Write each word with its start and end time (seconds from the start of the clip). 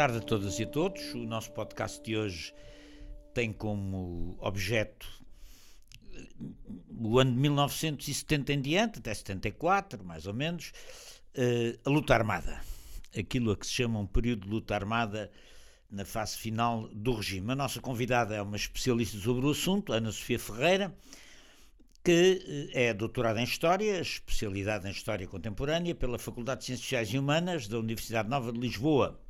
tarde 0.00 0.16
a 0.16 0.20
todas 0.22 0.58
e 0.58 0.62
a 0.62 0.66
todos. 0.66 1.12
O 1.12 1.26
nosso 1.26 1.52
podcast 1.52 2.02
de 2.02 2.16
hoje 2.16 2.54
tem 3.34 3.52
como 3.52 4.34
objeto 4.40 5.06
o 6.88 7.18
ano 7.18 7.32
de 7.32 7.38
1970 7.38 8.50
em 8.54 8.62
diante, 8.62 8.98
até 8.98 9.12
74, 9.12 10.02
mais 10.02 10.26
ou 10.26 10.32
menos, 10.32 10.72
eh, 11.34 11.78
a 11.84 11.90
luta 11.90 12.14
armada. 12.14 12.62
Aquilo 13.14 13.50
a 13.50 13.56
que 13.58 13.66
se 13.66 13.74
chama 13.74 13.98
um 13.98 14.06
período 14.06 14.46
de 14.46 14.48
luta 14.48 14.74
armada 14.74 15.30
na 15.90 16.06
fase 16.06 16.38
final 16.38 16.88
do 16.88 17.12
regime. 17.12 17.52
A 17.52 17.54
nossa 17.54 17.78
convidada 17.78 18.34
é 18.34 18.40
uma 18.40 18.56
especialista 18.56 19.18
sobre 19.18 19.44
o 19.44 19.50
assunto, 19.50 19.92
Ana 19.92 20.10
Sofia 20.10 20.38
Ferreira, 20.38 20.96
que 22.02 22.70
eh, 22.72 22.86
é 22.88 22.94
doutorada 22.94 23.38
em 23.38 23.44
História, 23.44 24.00
especialidade 24.00 24.88
em 24.88 24.92
História 24.92 25.26
Contemporânea 25.26 25.94
pela 25.94 26.18
Faculdade 26.18 26.60
de 26.60 26.66
Ciências 26.68 26.84
Sociais 26.86 27.12
e 27.12 27.18
Humanas 27.18 27.68
da 27.68 27.78
Universidade 27.78 28.30
Nova 28.30 28.50
de 28.50 28.58
Lisboa. 28.58 29.20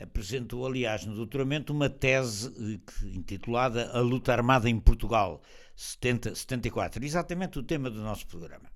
Apresentou, 0.00 0.64
aliás, 0.64 1.04
no 1.04 1.14
doutoramento 1.14 1.72
uma 1.72 1.90
tese 1.90 2.48
eh, 2.48 3.06
intitulada 3.06 3.90
A 3.92 4.00
Luta 4.00 4.32
Armada 4.32 4.70
em 4.70 4.78
Portugal, 4.78 5.42
70, 5.74 6.34
74, 6.34 7.04
exatamente 7.04 7.58
o 7.58 7.62
tema 7.62 7.90
do 7.90 8.00
nosso 8.00 8.26
programa. 8.26 8.70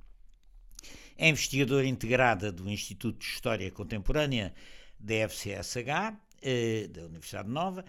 É 1.16 1.28
investigadora 1.28 1.86
integrada 1.86 2.50
do 2.50 2.68
Instituto 2.68 3.18
de 3.18 3.24
História 3.24 3.70
Contemporânea 3.70 4.52
da 4.98 5.14
FCSH, 5.28 6.16
eh, 6.42 6.88
da 6.88 7.02
Universidade 7.02 7.48
Nova, 7.48 7.84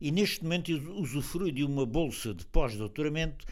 e 0.00 0.10
neste 0.12 0.42
momento 0.42 0.70
usufrui 0.92 1.50
de 1.50 1.64
uma 1.64 1.86
bolsa 1.86 2.34
de 2.34 2.44
pós-doutoramento 2.46 3.44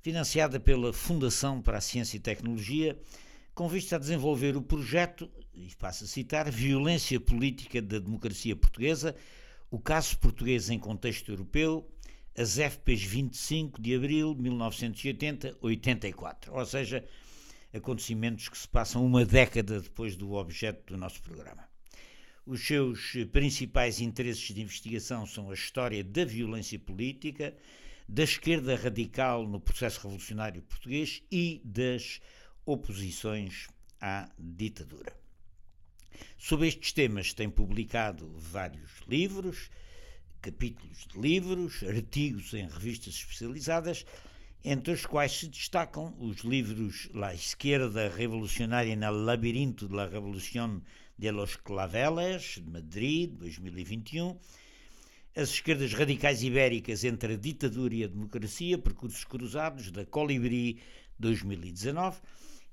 financiada 0.00 0.58
pela 0.58 0.92
Fundação 0.92 1.62
para 1.62 1.78
a 1.78 1.80
Ciência 1.80 2.16
e 2.16 2.20
Tecnologia, 2.20 2.98
com 3.54 3.68
vista 3.68 3.96
a 3.96 3.98
desenvolver 3.98 4.56
o 4.56 4.62
projeto, 4.62 5.30
e 5.54 5.68
passo 5.76 6.04
a 6.04 6.06
citar, 6.06 6.50
Violência 6.50 7.20
Política 7.20 7.82
da 7.82 7.98
Democracia 7.98 8.56
Portuguesa, 8.56 9.14
o 9.70 9.78
caso 9.78 10.18
português 10.18 10.70
em 10.70 10.78
contexto 10.78 11.30
europeu, 11.30 11.86
as 12.36 12.56
FPs 12.56 13.02
25 13.02 13.80
de 13.80 13.94
abril 13.94 14.34
de 14.34 14.42
1980-84, 14.42 16.48
ou 16.50 16.64
seja, 16.64 17.04
acontecimentos 17.74 18.48
que 18.48 18.56
se 18.56 18.66
passam 18.66 19.04
uma 19.04 19.24
década 19.24 19.80
depois 19.80 20.16
do 20.16 20.32
objeto 20.32 20.94
do 20.94 20.98
nosso 20.98 21.20
programa. 21.22 21.68
Os 22.46 22.66
seus 22.66 23.12
principais 23.32 24.00
interesses 24.00 24.54
de 24.54 24.62
investigação 24.62 25.26
são 25.26 25.50
a 25.50 25.54
história 25.54 26.02
da 26.02 26.24
violência 26.24 26.78
política, 26.78 27.54
da 28.08 28.24
esquerda 28.24 28.74
radical 28.76 29.46
no 29.46 29.60
processo 29.60 30.00
revolucionário 30.02 30.62
português 30.62 31.22
e 31.30 31.60
das 31.64 32.20
oposições 32.64 33.68
à 34.00 34.28
ditadura. 34.38 35.14
Sobre 36.38 36.68
estes 36.68 36.92
temas 36.92 37.32
tem 37.32 37.50
publicado 37.50 38.28
vários 38.36 38.90
livros, 39.08 39.70
capítulos 40.40 41.06
de 41.06 41.20
livros, 41.20 41.82
artigos 41.82 42.52
em 42.54 42.66
revistas 42.68 43.14
especializadas, 43.14 44.04
entre 44.64 44.92
os 44.92 45.06
quais 45.06 45.32
se 45.32 45.48
destacam 45.48 46.14
os 46.18 46.38
livros 46.38 47.08
La 47.14 47.34
Esquerda 47.34 48.08
Revolucionária 48.08 48.94
no 48.94 49.10
Labirinto 49.10 49.88
de 49.88 49.94
la 49.94 50.06
Revolución 50.06 50.84
de 51.18 51.32
los 51.32 51.56
Claveles, 51.56 52.58
de 52.58 52.70
Madrid, 52.70 53.30
2021, 53.38 54.38
as 55.34 55.48
esquerdas 55.48 55.92
radicais 55.94 56.42
ibéricas 56.42 57.04
entre 57.04 57.34
a 57.34 57.36
ditadura 57.36 57.94
e 57.94 58.04
a 58.04 58.08
democracia, 58.08 58.78
percursos 58.78 59.24
cruzados, 59.24 59.90
da 59.90 60.04
Colibri 60.04 60.78
2019, 61.18 62.20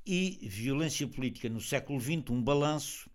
e 0.05 0.39
Violência 0.43 1.07
Política 1.07 1.49
no 1.49 1.61
século 1.61 1.99
XX, 1.99 2.29
um 2.29 2.41
balanço, 2.41 3.09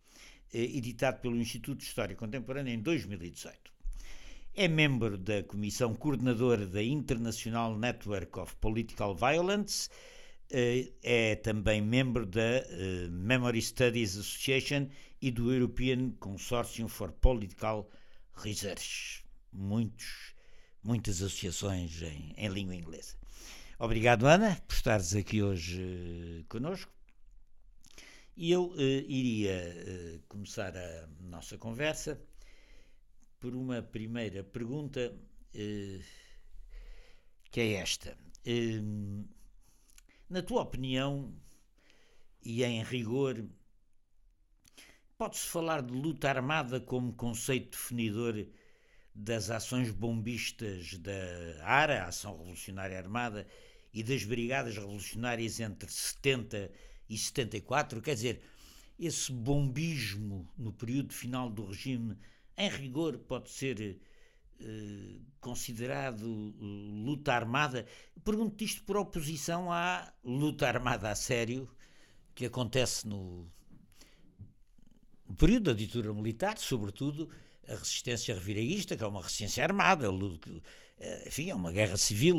eh, 0.53 0.63
editado 0.63 1.21
pelo 1.21 1.37
Instituto 1.37 1.79
de 1.79 1.85
História 1.85 2.17
Contemporânea 2.17 2.73
em 2.73 2.81
2018. 2.81 3.73
É 4.55 4.69
membro 4.69 5.19
da 5.19 5.43
Comissão 5.43 5.95
Coordenadora 5.95 6.67
da 6.67 6.83
International 6.83 7.77
Network 7.77 8.39
of 8.39 8.55
Political 8.57 9.15
Violence, 9.17 9.89
eh, 10.51 10.93
é 11.03 11.37
também 11.37 11.81
membro 11.81 12.25
da 12.27 12.41
eh, 12.41 13.09
Memory 13.11 13.63
Studies 13.63 14.17
Association 14.17 14.89
e 15.21 15.31
do 15.31 15.53
European 15.53 16.11
Consortium 16.21 16.89
for 16.89 17.11
Political 17.13 17.89
Research 18.35 19.25
muitos, 19.55 20.35
muitas 20.83 21.23
associações 21.23 22.03
em, 22.03 22.35
em 22.37 22.49
língua 22.49 22.75
inglesa. 22.75 23.17
Obrigado, 23.85 24.27
Ana, 24.27 24.57
por 24.67 24.75
estares 24.75 25.15
aqui 25.15 25.43
hoje 25.43 25.79
uh, 25.79 26.45
conosco. 26.49 26.91
E 28.35 28.51
eu 28.51 28.71
uh, 28.71 28.81
iria 28.81 29.61
uh, 29.61 30.21
começar 30.27 30.75
a 30.75 31.07
nossa 31.21 31.59
conversa 31.59 32.19
por 33.39 33.55
uma 33.55 33.83
primeira 33.83 34.43
pergunta, 34.43 35.15
que 35.53 37.61
é 37.61 37.75
esta. 37.75 38.17
na 40.31 40.41
tua 40.41 40.63
opinião, 40.63 41.37
e 42.43 42.65
em 42.65 42.83
rigor, 42.83 43.45
pode-se 45.19 45.47
falar 45.47 45.83
de 45.83 45.93
luta 45.93 46.31
armada 46.31 46.81
como 46.81 47.13
conceito 47.13 47.73
definidor 47.73 48.47
das 49.15 49.51
ações 49.51 49.91
bombistas 49.91 50.95
da 51.01 51.63
ARA, 51.63 52.07
Ação 52.07 52.39
Revolucionária 52.39 52.99
Armada, 52.99 53.47
e 53.95 54.03
das 54.03 54.25
Brigadas 54.25 54.77
Revolucionárias 54.77 55.61
entre 55.61 55.89
70 55.89 56.71
e 57.09 57.17
74, 57.17 58.03
quer 58.03 58.15
dizer, 58.15 58.43
esse 58.99 59.33
bombismo 59.33 60.49
no 60.59 60.73
período 60.73 61.15
final 61.15 61.49
do 61.49 61.67
regime, 61.67 62.19
em 62.57 62.69
rigor, 62.69 63.19
pode 63.19 63.51
ser 63.51 64.01
eh, 64.61 65.21
considerado 65.41 66.23
uh, 66.23 67.05
luta 67.05 67.35
armada. 67.35 67.87
Pergunto 68.25 68.65
isto 68.65 68.83
por 68.85 68.97
oposição 68.97 69.71
à 69.71 70.13
luta 70.25 70.67
armada 70.67 71.11
a 71.11 71.15
sério 71.15 71.69
que 72.35 72.47
acontece 72.47 73.07
no, 73.07 73.47
no 75.29 75.35
período 75.37 75.65
da 75.65 75.73
ditadura 75.73 76.15
militar, 76.15 76.57
sobretudo 76.59 77.29
a 77.69 77.75
resistência 77.75 78.35
reviraísta, 78.35 78.97
que 78.97 79.05
é 79.05 79.07
uma 79.07 79.23
resistência 79.23 79.63
armada, 79.65 80.07
eh, 80.07 80.61
enfim, 81.27 81.51
é 81.51 81.55
uma 81.55 81.73
guerra 81.73 81.97
civil 81.97 82.37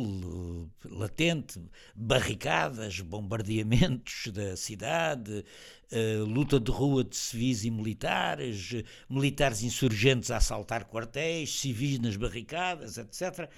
eh, 0.85 0.87
latente, 0.89 1.61
barricadas, 1.93 2.99
bombardeamentos 3.01 4.27
da 4.31 4.55
cidade, 4.55 5.43
eh, 5.91 6.17
luta 6.19 6.59
de 6.59 6.71
rua 6.71 7.03
de 7.03 7.15
civis 7.15 7.63
e 7.65 7.69
militares, 7.69 8.73
militares 9.09 9.61
insurgentes 9.63 10.31
a 10.31 10.37
assaltar 10.37 10.85
quartéis, 10.85 11.59
civis 11.59 11.99
nas 11.99 12.15
barricadas, 12.15 12.97
etc. 12.97 13.49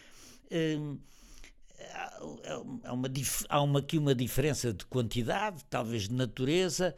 Há, 2.84 2.94
uma, 2.94 3.08
há 3.50 3.62
uma, 3.62 3.80
aqui 3.80 3.98
uma 3.98 4.16
diferença 4.16 4.74
de 4.74 4.86
quantidade, 4.86 5.64
talvez 5.70 6.08
de 6.08 6.14
natureza, 6.16 6.96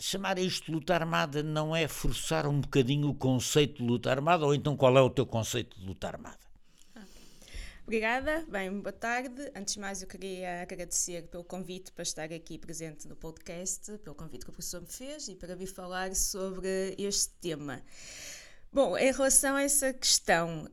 chamar 0.00 0.38
isto 0.38 0.66
de 0.66 0.72
luta 0.72 0.94
armada 0.94 1.42
não 1.42 1.74
é 1.74 1.86
forçar 1.86 2.46
um 2.46 2.60
bocadinho 2.60 3.08
o 3.08 3.14
conceito 3.14 3.82
de 3.82 3.88
luta 3.88 4.10
armada? 4.10 4.44
Ou 4.46 4.54
então 4.54 4.76
qual 4.76 4.96
é 4.96 5.02
o 5.02 5.10
teu 5.10 5.26
conceito 5.26 5.78
de 5.78 5.86
luta 5.86 6.08
armada? 6.08 6.45
Obrigada, 7.86 8.44
bem, 8.48 8.80
boa 8.80 8.92
tarde. 8.92 9.48
Antes 9.54 9.74
de 9.74 9.80
mais, 9.80 10.02
eu 10.02 10.08
queria 10.08 10.60
agradecer 10.62 11.28
pelo 11.28 11.44
convite 11.44 11.92
para 11.92 12.02
estar 12.02 12.32
aqui 12.32 12.58
presente 12.58 13.06
no 13.06 13.14
podcast, 13.14 13.96
pelo 13.98 14.16
convite 14.16 14.44
que 14.44 14.50
o 14.50 14.52
professor 14.52 14.80
me 14.80 14.88
fez 14.88 15.28
e 15.28 15.36
para 15.36 15.54
vir 15.54 15.68
falar 15.68 16.12
sobre 16.16 16.96
este 16.98 17.30
tema. 17.40 17.80
Bom, 18.76 18.94
em 18.98 19.10
relação 19.10 19.56
a 19.56 19.62
essa 19.62 19.90
questão, 19.90 20.68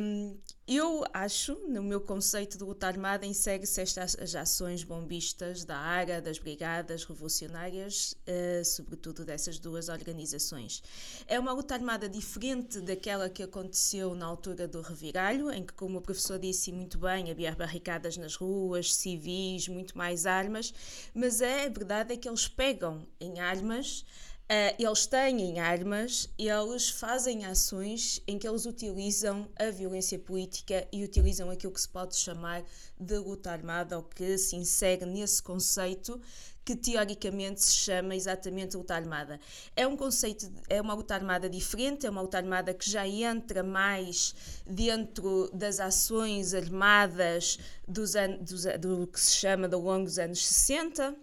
hum, 0.00 0.36
eu 0.66 1.04
acho, 1.12 1.54
no 1.68 1.80
meu 1.80 2.00
conceito 2.00 2.58
de 2.58 2.64
luta 2.64 2.88
armada, 2.88 3.24
insere-se 3.24 3.80
estas 3.80 4.16
as 4.18 4.34
ações 4.34 4.82
bombistas 4.82 5.64
da 5.64 5.76
ARA, 5.76 6.20
das 6.20 6.40
brigadas 6.40 7.04
revolucionárias, 7.04 8.16
uh, 8.26 8.64
sobretudo 8.64 9.24
dessas 9.24 9.60
duas 9.60 9.88
organizações. 9.88 10.82
É 11.28 11.38
uma 11.38 11.52
luta 11.52 11.74
armada 11.74 12.08
diferente 12.08 12.80
daquela 12.80 13.30
que 13.30 13.44
aconteceu 13.44 14.12
na 14.16 14.26
altura 14.26 14.66
do 14.66 14.80
reviralho, 14.80 15.52
em 15.52 15.64
que, 15.64 15.72
como 15.72 15.98
o 15.98 16.02
professor 16.02 16.36
disse 16.36 16.72
muito 16.72 16.98
bem, 16.98 17.30
havia 17.30 17.54
barricadas 17.54 18.16
nas 18.16 18.34
ruas, 18.34 18.92
civis, 18.92 19.68
muito 19.68 19.96
mais 19.96 20.26
armas, 20.26 20.74
mas 21.14 21.40
é 21.40 21.70
verdade 21.70 22.14
é 22.14 22.16
que 22.16 22.28
eles 22.28 22.48
pegam 22.48 23.06
em 23.20 23.38
armas 23.38 24.04
Uh, 24.44 24.76
eles 24.78 25.06
têm 25.06 25.58
armas, 25.58 26.28
eles 26.38 26.90
fazem 26.90 27.46
ações 27.46 28.22
em 28.28 28.38
que 28.38 28.46
eles 28.46 28.66
utilizam 28.66 29.48
a 29.58 29.70
violência 29.70 30.18
política 30.18 30.86
e 30.92 31.02
utilizam 31.02 31.48
aquilo 31.48 31.72
que 31.72 31.80
se 31.80 31.88
pode 31.88 32.14
chamar 32.14 32.62
de 33.00 33.16
luta 33.16 33.50
armada, 33.50 33.96
ou 33.96 34.02
que 34.02 34.36
se 34.36 34.54
insere 34.54 35.06
nesse 35.06 35.42
conceito 35.42 36.20
que 36.62 36.76
teoricamente 36.76 37.62
se 37.62 37.74
chama 37.74 38.14
exatamente 38.14 38.76
luta 38.76 38.94
armada. 38.94 39.40
É 39.74 39.86
um 39.86 39.96
conceito, 39.96 40.52
é 40.68 40.78
uma 40.78 40.92
luta 40.92 41.14
armada 41.14 41.48
diferente, 41.48 42.04
é 42.04 42.10
uma 42.10 42.20
luta 42.20 42.36
armada 42.36 42.74
que 42.74 42.88
já 42.88 43.08
entra 43.08 43.62
mais 43.62 44.34
dentro 44.66 45.50
das 45.54 45.80
ações 45.80 46.52
armadas 46.52 47.58
dos 47.88 48.14
anos, 48.14 48.40
dos, 48.40 48.64
do 48.78 49.06
que 49.06 49.18
se 49.18 49.36
chama 49.36 49.68
ao 49.72 49.80
longo 49.80 50.04
dos 50.04 50.18
anos 50.18 50.46
60 50.46 51.16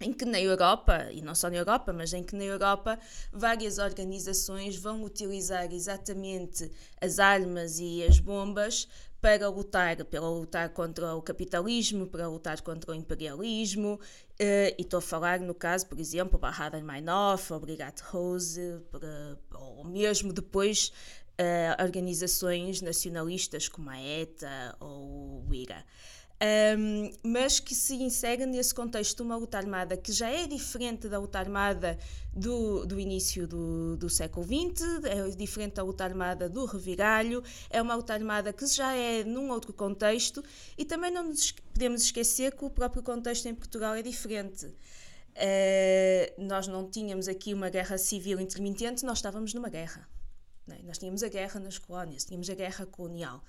em 0.00 0.12
que 0.12 0.24
na 0.24 0.40
Europa, 0.40 1.08
e 1.12 1.20
não 1.20 1.34
só 1.34 1.50
na 1.50 1.56
Europa, 1.56 1.92
mas 1.92 2.12
em 2.12 2.22
que 2.22 2.36
na 2.36 2.44
Europa 2.44 2.98
várias 3.32 3.78
organizações 3.78 4.76
vão 4.76 5.02
utilizar 5.02 5.72
exatamente 5.72 6.70
as 7.00 7.18
armas 7.18 7.78
e 7.78 8.04
as 8.04 8.18
bombas 8.18 8.88
para 9.20 9.48
lutar, 9.48 9.96
para 10.04 10.20
lutar 10.20 10.68
contra 10.68 11.14
o 11.16 11.20
capitalismo, 11.20 12.06
para 12.06 12.28
lutar 12.28 12.60
contra 12.60 12.92
o 12.92 12.94
imperialismo, 12.94 13.98
eh, 14.38 14.76
e 14.78 14.82
estou 14.82 14.98
a 14.98 15.02
falar 15.02 15.40
no 15.40 15.54
caso, 15.54 15.86
por 15.88 15.98
exemplo, 15.98 16.38
Bahadur 16.38 16.82
Meinhof, 16.82 17.52
ou 17.52 17.58
Brigade 17.58 18.00
Rose, 18.02 18.80
ou 19.52 19.84
mesmo 19.84 20.32
depois 20.32 20.92
uh, 21.38 21.82
organizações 21.82 22.80
nacionalistas 22.80 23.68
como 23.68 23.90
a 23.90 24.00
ETA 24.00 24.76
ou 24.80 25.44
o 25.48 25.54
IRA 25.54 25.84
um, 26.40 27.10
mas 27.22 27.58
que 27.58 27.74
se 27.74 27.94
insere 27.96 28.46
nesse 28.46 28.72
contexto 28.72 29.16
de 29.16 29.22
uma 29.22 29.36
luta 29.36 29.58
armada 29.58 29.96
que 29.96 30.12
já 30.12 30.30
é 30.30 30.46
diferente 30.46 31.08
da 31.08 31.18
luta 31.18 31.38
armada 31.38 31.98
do, 32.32 32.86
do 32.86 33.00
início 33.00 33.46
do, 33.48 33.96
do 33.96 34.08
século 34.08 34.46
XX, 34.46 35.04
é 35.04 35.28
diferente 35.30 35.74
da 35.74 35.82
luta 35.82 36.04
armada 36.04 36.48
do 36.48 36.64
reviralho, 36.64 37.42
é 37.68 37.82
uma 37.82 37.96
luta 37.96 38.14
armada 38.14 38.52
que 38.52 38.66
já 38.66 38.94
é 38.94 39.24
num 39.24 39.50
outro 39.50 39.72
contexto 39.72 40.42
e 40.76 40.84
também 40.84 41.10
não 41.10 41.24
nos 41.24 41.50
podemos 41.50 42.02
esquecer 42.02 42.54
que 42.54 42.64
o 42.64 42.70
próprio 42.70 43.02
contexto 43.02 43.46
em 43.46 43.54
Portugal 43.54 43.94
é 43.94 44.02
diferente. 44.02 44.66
Uh, 44.66 46.42
nós 46.42 46.66
não 46.66 46.88
tínhamos 46.88 47.28
aqui 47.28 47.52
uma 47.54 47.68
guerra 47.68 47.98
civil 47.98 48.40
intermitente, 48.40 49.04
nós 49.04 49.18
estávamos 49.18 49.54
numa 49.54 49.68
guerra. 49.68 50.08
É? 50.70 50.82
Nós 50.82 50.98
tínhamos 50.98 51.22
a 51.22 51.28
guerra 51.28 51.58
nas 51.58 51.78
colónias, 51.78 52.24
tínhamos 52.24 52.48
a 52.50 52.54
guerra 52.54 52.86
colonial 52.86 53.42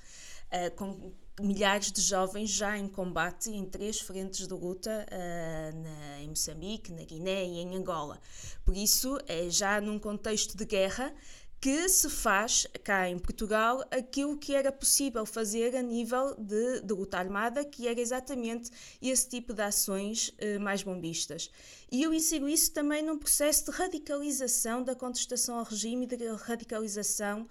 uh, 0.52 0.76
com 0.76 1.12
milhares 1.42 1.92
de 1.92 2.02
jovens 2.02 2.50
já 2.50 2.78
em 2.78 2.88
combate 2.88 3.50
em 3.50 3.66
três 3.66 4.00
frentes 4.00 4.48
de 4.48 4.54
luta 4.54 5.06
uh, 5.08 5.82
na, 5.82 6.22
em 6.22 6.30
Moçambique, 6.30 6.92
na 6.92 7.04
Guiné 7.04 7.46
e 7.46 7.60
em 7.60 7.76
Angola. 7.76 8.20
Por 8.64 8.76
isso, 8.76 9.18
é 9.28 9.50
já 9.50 9.80
num 9.82 10.00
contexto 10.00 10.58
de 10.58 10.66
guerra 10.66 11.14
que 11.62 11.90
se 11.90 12.10
faz 12.10 12.66
cá 12.86 13.10
em 13.10 13.20
Portugal 13.20 13.84
aquilo 13.92 14.38
que 14.38 14.56
era 14.56 14.72
possível 14.72 15.26
fazer 15.26 15.76
a 15.76 15.82
nível 15.82 16.34
de, 16.36 16.80
de 16.80 16.94
luta 16.94 17.18
armada, 17.18 17.66
que 17.66 17.86
era 17.86 18.00
exatamente 18.00 18.72
esse 19.02 19.28
tipo 19.28 19.54
de 19.54 19.62
ações 19.62 20.30
uh, 20.30 20.60
mais 20.60 20.84
bombistas. 20.84 21.52
E 21.92 22.02
eu 22.02 22.14
insiro 22.14 22.48
isso 22.48 22.72
também 22.72 23.04
num 23.04 23.18
processo 23.18 23.66
de 23.66 23.72
radicalização 23.72 24.82
da 24.82 24.96
contestação 24.96 25.58
ao 25.58 25.66
regime 25.66 26.06
e 26.06 26.16
de 26.16 26.28
radicalização 26.28 27.46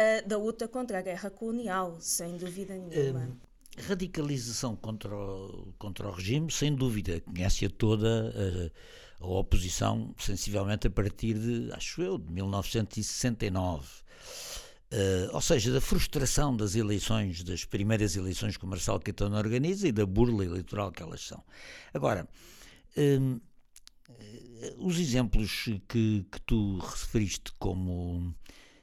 uh, 0.00 0.28
da 0.28 0.38
luta 0.38 0.66
contra 0.66 0.98
a 0.98 1.02
guerra 1.02 1.30
colonial, 1.30 1.96
sem 2.00 2.36
dúvida 2.36 2.74
nenhuma. 2.76 3.26
Uh, 3.26 3.50
radicalização 3.82 4.76
contra 4.76 5.14
o, 5.14 5.72
contra 5.78 6.08
o 6.08 6.10
regime, 6.10 6.50
sem 6.50 6.74
dúvida, 6.74 7.20
conhece-a 7.20 7.70
toda 7.70 8.32
a, 9.20 9.24
a, 9.24 9.26
oposição, 9.26 10.14
sensivelmente 10.18 10.86
a 10.86 10.90
partir 10.90 11.34
de, 11.34 11.72
acho 11.72 12.02
eu, 12.02 12.18
de 12.18 12.32
1969. 12.32 13.86
Uh, 14.92 15.32
ou 15.32 15.40
seja, 15.40 15.72
da 15.72 15.80
frustração 15.80 16.56
das 16.56 16.74
eleições, 16.74 17.44
das 17.44 17.64
primeiras 17.64 18.16
eleições 18.16 18.56
que 18.56 18.64
o 18.64 18.68
Marcelo 18.68 18.98
Caetano 18.98 19.36
organiza 19.36 19.86
e 19.86 19.92
da 19.92 20.04
burla 20.04 20.44
eleitoral 20.44 20.90
que 20.90 21.00
elas 21.00 21.20
são. 21.20 21.42
Agora, 21.94 22.28
uh, 22.96 23.40
os 24.78 24.98
exemplos 24.98 25.68
que, 25.88 26.26
que 26.30 26.40
tu 26.44 26.78
referiste 26.78 27.52
como 27.58 28.34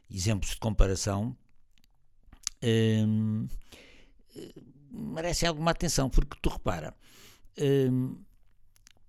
exemplos 0.09 0.51
de 0.51 0.57
comparação, 0.57 1.35
hum, 2.63 3.47
merecem 4.91 5.47
alguma 5.47 5.71
atenção, 5.71 6.09
porque 6.09 6.37
tu 6.41 6.49
repara, 6.49 6.95
hum, 7.59 8.17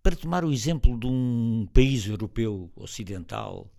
para 0.03 0.17
tomar 0.17 0.45
o 0.45 0.53
exemplo 0.53 0.99
de 0.99 1.07
um 1.07 1.69
país 1.73 2.07
europeu 2.07 2.71
ocidental 2.77 3.71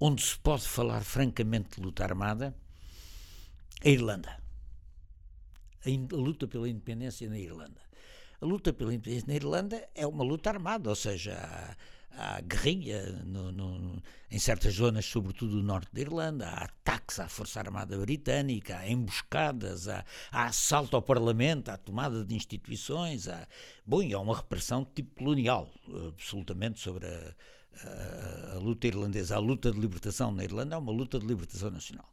onde 0.00 0.22
se 0.22 0.38
pode 0.38 0.66
falar 0.68 1.02
francamente 1.02 1.76
de 1.76 1.82
luta 1.82 2.04
armada, 2.04 2.54
a 3.84 3.88
Irlanda. 3.88 4.42
A, 5.86 6.16
luta 6.16 6.48
pela 6.48 6.68
independência 6.68 7.28
na 7.28 7.38
Irlanda. 7.38 7.80
A 8.40 8.44
luta 8.46 8.72
pela 8.72 8.92
independência 8.92 9.28
na 9.28 9.34
Irlanda 9.34 9.88
é 9.94 10.06
uma 10.06 10.24
luta 10.24 10.50
armada, 10.50 10.90
ou 10.90 10.96
seja, 10.96 11.34
há 11.34 11.76
guerrilha 12.42 13.02
no, 13.24 13.50
no, 13.52 14.02
em 14.30 14.38
certas 14.38 14.74
zonas, 14.74 15.04
sobretudo 15.04 15.56
do 15.56 15.62
norte 15.62 15.88
da 15.92 16.00
Irlanda, 16.00 16.48
há 16.48 16.64
ataques 16.64 17.18
à 17.18 17.28
Força 17.28 17.60
Armada 17.60 17.96
Britânica, 17.98 18.78
há 18.78 18.88
emboscadas, 18.88 19.88
há, 19.88 20.04
há 20.30 20.46
assalto 20.46 20.96
ao 20.96 21.02
Parlamento, 21.02 21.68
há 21.70 21.76
tomada 21.76 22.24
de 22.24 22.34
instituições, 22.34 23.28
há, 23.28 23.46
bom, 23.84 24.02
e 24.02 24.14
há 24.14 24.18
uma 24.20 24.36
repressão 24.36 24.84
de 24.84 24.90
tipo 24.90 25.16
colonial, 25.16 25.68
absolutamente, 26.08 26.80
sobre 26.80 27.06
a, 27.06 27.34
a, 27.82 28.54
a 28.54 28.58
luta 28.58 28.86
irlandesa. 28.86 29.36
A 29.36 29.40
luta 29.40 29.70
de 29.70 29.78
libertação 29.78 30.32
na 30.32 30.44
Irlanda 30.44 30.76
é 30.76 30.78
uma 30.78 30.92
luta 30.92 31.18
de 31.18 31.26
libertação 31.26 31.70
nacional. 31.70 32.08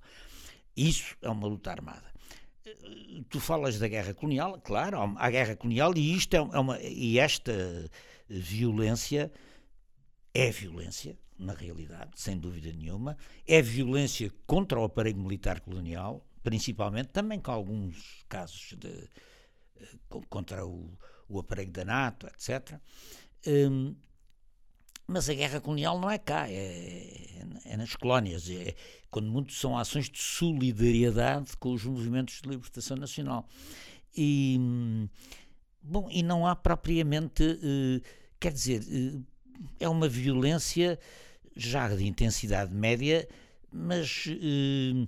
Isso 0.76 1.16
é 1.22 1.30
uma 1.30 1.48
luta 1.48 1.72
armada 1.72 2.12
tu 3.30 3.40
falas 3.40 3.80
da 3.80 3.88
guerra 3.88 4.14
colonial, 4.14 4.60
claro, 4.64 4.98
há 5.18 5.30
guerra 5.30 5.56
colonial 5.56 5.94
e 5.96 6.16
isto 6.16 6.36
é 6.36 6.42
uma 6.42 6.80
e 6.80 7.20
esta 7.20 7.90
violência 8.30 9.32
é 10.34 10.50
violência, 10.52 11.18
na 11.38 11.54
realidade, 11.54 12.12
sem 12.16 12.38
dúvida 12.38 12.72
nenhuma. 12.72 13.18
É 13.48 13.62
violência 13.62 14.32
contra 14.46 14.80
o 14.80 14.84
aparelho 14.84 15.20
militar 15.20 15.60
colonial, 15.60 16.26
principalmente, 16.44 17.10
também 17.10 17.40
com 17.40 17.52
alguns 17.52 18.24
casos 18.30 18.74
de, 18.78 19.10
eh, 19.80 19.88
contra 20.30 20.66
o, 20.66 20.98
o 21.28 21.40
aparelho 21.40 21.72
da 21.72 21.84
NATO, 21.84 22.28
etc. 22.28 22.80
Um, 23.48 23.96
mas 25.08 25.30
a 25.30 25.34
guerra 25.34 25.60
colonial 25.60 26.00
não 26.00 26.10
é 26.10 26.18
cá, 26.18 26.50
é, 26.50 27.44
é 27.66 27.78
nas 27.78 27.96
colónias. 27.96 28.50
É, 28.50 28.76
quando 29.10 29.30
muito 29.30 29.52
são 29.52 29.78
ações 29.78 30.10
de 30.10 30.20
solidariedade 30.20 31.58
com 31.58 31.74
os 31.74 31.84
movimentos 31.84 32.42
de 32.42 32.50
libertação 32.50 32.96
nacional. 32.96 33.46
E, 34.16 34.58
bom, 35.82 36.08
e 36.10 36.24
não 36.24 36.48
há 36.48 36.56
propriamente, 36.56 37.44
uh, 37.44 38.02
quer 38.40 38.54
dizer, 38.54 38.82
uh, 38.82 39.26
é 39.80 39.88
uma 39.88 40.08
violência 40.08 41.00
já 41.56 41.88
de 41.94 42.06
intensidade 42.06 42.74
média, 42.74 43.28
mas 43.72 44.26
eh, 44.28 45.08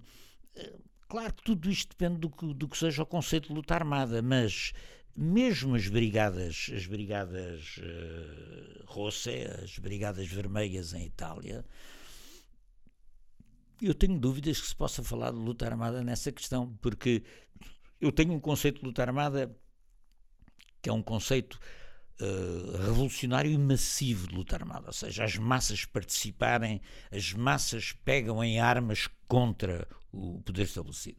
claro 1.07 1.33
que 1.33 1.43
tudo 1.43 1.69
isto 1.69 1.89
depende 1.89 2.19
do 2.19 2.29
que, 2.29 2.53
do 2.53 2.67
que 2.67 2.77
seja 2.77 3.03
o 3.03 3.05
conceito 3.05 3.49
de 3.49 3.53
luta 3.53 3.75
armada, 3.75 4.21
mas 4.21 4.73
mesmo 5.15 5.75
as 5.75 5.87
brigadas, 5.87 6.71
as 6.73 6.87
brigadas 6.87 7.77
uh, 7.77 8.83
rosse, 8.87 9.45
as 9.63 9.77
brigadas 9.77 10.27
vermelhas 10.27 10.93
em 10.93 11.05
Itália, 11.05 11.63
eu 13.81 13.93
tenho 13.93 14.19
dúvidas 14.19 14.59
que 14.59 14.67
se 14.67 14.75
possa 14.75 15.03
falar 15.03 15.31
de 15.31 15.37
luta 15.37 15.65
armada 15.65 16.03
nessa 16.03 16.31
questão, 16.31 16.75
porque 16.81 17.23
eu 18.01 18.11
tenho 18.11 18.33
um 18.33 18.39
conceito 18.39 18.79
de 18.79 18.85
luta 18.85 19.01
armada 19.01 19.55
que 20.81 20.89
é 20.89 20.93
um 20.93 21.03
conceito 21.03 21.59
uh, 22.21 22.77
revolucionário 22.77 23.51
e 23.51 23.57
massivo 23.57 24.27
de 24.27 24.35
luta 24.35 24.55
armada, 24.55 24.87
ou 24.87 24.93
seja, 24.93 25.23
as 25.23 25.37
massas 25.37 25.85
participarem, 25.85 26.81
as 27.11 27.33
massas 27.33 27.91
pegam 28.03 28.43
em 28.43 28.59
armas 28.59 29.09
contra 29.27 29.87
o 30.11 30.41
poder 30.41 30.63
estabelecido. 30.63 31.17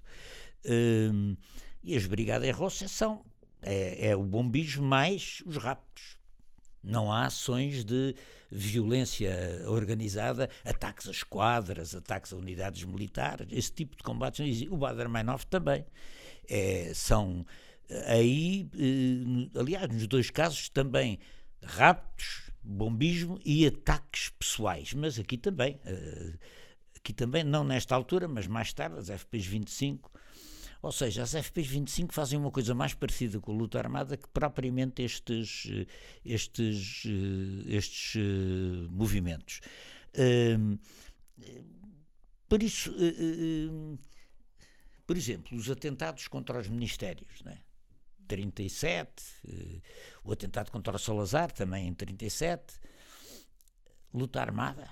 Uh, 0.65 1.37
e 1.83 1.97
as 1.97 2.07
brigadas 2.07 2.55
rossas 2.57 2.91
são 2.91 3.25
é, 3.61 4.09
é, 4.09 4.17
o 4.17 4.23
bombismo 4.23 4.85
mais 4.85 5.43
os 5.47 5.57
raptos. 5.57 6.19
Não 6.83 7.11
há 7.11 7.27
ações 7.27 7.83
de 7.83 8.15
violência 8.51 9.35
organizada, 9.67 10.51
ataques 10.65 11.09
a 11.09 11.11
esquadras, 11.11 11.95
ataques 11.95 12.33
a 12.33 12.37
unidades 12.37 12.85
militares, 12.85 13.49
esse 13.51 13.73
tipo 13.73 13.97
de 13.97 14.03
combates. 14.03 14.67
O 14.71 14.77
Bader-Meinhof 14.77 15.47
também. 15.47 15.85
É, 16.47 16.93
são 16.95 17.45
Aí, 18.07 18.69
eh, 18.75 19.59
aliás, 19.59 19.89
nos 19.89 20.07
dois 20.07 20.31
casos 20.31 20.69
também 20.69 21.19
raptos, 21.63 22.51
bombismo 22.63 23.39
e 23.45 23.67
ataques 23.67 24.31
pessoais, 24.31 24.95
mas 24.95 25.19
aqui 25.19 25.37
também, 25.37 25.79
eh, 25.85 26.35
aqui 26.97 27.13
também, 27.13 27.45
não 27.45 27.63
nesta 27.63 27.95
altura, 27.95 28.27
mas 28.27 28.47
mais 28.47 28.73
tarde, 28.73 28.99
as 28.99 29.11
FPs 29.11 29.47
25, 29.47 30.11
ou 30.81 30.93
seja, 30.93 31.23
as 31.23 31.35
FPs 31.35 31.67
25 31.67 32.15
fazem 32.15 32.39
uma 32.39 32.51
coisa 32.51 32.75
mais 32.75 32.95
parecida 32.95 33.39
com 33.39 33.53
a 33.53 33.55
luta 33.55 33.79
armada 33.79 34.17
que 34.17 34.29
propriamente 34.29 35.03
estes, 35.03 35.67
eh, 35.71 35.87
estes, 36.25 37.05
estes 37.67 38.17
movimentos. 38.91 39.61
Por 42.49 42.63
isso, 42.63 42.95
por 45.07 45.17
exemplo, 45.17 45.57
os 45.57 45.69
atentados 45.71 46.29
contra 46.29 46.59
os 46.61 46.69
ministérios, 46.69 47.43
né? 47.43 47.59
37, 48.27 49.11
eh, 49.49 49.81
o 50.25 50.33
atentado 50.33 50.71
contra 50.71 50.97
o 50.97 50.99
Salazar 50.99 51.51
também 51.53 51.89
em 51.89 51.95
37, 51.95 52.75
luta 54.13 54.41
armada. 54.41 54.89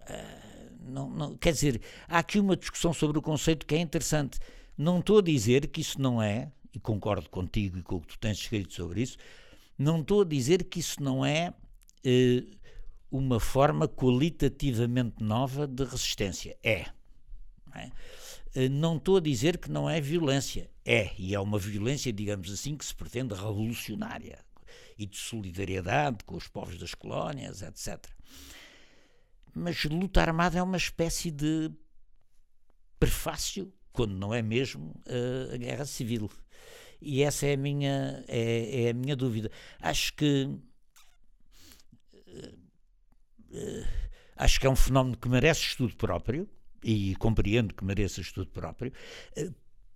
Uh, 0.00 0.60
não, 0.80 1.10
não, 1.10 1.36
quer 1.36 1.52
dizer, 1.52 1.80
há 2.08 2.18
aqui 2.18 2.40
uma 2.40 2.56
discussão 2.56 2.92
sobre 2.92 3.18
o 3.18 3.22
conceito 3.22 3.66
que 3.66 3.74
é 3.74 3.78
interessante. 3.78 4.38
Não 4.76 5.00
estou 5.00 5.18
a 5.18 5.22
dizer 5.22 5.66
que 5.68 5.80
isso 5.80 6.00
não 6.00 6.22
é, 6.22 6.50
e 6.72 6.78
concordo 6.80 7.28
contigo 7.28 7.78
e 7.78 7.82
com 7.82 7.96
o 7.96 8.00
que 8.00 8.08
tu 8.08 8.18
tens 8.18 8.38
escrito 8.38 8.72
sobre 8.72 9.02
isso, 9.02 9.18
Não 9.78 10.00
estou 10.00 10.22
a 10.22 10.24
dizer 10.24 10.64
que 10.64 10.80
isso 10.80 11.02
não 11.02 11.24
é 11.24 11.54
eh, 12.04 12.44
uma 13.10 13.40
forma 13.40 13.88
qualitativamente 13.88 15.22
nova 15.22 15.66
de 15.66 15.84
resistência. 15.84 16.56
É. 16.62 16.86
Não, 17.66 17.80
é? 17.80 17.90
Eh, 18.54 18.96
estou 18.96 19.16
a 19.16 19.20
dizer 19.20 19.58
que 19.58 19.70
não 19.70 19.88
é 19.88 20.00
violência. 20.00 20.70
É. 20.90 21.12
E 21.16 21.36
é 21.36 21.38
uma 21.38 21.56
violência, 21.56 22.12
digamos 22.12 22.50
assim, 22.50 22.76
que 22.76 22.84
se 22.84 22.92
pretende 22.92 23.32
revolucionária 23.32 24.44
e 24.98 25.06
de 25.06 25.16
solidariedade 25.16 26.24
com 26.24 26.34
os 26.36 26.48
povos 26.48 26.76
das 26.78 26.94
colónias, 26.94 27.62
etc. 27.62 28.04
Mas 29.54 29.84
luta 29.84 30.20
armada 30.20 30.58
é 30.58 30.62
uma 30.62 30.76
espécie 30.76 31.30
de 31.30 31.70
prefácio, 32.98 33.72
quando 33.92 34.14
não 34.14 34.34
é 34.34 34.42
mesmo, 34.42 35.00
a 35.54 35.56
guerra 35.56 35.84
civil. 35.84 36.28
E 37.00 37.22
essa 37.22 37.46
é 37.46 37.54
a 37.54 37.56
minha, 37.56 38.24
é, 38.26 38.86
é 38.86 38.90
a 38.90 38.94
minha 38.94 39.14
dúvida. 39.14 39.48
Acho 39.80 40.12
que. 40.14 40.48
Uh, 43.52 43.86
acho 44.36 44.58
que 44.58 44.66
é 44.66 44.70
um 44.70 44.76
fenómeno 44.76 45.16
que 45.16 45.28
merece 45.28 45.62
estudo 45.62 45.94
próprio, 45.94 46.48
e 46.82 47.14
compreendo 47.16 47.74
que 47.74 47.84
mereça 47.84 48.20
estudo 48.20 48.50
próprio. 48.50 48.92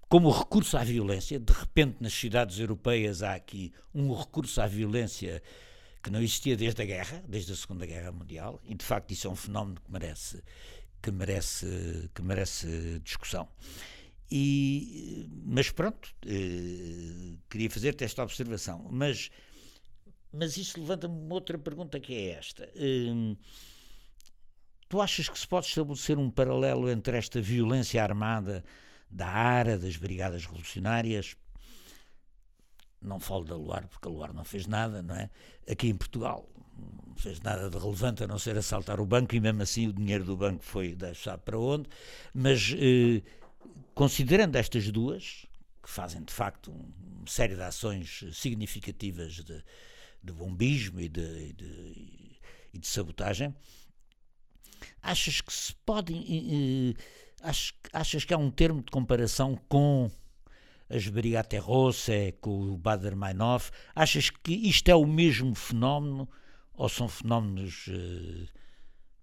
Como 0.09 0.31
recurso 0.31 0.77
à 0.77 0.85
violência, 0.85 1.39
de 1.39 1.53
repente 1.53 1.97
nas 2.01 2.13
cidades 2.13 2.59
europeias 2.59 3.23
há 3.23 3.35
aqui 3.35 3.73
um 3.95 4.15
recurso 4.15 4.61
à 4.61 4.67
violência 4.67 5.43
que 6.03 6.11
não 6.11 6.21
existia 6.21 6.57
desde 6.57 6.83
a 6.83 6.85
guerra, 6.85 7.25
desde 7.27 7.53
a 7.53 7.57
Segunda 7.57 7.87
Guerra 7.87 8.13
Mundial, 8.13 8.61
e 8.65 8.75
de 8.75 8.85
facto 8.85 9.11
isso 9.11 9.27
é 9.27 9.31
um 9.31 9.37
fenómeno 9.37 9.81
que 9.81 9.91
merece 9.91 10.43
que 11.03 11.11
merece 11.11 12.11
que 12.15 12.23
merece 12.23 13.01
discussão. 13.03 13.49
E, 14.31 15.29
mas 15.45 15.71
pronto, 15.71 16.15
eh, 16.27 17.37
queria 17.49 17.71
fazer-te 17.71 18.05
esta 18.05 18.23
observação. 18.23 18.89
Mas, 18.91 19.31
mas 20.33 20.57
isso 20.57 20.81
levanta-me 20.81 21.15
uma 21.15 21.35
outra 21.35 21.59
pergunta 21.59 22.01
que 22.01 22.15
é 22.15 22.31
esta. 22.31 22.69
Eh, 22.75 23.37
tu 24.89 25.01
achas 25.01 25.29
que 25.29 25.39
se 25.39 25.47
pode 25.47 25.67
estabelecer 25.67 26.19
um 26.19 26.31
paralelo 26.31 26.91
entre 26.91 27.17
esta 27.17 27.41
violência 27.41 28.03
armada 28.03 28.65
da 29.15 29.29
ARA, 29.29 29.79
das 29.79 29.97
Brigadas 29.97 30.45
Revolucionárias? 30.45 31.37
Não 33.01 33.21
falo 33.21 33.45
da 33.45 33.55
Luar, 33.55 33.87
porque 33.87 34.09
a 34.09 34.11
Luar 34.11 34.33
não 34.33 34.45
fez 34.45 34.67
nada, 34.67 35.03
não 35.03 35.15
é? 35.15 35.31
Aqui 35.71 35.89
em 35.89 35.97
Portugal 35.97 36.49
não 37.07 37.15
fez 37.17 37.41
nada 37.41 37.71
de 37.71 37.79
relevante 37.79 38.25
a 38.25 38.27
não 38.27 38.39
ser 38.39 38.57
assaltar 38.57 38.99
o 39.01 39.07
banco 39.07 39.35
e 39.35 39.41
mesmo 39.41 39.63
assim 39.63 39.87
o 39.87 39.93
dinheiro 39.93 40.25
do 40.25 40.37
banco 40.37 40.65
foi 40.65 40.95
deixado 40.95 41.41
para 41.41 41.59
onde, 41.59 41.89
mas 42.35 42.75
eh, 42.77 43.23
Considerando 43.95 44.57
estas 44.57 44.91
duas, 44.91 45.47
que 45.81 45.89
fazem 45.89 46.23
de 46.25 46.33
facto 46.33 46.73
uma 46.73 47.27
série 47.29 47.55
de 47.55 47.63
ações 47.63 48.25
significativas 48.33 49.35
de, 49.35 49.63
de 50.23 50.33
bombismo 50.33 51.01
e 51.01 51.09
de, 51.09 51.53
de, 51.53 52.37
e 52.73 52.79
de, 52.79 52.87
sabotagem, 52.87 53.55
achas 55.01 55.41
que 55.41 55.53
se 55.53 55.73
podem. 55.87 56.25
achas, 56.27 56.97
achas 57.93 58.25
que 58.25 58.33
há 58.33 58.39
um 58.39 58.51
termo 58.51 58.83
de 58.83 58.91
comparação 58.91 59.59
com 59.69 60.11
as 60.89 61.07
Brigate 61.09 61.59
Rosse, 61.59 62.35
com 62.41 62.73
o 62.73 62.77
Bader 62.79 63.15
Meinhof? 63.17 63.71
Achas 63.95 64.31
que 64.31 64.53
isto 64.53 64.89
é 64.89 64.95
o 64.95 65.07
mesmo 65.07 65.55
fenómeno 65.55 66.29
ou 66.73 66.89
são 66.89 67.09
fenómenos 67.09 67.87
uh, 67.89 68.49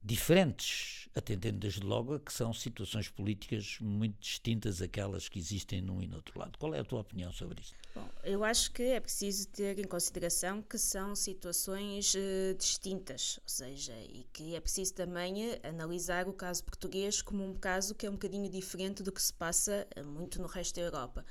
diferentes? 0.04 1.02
atendendo 1.16 1.60
desde 1.60 1.82
logo 1.82 2.16
a 2.16 2.20
que 2.20 2.32
são 2.32 2.54
situações 2.54 3.10
políticas 3.10 3.78
muito 3.82 4.18
distintas 4.20 4.82
aquelas 4.82 5.28
que 5.28 5.38
existem 5.38 5.82
num 5.82 6.02
e 6.02 6.08
no 6.08 6.18
outro 6.18 6.40
lado. 6.40 6.58
Qual 6.58 6.74
é 6.74 6.80
a 6.80 6.84
tua 6.84 7.02
opinião 7.02 7.32
sobre 7.32 7.62
isso? 7.62 7.74
Bom, 7.94 8.08
eu 8.24 8.44
acho 8.44 8.72
que 8.72 8.84
é 8.84 9.00
preciso 9.00 9.48
ter 9.50 9.78
em 9.78 9.84
consideração 9.84 10.62
que 10.62 10.78
são 10.78 11.14
situações 11.14 12.14
uh, 12.14 12.56
distintas, 12.58 13.40
ou 13.44 13.50
seja, 13.50 13.94
e 13.94 14.26
que 14.32 14.56
é 14.56 14.62
preciso 14.62 14.94
também 14.94 15.50
uh, 15.50 15.60
analisar 15.64 16.28
o 16.28 16.34
caso 16.34 16.64
português 16.64 17.22
como 17.22 17.44
um 17.46 17.54
caso 17.54 17.94
que 17.94 18.06
é 18.06 18.10
um 18.10 18.14
bocadinho 18.14 18.50
diferente 18.50 19.04
do 19.04 19.12
que 19.12 19.22
se 19.22 19.34
passa 19.34 19.86
uh, 19.98 20.08
muito 20.08 20.42
no 20.42 20.48
resto 20.48 20.76
da 20.76 20.82
Europa. 20.84 21.26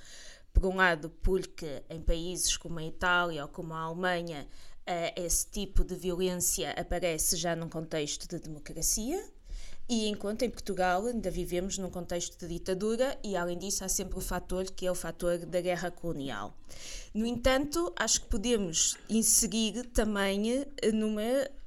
Por 0.52 0.66
um 0.66 0.76
lado, 0.76 1.08
porque 1.22 1.82
em 1.88 2.02
países 2.02 2.56
como 2.56 2.78
a 2.78 2.84
Itália 2.84 3.44
ou 3.44 3.48
como 3.48 3.72
a 3.72 3.80
Alemanha, 3.80 4.46
esse 5.16 5.46
tipo 5.46 5.84
de 5.84 5.94
violência 5.94 6.72
aparece 6.72 7.36
já 7.36 7.54
num 7.54 7.68
contexto 7.68 8.28
de 8.28 8.38
democracia, 8.38 9.22
e 9.92 10.06
enquanto 10.08 10.42
em 10.42 10.48
Portugal 10.48 11.04
ainda 11.04 11.32
vivemos 11.32 11.76
num 11.76 11.90
contexto 11.90 12.38
de 12.38 12.46
ditadura 12.46 13.18
e, 13.24 13.34
além 13.34 13.58
disso, 13.58 13.82
há 13.82 13.88
sempre 13.88 14.16
o 14.16 14.20
fator 14.20 14.64
que 14.70 14.86
é 14.86 14.90
o 14.90 14.94
fator 14.94 15.38
da 15.38 15.60
guerra 15.60 15.90
colonial. 15.90 16.54
No 17.12 17.26
entanto, 17.26 17.92
acho 17.96 18.20
que 18.20 18.28
podemos 18.28 18.96
inserir 19.08 19.84
também 19.86 20.64
eh, 20.80 20.92
numa, 20.92 21.22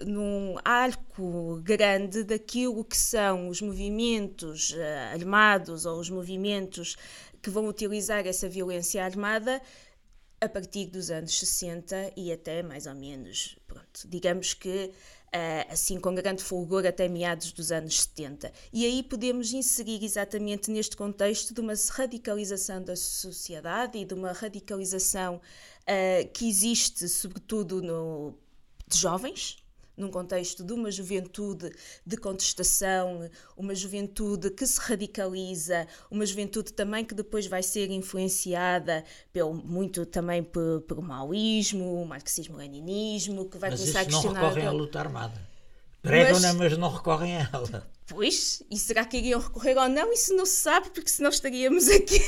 num 0.05 0.55
arco 0.63 1.59
grande 1.61 2.23
daquilo 2.23 2.85
que 2.85 2.95
são 2.95 3.49
os 3.49 3.61
movimentos 3.61 4.71
uh, 4.71 5.13
armados 5.13 5.85
ou 5.85 5.99
os 5.99 6.09
movimentos 6.09 6.95
que 7.41 7.49
vão 7.49 7.67
utilizar 7.67 8.25
essa 8.25 8.47
violência 8.47 9.03
armada 9.03 9.61
a 10.43 10.49
partir 10.49 10.87
dos 10.87 11.09
anos 11.09 11.37
60 11.39 12.13
e 12.17 12.31
até 12.31 12.61
mais 12.61 12.85
ou 12.85 12.95
menos, 12.95 13.57
pronto, 13.67 14.07
digamos 14.07 14.53
que 14.53 14.91
Uh, 15.35 15.65
assim 15.73 15.99
com 15.99 16.13
grande 16.13 16.43
fulgor 16.43 16.85
até 16.85 17.07
meados 17.09 17.51
dos 17.51 17.71
anos 17.71 18.03
70. 18.03 18.53
E 18.71 18.85
aí 18.85 19.01
podemos 19.01 19.51
inserir 19.51 20.05
exatamente 20.05 20.69
neste 20.69 20.95
contexto 20.95 21.55
de 21.55 21.59
uma 21.59 21.73
radicalização 21.89 22.83
da 22.83 22.95
sociedade 22.95 23.97
e 23.97 24.05
de 24.05 24.13
uma 24.13 24.31
radicalização 24.31 25.37
uh, 25.37 26.31
que 26.33 26.47
existe, 26.47 27.09
sobretudo, 27.09 27.81
no, 27.81 28.37
de 28.87 28.95
jovens, 28.95 29.57
num 29.95 30.09
contexto 30.09 30.63
de 30.63 30.73
uma 30.73 30.91
juventude 30.91 31.71
de 32.05 32.17
contestação, 32.17 33.29
uma 33.55 33.75
juventude 33.75 34.49
que 34.49 34.65
se 34.65 34.79
radicaliza, 34.79 35.87
uma 36.09 36.25
juventude 36.25 36.73
também 36.73 37.05
que 37.05 37.13
depois 37.13 37.47
vai 37.47 37.63
ser 37.63 37.91
influenciada 37.91 39.03
pelo, 39.31 39.53
muito 39.53 40.05
também 40.05 40.43
pelo 40.43 41.01
maoísmo, 41.01 42.01
o 42.01 42.05
marxismo-leninismo, 42.05 43.49
que 43.49 43.57
vai 43.57 43.69
mas 43.69 43.79
começar 43.79 44.01
a 44.01 44.05
questionar... 44.05 44.33
não 44.33 44.41
recorrem 44.41 44.67
à 44.67 44.71
luta 44.71 44.99
armada. 44.99 45.52
Pregam-na, 46.03 46.53
mas... 46.53 46.71
mas 46.71 46.77
não 46.77 46.89
recorrem 46.89 47.37
a 47.37 47.49
ela. 47.51 47.87
Pois, 48.07 48.61
e 48.69 48.77
será 48.77 49.05
que 49.05 49.17
iriam 49.17 49.39
recorrer 49.39 49.77
ou 49.77 49.87
não? 49.87 50.11
Isso 50.11 50.35
não 50.35 50.45
se 50.45 50.57
sabe, 50.57 50.89
porque 50.89 51.09
senão 51.09 51.29
estaríamos 51.29 51.87
aqui 51.87 52.21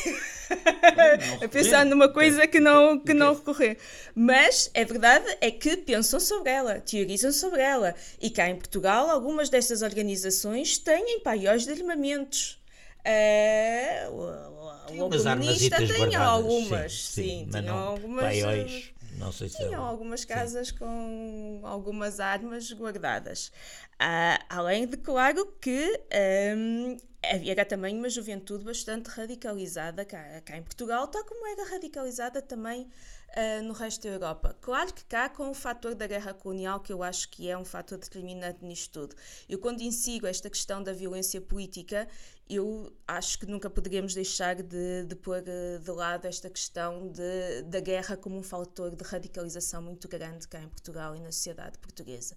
a 1.44 1.48
pensar 1.50 1.86
numa 1.86 2.08
coisa 2.08 2.48
que 2.48 2.62
não, 2.62 2.98
que 2.98 3.14
não 3.14 3.36
recorrer. 3.36 3.78
Mas 4.16 4.72
é 4.74 4.86
verdade 4.86 5.26
é 5.42 5.52
que 5.52 5.76
pensam 5.76 6.20
sobre 6.22 6.50
ela, 6.50 6.80
teorizam 6.80 7.34
sobre 7.34 7.62
ela. 7.62 7.94
E 8.22 8.30
cá 8.30 8.50
em 8.50 8.56
Portugal, 8.56 9.10
algumas 9.10 9.50
destas 9.50 9.82
organizações 9.82 10.78
têm 10.78 11.20
paióis 11.20 11.66
de 11.66 11.74
armamentos. 11.74 12.58
Uh, 13.06 14.12
o, 14.12 15.04
o, 15.04 15.06
o 15.06 15.10
comunista 15.10 15.78
tem 15.78 16.16
algumas, 16.16 17.04
sim, 17.04 17.48
sim, 17.52 17.68
algumas. 17.68 18.24
Paióis. 18.24 18.95
Não 19.18 19.32
sei 19.32 19.50
se 19.50 19.58
Tinham 19.58 19.84
é 19.84 19.88
algumas 19.88 20.26
casas 20.26 20.70
Sim. 20.70 20.78
com 20.78 21.62
algumas 21.64 22.20
armas 22.20 22.72
guardadas. 22.72 23.52
Uh, 23.96 24.44
além 24.50 24.88
de, 24.88 24.98
claro, 24.98 25.46
que 25.62 26.00
um, 26.58 26.98
havia 27.34 27.66
também 27.66 27.98
uma 27.98 28.10
juventude 28.10 28.64
bastante 28.64 29.08
radicalizada 29.10 30.06
cá, 30.06 30.42
cá, 30.42 30.58
em 30.58 30.64
Portugal, 30.64 31.08
tal 31.08 31.24
como 31.24 31.48
era 31.48 31.70
radicalizada 31.70 32.42
também 32.42 32.84
uh, 32.84 33.64
no 33.64 33.74
resto 33.74 34.04
da 34.04 34.10
Europa. 34.14 34.56
Claro 34.62 34.94
que 34.94 35.04
cá 35.06 35.30
com 35.30 35.50
o 35.50 35.54
fator 35.54 35.96
da 35.96 36.08
guerra 36.08 36.34
colonial, 36.34 36.80
que 36.80 36.92
eu 36.92 37.02
acho 37.02 37.30
que 37.30 37.50
é 37.50 37.58
um 37.58 37.66
fator 37.66 37.98
determinante 37.98 38.64
nisto 38.64 38.92
tudo. 38.92 39.16
Eu 39.48 39.60
quando 39.60 39.82
insiro 39.82 40.28
esta 40.28 40.50
questão 40.50 40.84
da 40.84 40.94
violência 40.94 41.40
política, 41.42 42.08
eu 42.50 42.94
acho 43.08 43.40
que 43.40 43.46
nunca 43.46 43.70
poderíamos 43.70 44.14
deixar 44.14 44.56
de, 44.56 45.06
de 45.06 45.16
pôr 45.16 45.44
eh, 45.48 45.80
de 45.80 45.92
lado 45.92 46.26
esta 46.26 46.50
questão 46.50 47.08
de, 47.08 47.64
da 47.64 47.80
guerra 47.80 48.16
como 48.16 48.38
um 48.38 48.44
fator 48.44 48.96
de 48.96 49.04
radicalização 49.04 49.82
muito 49.82 50.08
grande 50.08 50.48
cá 50.48 50.62
em 50.62 50.70
Portugal 50.70 51.16
e 51.16 51.20
na 51.20 51.32
sociedade 51.32 51.80
portuguesa. 51.80 52.36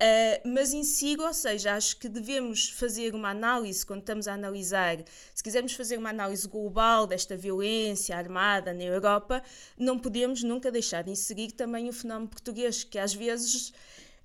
Uh, 0.00 0.48
mas 0.48 0.72
insigo, 0.72 1.22
ou 1.22 1.32
seja, 1.34 1.74
acho 1.74 1.98
que 1.98 2.08
devemos 2.08 2.70
fazer 2.70 3.14
uma 3.14 3.30
análise, 3.30 3.84
quando 3.84 4.00
estamos 4.00 4.26
a 4.26 4.32
analisar, 4.32 4.96
se 5.34 5.42
quisermos 5.42 5.74
fazer 5.74 5.98
uma 5.98 6.08
análise 6.08 6.48
global 6.48 7.06
desta 7.06 7.36
violência 7.36 8.16
armada 8.16 8.72
na 8.72 8.82
Europa, 8.82 9.42
não 9.78 9.98
podemos 9.98 10.42
nunca 10.42 10.72
deixar 10.72 11.04
de 11.04 11.10
inserir 11.10 11.52
também 11.52 11.88
o 11.88 11.92
fenómeno 11.92 12.28
português, 12.28 12.82
que 12.82 12.98
às 12.98 13.12
vezes 13.12 13.74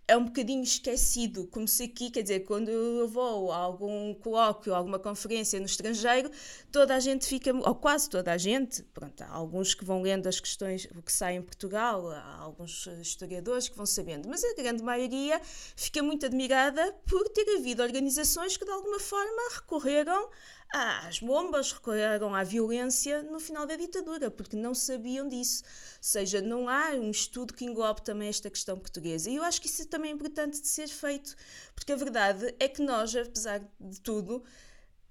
é 0.07 0.15
um 0.15 0.25
bocadinho 0.25 0.61
esquecido, 0.61 1.47
como 1.47 1.67
se 1.67 1.83
aqui, 1.83 2.11
quer 2.11 2.21
dizer, 2.21 2.41
quando 2.41 2.69
eu 2.69 3.07
vou 3.07 3.51
a 3.51 3.57
algum 3.57 4.13
colóquio, 4.13 4.75
alguma 4.75 4.99
conferência 4.99 5.59
no 5.59 5.65
estrangeiro, 5.65 6.29
toda 6.71 6.95
a 6.95 6.99
gente 6.99 7.25
fica, 7.25 7.51
ou 7.53 7.75
quase 7.75 8.09
toda 8.09 8.31
a 8.31 8.37
gente, 8.37 8.83
pronto, 8.93 9.21
há 9.23 9.29
alguns 9.29 9.73
que 9.73 9.83
vão 9.83 10.01
lendo 10.01 10.27
as 10.27 10.39
questões, 10.39 10.87
o 10.95 11.01
que 11.01 11.11
sai 11.11 11.35
em 11.35 11.41
Portugal, 11.41 12.11
há 12.11 12.37
alguns 12.37 12.85
historiadores 13.01 13.67
que 13.67 13.75
vão 13.75 13.85
sabendo, 13.85 14.29
mas 14.29 14.43
a 14.43 14.53
grande 14.53 14.83
maioria 14.83 15.41
fica 15.75 16.03
muito 16.03 16.25
admirada 16.25 16.93
por 17.07 17.27
ter 17.29 17.57
havido 17.57 17.81
organizações 17.81 18.57
que 18.57 18.65
de 18.65 18.71
alguma 18.71 18.99
forma 18.99 19.55
recorreram 19.55 20.29
às 20.75 21.19
bombas, 21.19 21.71
recorreram 21.71 22.35
à 22.35 22.43
violência 22.43 23.23
no 23.23 23.39
final 23.39 23.65
da 23.65 23.77
ditadura, 23.77 24.29
porque 24.29 24.57
não 24.57 24.73
sabiam 24.73 25.25
disso. 25.25 25.63
Ou 25.63 25.69
seja, 26.01 26.41
não 26.41 26.67
há 26.67 26.89
um 26.89 27.09
estudo 27.09 27.53
que 27.53 27.63
englobe 27.63 28.01
também 28.01 28.27
esta 28.27 28.49
questão 28.49 28.77
portuguesa. 28.77 29.29
E 29.29 29.37
eu 29.37 29.43
acho 29.43 29.61
que 29.61 29.67
isso 29.67 29.87
também 29.87 30.11
é 30.11 30.13
importante 30.13 30.61
de 30.61 30.67
ser 30.67 30.89
feito, 30.89 31.33
porque 31.73 31.93
a 31.93 31.95
verdade 31.95 32.53
é 32.59 32.67
que 32.67 32.81
nós, 32.81 33.15
apesar 33.15 33.61
de 33.79 34.01
tudo, 34.01 34.43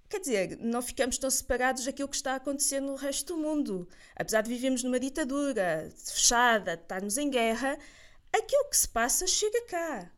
quer 0.07 0.21
dizer, 0.21 0.59
não 0.61 0.83
ficamos 0.83 1.17
tão 1.17 1.31
separados 1.31 1.87
daquilo 1.87 2.09
que 2.11 2.17
está 2.17 2.33
a 2.33 2.37
acontecer 2.37 2.81
no 2.81 2.95
resto 2.95 3.35
do 3.35 3.41
mundo. 3.41 3.89
Apesar 4.15 4.43
de 4.43 4.51
vivermos 4.51 4.83
numa 4.83 5.01
ditadura 5.01 5.91
fechada, 5.97 6.75
estarmos 6.75 7.17
em 7.17 7.31
guerra, 7.31 7.79
aquilo 8.31 8.69
que 8.69 8.77
se 8.77 8.89
passa 8.89 9.27
chega 9.27 9.65
cá 9.67 10.11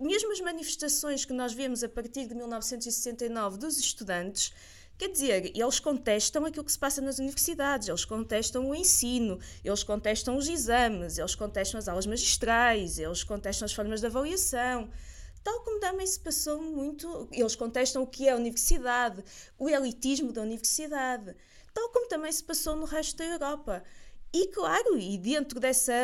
mesmo 0.00 0.32
as 0.32 0.40
manifestações 0.40 1.26
que 1.26 1.32
nós 1.34 1.52
vemos 1.52 1.84
a 1.84 1.88
partir 1.88 2.26
de 2.26 2.34
1969 2.34 3.58
dos 3.58 3.78
estudantes, 3.78 4.50
Quer 5.00 5.08
dizer, 5.08 5.52
eles 5.56 5.80
contestam 5.80 6.44
aquilo 6.44 6.62
que 6.62 6.70
se 6.70 6.78
passa 6.78 7.00
nas 7.00 7.18
universidades, 7.18 7.88
eles 7.88 8.04
contestam 8.04 8.68
o 8.68 8.74
ensino, 8.74 9.38
eles 9.64 9.82
contestam 9.82 10.36
os 10.36 10.46
exames, 10.46 11.16
eles 11.16 11.34
contestam 11.34 11.78
as 11.78 11.88
aulas 11.88 12.04
magistrais, 12.04 12.98
eles 12.98 13.24
contestam 13.24 13.64
as 13.64 13.72
formas 13.72 14.00
de 14.00 14.06
avaliação. 14.08 14.90
Tal 15.42 15.64
como 15.64 15.80
também 15.80 16.06
se 16.06 16.20
passou 16.20 16.60
muito, 16.60 17.26
eles 17.32 17.56
contestam 17.56 18.02
o 18.02 18.06
que 18.06 18.28
é 18.28 18.32
a 18.32 18.36
universidade, 18.36 19.24
o 19.58 19.70
elitismo 19.70 20.34
da 20.34 20.42
universidade, 20.42 21.34
tal 21.72 21.88
como 21.88 22.06
também 22.06 22.30
se 22.30 22.44
passou 22.44 22.76
no 22.76 22.84
resto 22.84 23.16
da 23.16 23.24
Europa. 23.24 23.82
E 24.34 24.48
claro, 24.48 24.98
e 24.98 25.16
dentro 25.16 25.58
dessa, 25.58 25.94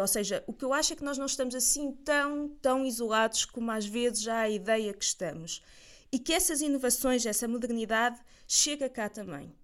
ou 0.00 0.06
seja, 0.06 0.42
o 0.46 0.54
que 0.54 0.64
eu 0.64 0.72
acho 0.72 0.94
é 0.94 0.96
que 0.96 1.04
nós 1.04 1.18
não 1.18 1.26
estamos 1.26 1.54
assim 1.54 1.92
tão, 1.92 2.48
tão 2.62 2.86
isolados 2.86 3.44
como 3.44 3.70
às 3.70 3.84
vezes 3.84 4.26
há 4.26 4.40
a 4.40 4.48
ideia 4.48 4.94
que 4.94 5.04
estamos. 5.04 5.62
E 6.10 6.18
que 6.18 6.32
essas 6.32 6.62
inovações, 6.62 7.26
essa 7.26 7.46
modernidade 7.46 8.18
chega 8.46 8.88
cá 8.88 9.08
também. 9.08 9.54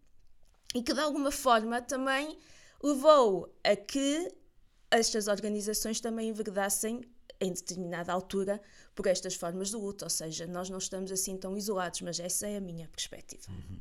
E 0.74 0.82
que 0.82 0.94
de 0.94 1.00
alguma 1.00 1.30
forma 1.30 1.80
também 1.82 2.38
levou 2.82 3.54
a 3.62 3.76
que 3.76 4.32
estas 4.90 5.28
organizações 5.28 6.00
também 6.00 6.28
enverdassem 6.28 7.02
em 7.40 7.52
determinada 7.52 8.12
altura 8.12 8.60
por 8.94 9.06
estas 9.06 9.34
formas 9.34 9.70
de 9.70 9.76
luta, 9.76 10.04
ou 10.04 10.10
seja, 10.10 10.46
nós 10.46 10.70
não 10.70 10.78
estamos 10.78 11.10
assim 11.10 11.36
tão 11.36 11.56
isolados, 11.56 12.00
mas 12.02 12.20
essa 12.20 12.46
é 12.46 12.56
a 12.56 12.60
minha 12.60 12.88
perspectiva. 12.88 13.50
Uhum. 13.50 13.80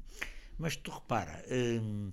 Mas 0.58 0.76
tu 0.76 0.90
repara, 0.92 1.44
hum, 1.50 2.12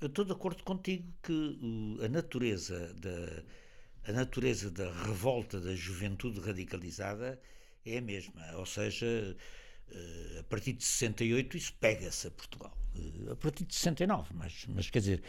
eu 0.00 0.08
estou 0.08 0.24
de 0.24 0.32
acordo 0.32 0.62
contigo 0.64 1.12
que 1.22 1.98
a 2.04 2.08
natureza 2.08 2.92
da 2.94 3.42
a 4.08 4.12
natureza 4.12 4.70
da 4.70 4.90
revolta 5.04 5.60
da 5.60 5.74
juventude 5.74 6.40
radicalizada 6.40 7.38
é 7.84 7.98
a 7.98 8.00
mesma, 8.00 8.42
ou 8.56 8.64
seja, 8.64 9.36
a 10.38 10.42
partir 10.44 10.72
de 10.72 10.84
68 10.84 11.56
isso 11.56 11.72
pega-se 11.80 12.26
a 12.26 12.30
Portugal. 12.30 12.76
A 13.30 13.36
partir 13.36 13.64
de 13.64 13.74
69, 13.74 14.34
mas, 14.34 14.66
mas 14.68 14.90
quer 14.90 14.98
dizer, 14.98 15.22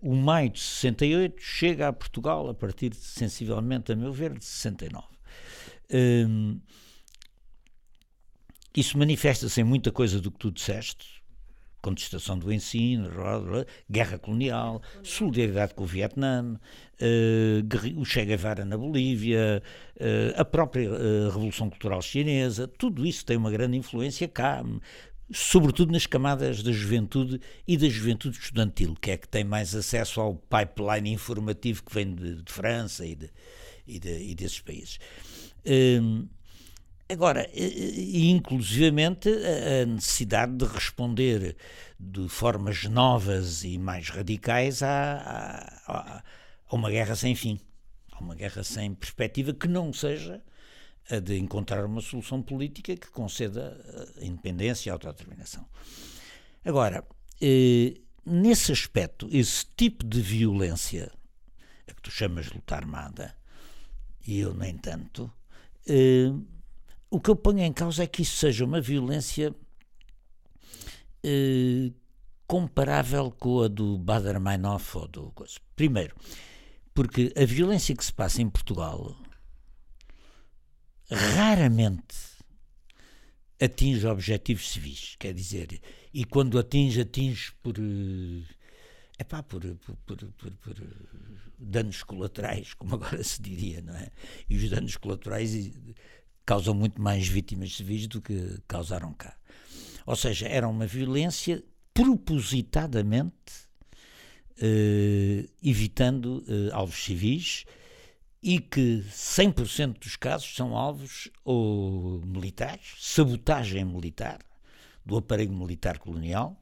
o 0.00 0.14
maio 0.14 0.50
de 0.50 0.60
68 0.60 1.42
chega 1.42 1.88
a 1.88 1.92
Portugal 1.92 2.48
a 2.48 2.54
partir 2.54 2.90
de, 2.90 2.96
sensivelmente, 2.96 3.92
a 3.92 3.96
meu 3.96 4.12
ver, 4.12 4.38
de 4.38 4.44
69. 4.44 5.06
Um, 5.90 6.60
isso 8.74 8.96
manifesta-se 8.96 9.60
em 9.60 9.64
muita 9.64 9.90
coisa 9.90 10.20
do 10.20 10.30
que 10.30 10.38
tu 10.38 10.50
disseste, 10.50 11.22
contestação 11.80 12.38
do 12.38 12.52
ensino, 12.52 13.08
guerra 13.90 14.18
colonial, 14.18 14.82
solidariedade 15.02 15.74
com 15.74 15.84
o 15.84 15.86
Vietnã, 15.86 16.58
uh, 17.00 18.00
o 18.00 18.04
Che 18.04 18.24
Guevara 18.24 18.64
na 18.64 18.76
Bolívia, 18.76 19.62
uh, 19.96 20.40
a 20.40 20.44
própria 20.44 20.90
uh, 20.90 21.30
Revolução 21.30 21.70
Cultural 21.70 22.02
Chinesa, 22.02 22.66
tudo 22.66 23.06
isso 23.06 23.24
tem 23.24 23.36
uma 23.36 23.50
grande 23.50 23.76
influência 23.76 24.26
cá, 24.28 24.64
sobretudo 25.30 25.92
nas 25.92 26.06
camadas 26.06 26.62
da 26.62 26.72
juventude 26.72 27.40
e 27.66 27.76
da 27.76 27.88
juventude 27.88 28.38
estudantil, 28.38 28.94
que 29.00 29.10
é 29.10 29.16
que 29.16 29.28
tem 29.28 29.44
mais 29.44 29.74
acesso 29.74 30.20
ao 30.20 30.34
pipeline 30.34 31.12
informativo 31.12 31.82
que 31.84 31.94
vem 31.94 32.14
de, 32.14 32.42
de 32.42 32.52
França 32.52 33.06
e, 33.06 33.14
de, 33.14 33.30
e, 33.86 33.98
de, 33.98 34.30
e 34.30 34.34
desses 34.34 34.60
países. 34.60 34.98
Agora, 37.10 37.48
inclusivamente 37.54 39.30
a 39.30 39.86
necessidade 39.86 40.52
de 40.56 40.66
responder 40.66 41.56
de 41.98 42.28
formas 42.28 42.84
novas 42.84 43.64
e 43.64 43.78
mais 43.78 44.10
radicais 44.10 44.82
a, 44.82 45.14
a, 45.86 46.18
a, 46.18 46.22
uma 46.70 46.90
guerra 46.90 47.16
sem 47.16 47.34
fim, 47.34 47.58
a 48.12 48.18
uma 48.20 48.34
guerra 48.34 48.62
sem 48.62 48.94
perspectiva 48.94 49.54
que 49.54 49.66
não 49.66 49.90
seja 49.90 50.42
a 51.10 51.18
de 51.18 51.38
encontrar 51.38 51.86
uma 51.86 52.02
solução 52.02 52.42
política 52.42 52.94
que 52.94 53.08
conceda 53.08 54.12
a 54.20 54.24
independência 54.24 54.90
e 54.90 54.92
autodeterminação. 54.92 55.66
Agora, 56.62 57.02
eh, 57.40 57.94
nesse 58.26 58.70
aspecto, 58.70 59.26
esse 59.32 59.64
tipo 59.74 60.04
de 60.04 60.20
violência, 60.20 61.10
a 61.88 61.94
que 61.94 62.02
tu 62.02 62.10
chamas 62.10 62.46
de 62.46 62.54
luta 62.54 62.76
armada, 62.76 63.34
e 64.26 64.40
eu 64.40 64.52
nem 64.52 64.76
tanto, 64.76 65.32
eh, 65.88 66.30
o 67.10 67.20
que 67.20 67.30
eu 67.30 67.36
ponho 67.36 67.60
em 67.60 67.72
causa 67.72 68.02
é 68.04 68.06
que 68.06 68.22
isso 68.22 68.36
seja 68.36 68.64
uma 68.64 68.80
violência 68.80 69.54
eh, 71.22 71.90
comparável 72.46 73.30
com 73.30 73.62
a 73.62 73.68
do 73.68 73.98
Bader-Meinhof 73.98 74.96
ou 74.96 75.08
do 75.08 75.34
Primeiro, 75.76 76.16
porque 76.94 77.32
a 77.36 77.44
violência 77.44 77.94
que 77.94 78.04
se 78.04 78.12
passa 78.12 78.42
em 78.42 78.48
Portugal 78.48 79.16
raramente 81.10 82.16
atinge 83.60 84.06
objetivos 84.06 84.70
civis, 84.70 85.16
quer 85.18 85.34
dizer, 85.34 85.80
e 86.12 86.24
quando 86.24 86.58
atinge, 86.58 87.00
atinge 87.00 87.52
por 87.62 87.74
é 89.18 89.24
pá, 89.24 89.42
por, 89.42 89.60
por, 89.76 89.96
por, 90.06 90.52
por, 90.52 90.74
danos 91.58 92.04
colaterais, 92.04 92.72
como 92.74 92.94
agora 92.96 93.22
se 93.24 93.42
diria, 93.42 93.82
não 93.82 93.94
é? 93.94 94.10
E 94.48 94.56
os 94.56 94.70
danos 94.70 94.96
colaterais 94.96 95.72
causam 96.48 96.72
muito 96.72 96.98
mais 97.02 97.28
vítimas 97.28 97.76
civis 97.76 98.06
do 98.06 98.22
que 98.22 98.58
causaram 98.66 99.12
cá. 99.12 99.36
Ou 100.06 100.16
seja, 100.16 100.48
era 100.48 100.66
uma 100.66 100.86
violência 100.86 101.62
propositadamente 101.92 103.68
eh, 104.58 105.46
evitando 105.62 106.42
eh, 106.48 106.70
alvos 106.72 107.04
civis 107.04 107.66
e 108.42 108.60
que 108.60 109.04
100% 109.10 109.98
dos 109.98 110.16
casos 110.16 110.54
são 110.54 110.74
alvos 110.74 111.28
ou 111.44 112.22
militares, 112.24 112.94
sabotagem 112.98 113.84
militar 113.84 114.38
do 115.04 115.18
aparelho 115.18 115.52
militar 115.52 115.98
colonial 115.98 116.58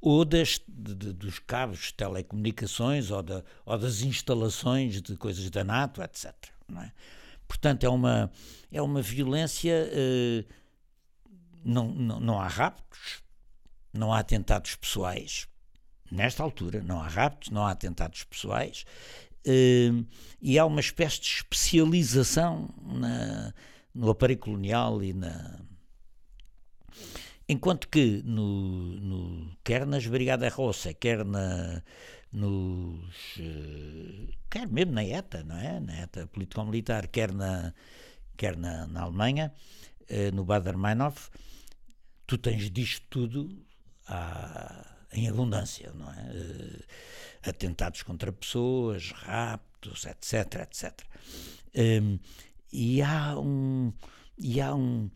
ou 0.00 0.24
das, 0.24 0.60
de, 0.68 1.12
dos 1.12 1.40
cabos 1.40 1.86
de 1.86 1.94
telecomunicações 1.94 3.10
ou, 3.10 3.20
da, 3.20 3.42
ou 3.64 3.76
das 3.76 4.02
instalações 4.02 5.02
de 5.02 5.16
coisas 5.16 5.50
da 5.50 5.64
NATO, 5.64 6.00
etc. 6.00 6.32
Não 6.68 6.82
é? 6.82 6.92
Portanto, 7.46 7.84
é 7.84 7.88
uma, 7.88 8.30
é 8.70 8.80
uma 8.82 9.02
violência. 9.02 9.88
Eh, 9.92 10.44
não, 11.64 11.88
não, 11.88 12.20
não 12.20 12.40
há 12.40 12.46
raptos, 12.46 13.22
não 13.92 14.12
há 14.12 14.18
atentados 14.20 14.74
pessoais. 14.76 15.48
Nesta 16.10 16.42
altura, 16.42 16.82
não 16.82 17.00
há 17.00 17.08
raptos, 17.08 17.50
não 17.50 17.66
há 17.66 17.72
atentados 17.72 18.24
pessoais. 18.24 18.84
Eh, 19.44 19.90
e 20.40 20.58
há 20.58 20.64
uma 20.64 20.80
espécie 20.80 21.20
de 21.20 21.26
especialização 21.28 22.68
na, 22.82 23.54
no 23.94 24.10
aparelho 24.10 24.40
colonial 24.40 25.02
e 25.02 25.12
na. 25.12 25.60
Enquanto 27.48 27.88
que, 27.88 28.22
no, 28.24 28.96
no, 29.00 29.56
quer 29.62 29.86
nas 29.86 30.04
Brigadas 30.04 30.52
Roça, 30.52 30.92
quer 30.92 31.24
na, 31.24 31.80
nos. 32.36 33.38
Eh, 33.38 34.28
quer 34.50 34.68
mesmo 34.68 34.92
na 34.92 35.04
ETA, 35.04 35.42
não 35.42 35.56
é? 35.56 35.80
Na 35.80 36.02
ETA 36.02 36.26
político-militar, 36.26 37.08
quer 37.08 37.32
na, 37.32 37.72
quer 38.36 38.56
na, 38.56 38.86
na 38.86 39.02
Alemanha, 39.02 39.52
eh, 40.08 40.30
no 40.30 40.44
Bader-Meinhof, 40.44 41.30
tu 42.26 42.36
tens 42.38 42.70
disto 42.70 43.06
tudo 43.08 43.66
à, 44.06 44.86
em 45.12 45.28
abundância, 45.28 45.92
não 45.94 46.12
é? 46.12 46.30
Eh, 46.34 47.48
atentados 47.48 48.02
contra 48.02 48.30
pessoas, 48.32 49.12
raptos, 49.12 50.04
etc, 50.04 50.62
etc. 50.62 51.02
Um, 51.74 52.18
e 52.72 53.00
há 53.02 53.38
um 53.38 53.92
e 54.38 54.60
há 54.60 54.74
um, 54.74 55.10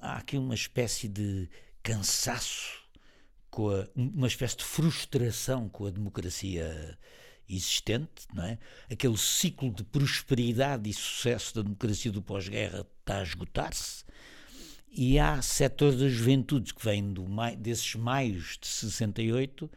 há 0.00 0.18
aqui 0.18 0.36
uma 0.36 0.54
espécie 0.54 1.08
de 1.08 1.48
cansaço 1.82 2.89
com 3.50 3.70
a, 3.70 3.86
uma 3.94 4.26
espécie 4.26 4.56
de 4.56 4.64
frustração 4.64 5.68
com 5.68 5.86
a 5.86 5.90
democracia 5.90 6.98
existente, 7.48 8.26
não 8.32 8.44
é? 8.44 8.58
Aquele 8.90 9.16
ciclo 9.16 9.72
de 9.72 9.82
prosperidade 9.82 10.88
e 10.88 10.94
sucesso 10.94 11.56
da 11.56 11.62
democracia 11.62 12.12
do 12.12 12.22
pós-guerra 12.22 12.86
está 13.00 13.18
a 13.18 13.22
esgotar-se. 13.22 14.04
E 14.92 15.18
há 15.18 15.40
setores 15.42 15.98
da 15.98 16.08
juventude 16.08 16.74
que 16.74 16.84
vêm 16.84 17.12
do, 17.12 17.26
desses 17.58 17.94
maios 17.94 18.58
de 18.60 18.66
68 18.66 19.70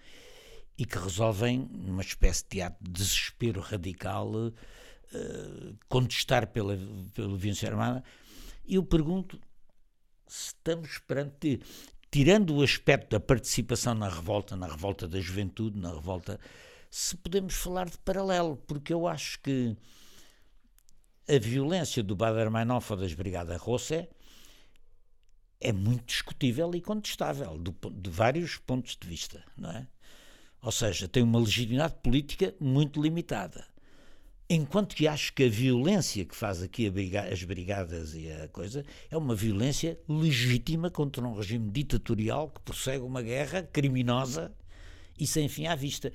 e 0.77 0.85
que 0.85 0.97
resolvem, 0.97 1.69
numa 1.71 2.01
espécie 2.01 2.45
de 2.49 2.61
ato 2.61 2.83
de 2.83 2.91
desespero 2.91 3.61
radical, 3.61 4.31
uh, 4.33 5.77
contestar 5.87 6.47
pela, 6.47 6.77
pela 7.13 7.37
violência 7.37 7.69
armada. 7.69 8.03
E 8.65 8.75
eu 8.75 8.83
pergunto 8.83 9.39
se 10.27 10.47
estamos 10.47 10.97
perante 10.99 11.59
tirando 12.13 12.55
o 12.55 12.61
aspecto 12.61 13.09
da 13.09 13.19
participação 13.19 13.95
na 13.95 14.07
revolta, 14.07 14.55
na 14.55 14.67
revolta 14.67 15.07
da 15.07 15.19
juventude, 15.19 15.79
na 15.79 15.91
revolta, 15.91 16.39
se 16.87 17.17
podemos 17.17 17.55
falar 17.55 17.89
de 17.89 17.97
paralelo, 17.97 18.55
porque 18.67 18.93
eu 18.93 19.07
acho 19.07 19.39
que 19.39 19.75
a 21.27 21.39
violência 21.39 22.03
do 22.03 22.15
Bader-Meinhof 22.15 22.91
ou 22.91 22.97
das 22.99 23.15
Brigadas 23.15 23.59
Rossé 23.59 24.09
é 25.59 25.73
muito 25.73 26.05
discutível 26.05 26.69
e 26.75 26.81
contestável, 26.81 27.57
do, 27.57 27.75
de 27.89 28.11
vários 28.11 28.57
pontos 28.57 28.95
de 28.95 29.07
vista, 29.07 29.43
não 29.57 29.71
é? 29.71 29.87
Ou 30.61 30.71
seja, 30.71 31.07
tem 31.07 31.23
uma 31.23 31.39
legitimidade 31.39 31.95
política 32.03 32.53
muito 32.59 33.01
limitada. 33.01 33.65
Enquanto 34.55 34.95
que 34.95 35.07
acho 35.07 35.33
que 35.33 35.45
a 35.45 35.49
violência 35.49 36.23
que 36.23 36.35
faz 36.35 36.61
aqui 36.61 36.87
briga 36.87 37.23
as 37.23 37.43
brigadas 37.43 38.13
e 38.13 38.31
a 38.31 38.47
coisa 38.49 38.85
é 39.09 39.17
uma 39.17 39.33
violência 39.33 39.99
legítima 40.07 40.91
contra 40.91 41.25
um 41.25 41.33
regime 41.33 41.71
ditatorial 41.71 42.51
que 42.51 42.61
prossegue 42.61 43.03
uma 43.03 43.23
guerra 43.23 43.63
criminosa 43.63 44.53
e 45.19 45.25
sem 45.25 45.49
fim 45.49 45.65
à 45.65 45.73
vista. 45.73 46.13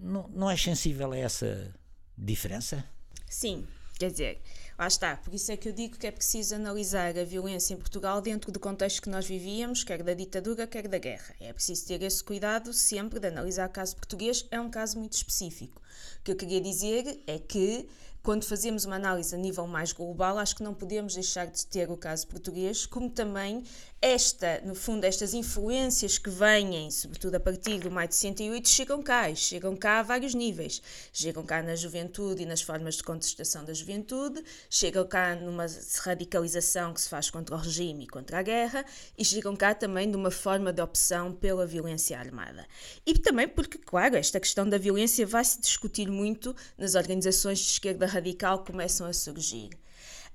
Não, 0.00 0.26
não 0.28 0.50
é 0.50 0.56
sensível 0.56 1.12
a 1.12 1.18
essa 1.18 1.74
diferença? 2.16 2.82
Sim, 3.28 3.66
quer 3.98 4.10
dizer, 4.10 4.40
Lá 4.78 4.88
está, 4.88 5.16
por 5.16 5.32
isso 5.32 5.50
é 5.50 5.56
que 5.56 5.70
eu 5.70 5.72
digo 5.72 5.96
que 5.96 6.06
é 6.06 6.10
preciso 6.10 6.54
analisar 6.54 7.16
a 7.16 7.24
violência 7.24 7.72
em 7.72 7.78
Portugal 7.78 8.20
dentro 8.20 8.52
do 8.52 8.60
contexto 8.60 9.00
que 9.00 9.08
nós 9.08 9.26
vivíamos, 9.26 9.82
quer 9.82 10.02
da 10.02 10.12
ditadura, 10.12 10.66
quer 10.66 10.86
da 10.86 10.98
guerra. 10.98 11.34
É 11.40 11.50
preciso 11.50 11.86
ter 11.86 12.02
esse 12.02 12.22
cuidado 12.22 12.74
sempre 12.74 13.18
de 13.18 13.28
analisar 13.28 13.70
o 13.70 13.72
caso 13.72 13.96
português, 13.96 14.44
é 14.50 14.60
um 14.60 14.68
caso 14.68 14.98
muito 14.98 15.14
específico. 15.14 15.80
O 16.20 16.24
que 16.24 16.30
eu 16.30 16.36
queria 16.36 16.60
dizer 16.60 17.22
é 17.26 17.38
que 17.38 17.88
quando 18.26 18.42
fazemos 18.42 18.84
uma 18.84 18.96
análise 18.96 19.32
a 19.32 19.38
nível 19.38 19.68
mais 19.68 19.92
global, 19.92 20.36
acho 20.36 20.56
que 20.56 20.62
não 20.64 20.74
podemos 20.74 21.14
deixar 21.14 21.46
de 21.46 21.64
ter 21.64 21.88
o 21.88 21.96
caso 21.96 22.26
português, 22.26 22.84
como 22.84 23.08
também 23.08 23.62
esta, 24.02 24.60
no 24.64 24.74
fundo, 24.74 25.04
estas 25.04 25.32
influências 25.32 26.18
que 26.18 26.28
vêm, 26.28 26.90
sobretudo 26.90 27.36
a 27.36 27.40
partir 27.40 27.78
do 27.78 27.90
maio 27.90 28.08
de 28.08 28.16
68, 28.16 28.68
chegam 28.68 29.02
cá, 29.02 29.30
e 29.30 29.36
chegam 29.36 29.76
cá 29.76 30.00
a 30.00 30.02
vários 30.02 30.34
níveis. 30.34 30.82
Chegam 31.12 31.44
cá 31.44 31.62
na 31.62 31.74
juventude 31.74 32.42
e 32.42 32.46
nas 32.46 32.60
formas 32.60 32.96
de 32.96 33.04
contestação 33.04 33.64
da 33.64 33.72
juventude, 33.72 34.42
chegam 34.68 35.06
cá 35.06 35.34
numa 35.36 35.66
radicalização 36.02 36.92
que 36.92 37.00
se 37.00 37.08
faz 37.08 37.30
contra 37.30 37.54
o 37.54 37.58
regime 37.58 38.04
e 38.04 38.06
contra 38.08 38.40
a 38.40 38.42
guerra, 38.42 38.84
e 39.16 39.24
chegam 39.24 39.56
cá 39.56 39.72
também 39.72 40.06
numa 40.06 40.32
forma 40.32 40.72
de 40.72 40.82
opção 40.82 41.32
pela 41.32 41.64
violência 41.64 42.18
armada. 42.18 42.66
E 43.06 43.14
também 43.14 43.48
porque, 43.48 43.78
claro, 43.78 44.16
esta 44.16 44.40
questão 44.40 44.68
da 44.68 44.78
violência 44.78 45.24
vai 45.24 45.44
se 45.44 45.60
discutir 45.60 46.10
muito 46.10 46.54
nas 46.76 46.96
organizações 46.96 47.60
de 47.60 47.70
esquerda 47.70 48.15
radical 48.16 48.64
começam 48.64 49.06
a 49.06 49.12
surgir. 49.12 49.70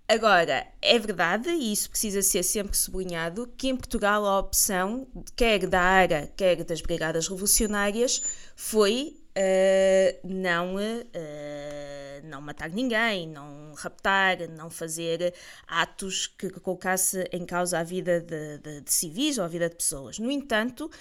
Agora, 0.08 0.67
é 0.82 1.00
verdade, 1.00 1.50
e 1.50 1.72
isso 1.72 1.89
precisa 1.89 2.22
ser 2.22 2.44
sempre 2.44 2.76
sublinhado, 2.76 3.48
que 3.58 3.70
em 3.70 3.76
Portugal 3.78 4.26
a 4.26 4.39
opção, 4.39 5.08
quer 5.38 5.65
da 5.67 5.80
ARA, 5.80 6.28
quer 6.36 6.65
das 6.65 6.82
Brigadas 6.82 7.30
Revolucionárias, 7.30 8.22
foi 8.54 9.15
uh, 9.38 10.28
não, 10.28 10.76
uh, 10.76 12.26
não 12.26 12.41
matar 12.41 12.70
ninguém, 12.72 13.26
não 13.26 13.74
raptar, 13.74 14.50
não 14.50 14.70
fazer 14.70 15.34
atos 15.65 16.28
que, 16.28 16.50
colocasse 16.60 17.24
em 17.32 17.46
causa 17.46 17.80
a 17.80 17.84
vida 17.84 18.20
de, 18.20 18.58
de, 18.58 18.82
de 18.82 18.91
civis 18.91 19.38
ou 19.38 19.46
a 19.46 19.48
vida 19.48 19.70
de 19.70 19.76
pessoas. 19.78 20.20
No 20.20 20.30
entanto, 20.30 20.91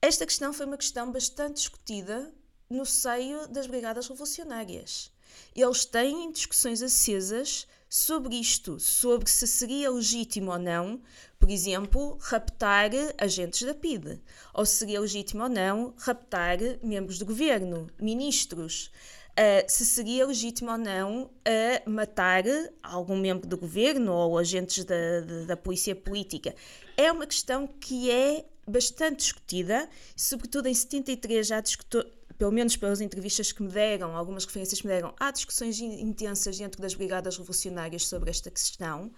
esta 0.00 0.24
questão 0.24 0.54
foi 0.54 0.64
uma 0.64 0.78
questão 0.78 1.12
bastante 1.12 1.56
discutida 1.56 2.32
no 2.70 2.86
seio 2.86 3.46
das 3.48 3.66
Brigadas 3.66 4.08
Revolucionárias 4.08 5.14
eles 5.56 5.84
têm 5.84 6.30
discussões 6.30 6.82
acesas 6.82 7.66
sobre 7.88 8.36
isto, 8.36 8.78
sobre 8.78 9.30
se 9.30 9.46
seria 9.46 9.90
legítimo 9.90 10.50
ou 10.50 10.58
não, 10.58 11.00
por 11.38 11.50
exemplo, 11.50 12.18
raptar 12.20 12.90
agentes 13.18 13.62
da 13.62 13.74
PIDE, 13.74 14.20
ou 14.52 14.66
se 14.66 14.76
seria 14.76 15.00
legítimo 15.00 15.44
ou 15.44 15.48
não 15.48 15.94
raptar 15.98 16.58
membros 16.82 17.18
do 17.18 17.26
governo, 17.26 17.86
ministros. 17.98 18.90
Uh, 19.38 19.68
se 19.68 19.84
seria 19.84 20.26
legítimo 20.26 20.70
ou 20.70 20.78
não 20.78 21.30
a 21.44 21.90
matar 21.90 22.42
algum 22.82 23.16
membro 23.16 23.46
do 23.46 23.58
governo 23.58 24.10
ou 24.14 24.38
agentes 24.38 24.82
da, 24.82 25.20
da, 25.20 25.44
da 25.44 25.56
polícia 25.56 25.94
política. 25.94 26.54
É 26.96 27.12
uma 27.12 27.26
questão 27.26 27.66
que 27.66 28.10
é 28.10 28.46
bastante 28.66 29.18
discutida, 29.18 29.88
sobretudo 30.16 30.68
em 30.68 30.74
73 30.74 31.46
já 31.46 31.60
discutou, 31.60 32.04
pelo 32.38 32.52
menos 32.52 32.76
pelas 32.76 33.00
entrevistas 33.00 33.52
que 33.52 33.62
me 33.62 33.68
deram, 33.68 34.16
algumas 34.16 34.44
referências 34.44 34.80
que 34.80 34.86
me 34.86 34.92
deram, 34.92 35.14
há 35.18 35.30
discussões 35.30 35.80
intensas 35.80 36.58
dentro 36.58 36.80
das 36.80 36.94
brigadas 36.94 37.36
revolucionárias 37.36 38.06
sobre 38.06 38.30
esta 38.30 38.50
questão. 38.50 39.10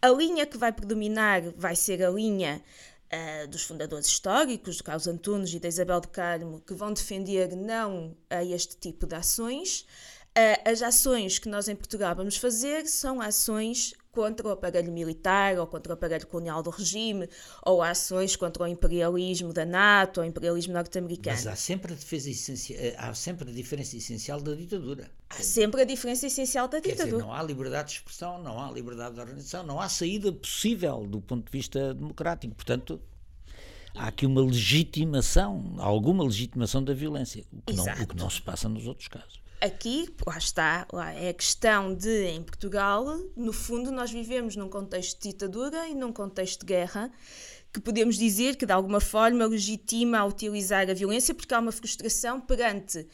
A 0.00 0.08
linha 0.08 0.46
que 0.46 0.58
vai 0.58 0.72
predominar 0.72 1.42
vai 1.56 1.74
ser 1.74 2.02
a 2.02 2.10
linha 2.10 2.62
uh, 3.12 3.48
dos 3.48 3.62
fundadores 3.62 4.06
históricos, 4.06 4.76
do 4.76 4.84
Carlos 4.84 5.06
Antunes 5.06 5.52
e 5.54 5.58
da 5.58 5.68
Isabel 5.68 6.00
de 6.00 6.08
Carmo, 6.08 6.60
que 6.60 6.74
vão 6.74 6.92
defender 6.92 7.54
não 7.56 8.16
a 8.28 8.44
este 8.44 8.76
tipo 8.76 9.06
de 9.06 9.14
ações. 9.14 9.86
Uh, 10.36 10.70
as 10.70 10.82
ações 10.82 11.38
que 11.38 11.48
nós 11.48 11.68
em 11.68 11.76
Portugal 11.76 12.14
vamos 12.14 12.36
fazer 12.36 12.86
são 12.86 13.20
ações 13.20 13.94
contra 14.16 14.48
o 14.48 14.50
aparelho 14.50 14.90
militar 14.90 15.58
ou 15.58 15.66
contra 15.66 15.92
o 15.92 15.94
aparelho 15.94 16.26
colonial 16.26 16.62
do 16.62 16.70
regime, 16.70 17.28
ou 17.62 17.82
ações 17.82 18.34
contra 18.34 18.62
o 18.62 18.66
imperialismo 18.66 19.52
da 19.52 19.66
NATO, 19.66 20.20
ou 20.20 20.24
o 20.24 20.26
imperialismo 20.26 20.72
norte-americano. 20.72 21.36
Mas 21.36 21.46
há 21.46 21.54
sempre 21.54 21.92
a, 21.92 21.94
defesa 21.94 22.30
essencial, 22.30 22.80
eh, 22.80 22.94
há 22.96 23.12
sempre 23.12 23.50
a 23.50 23.52
diferença 23.52 23.94
essencial 23.94 24.40
da 24.40 24.54
ditadura. 24.54 25.10
Há 25.28 25.42
sempre 25.42 25.82
a 25.82 25.84
diferença 25.84 26.26
essencial 26.26 26.66
da 26.66 26.78
ditadura. 26.78 27.04
Dizer, 27.04 27.18
não 27.18 27.34
há 27.34 27.42
liberdade 27.42 27.90
de 27.90 27.96
expressão, 27.96 28.42
não 28.42 28.58
há 28.58 28.72
liberdade 28.72 29.16
de 29.16 29.20
organização, 29.20 29.62
não 29.62 29.78
há 29.78 29.88
saída 29.90 30.32
possível 30.32 31.06
do 31.06 31.20
ponto 31.20 31.44
de 31.44 31.52
vista 31.52 31.92
democrático. 31.92 32.54
Portanto, 32.54 32.98
há 33.94 34.06
aqui 34.06 34.24
uma 34.24 34.40
legitimação, 34.40 35.74
alguma 35.76 36.24
legitimação 36.24 36.82
da 36.82 36.94
violência, 36.94 37.44
o 37.52 37.60
que, 37.60 37.74
não, 37.74 37.84
o 37.84 38.06
que 38.06 38.16
não 38.16 38.30
se 38.30 38.40
passa 38.40 38.66
nos 38.66 38.86
outros 38.86 39.08
casos. 39.08 39.44
Aqui, 39.60 40.06
lá 40.26 40.36
está, 40.36 40.86
lá 40.92 41.12
é 41.12 41.30
a 41.30 41.34
questão 41.34 41.94
de, 41.94 42.26
em 42.26 42.42
Portugal, 42.42 43.18
no 43.34 43.54
fundo, 43.54 43.90
nós 43.90 44.10
vivemos 44.10 44.54
num 44.54 44.68
contexto 44.68 45.18
de 45.22 45.30
ditadura 45.30 45.88
e 45.88 45.94
num 45.94 46.12
contexto 46.12 46.60
de 46.60 46.66
guerra, 46.66 47.10
que 47.72 47.80
podemos 47.80 48.16
dizer 48.16 48.56
que, 48.56 48.66
de 48.66 48.72
alguma 48.72 49.00
forma, 49.00 49.46
legitima 49.46 50.18
a 50.18 50.26
utilizar 50.26 50.90
a 50.90 50.94
violência, 50.94 51.34
porque 51.34 51.54
há 51.54 51.58
uma 51.58 51.72
frustração 51.72 52.38
perante 52.38 53.06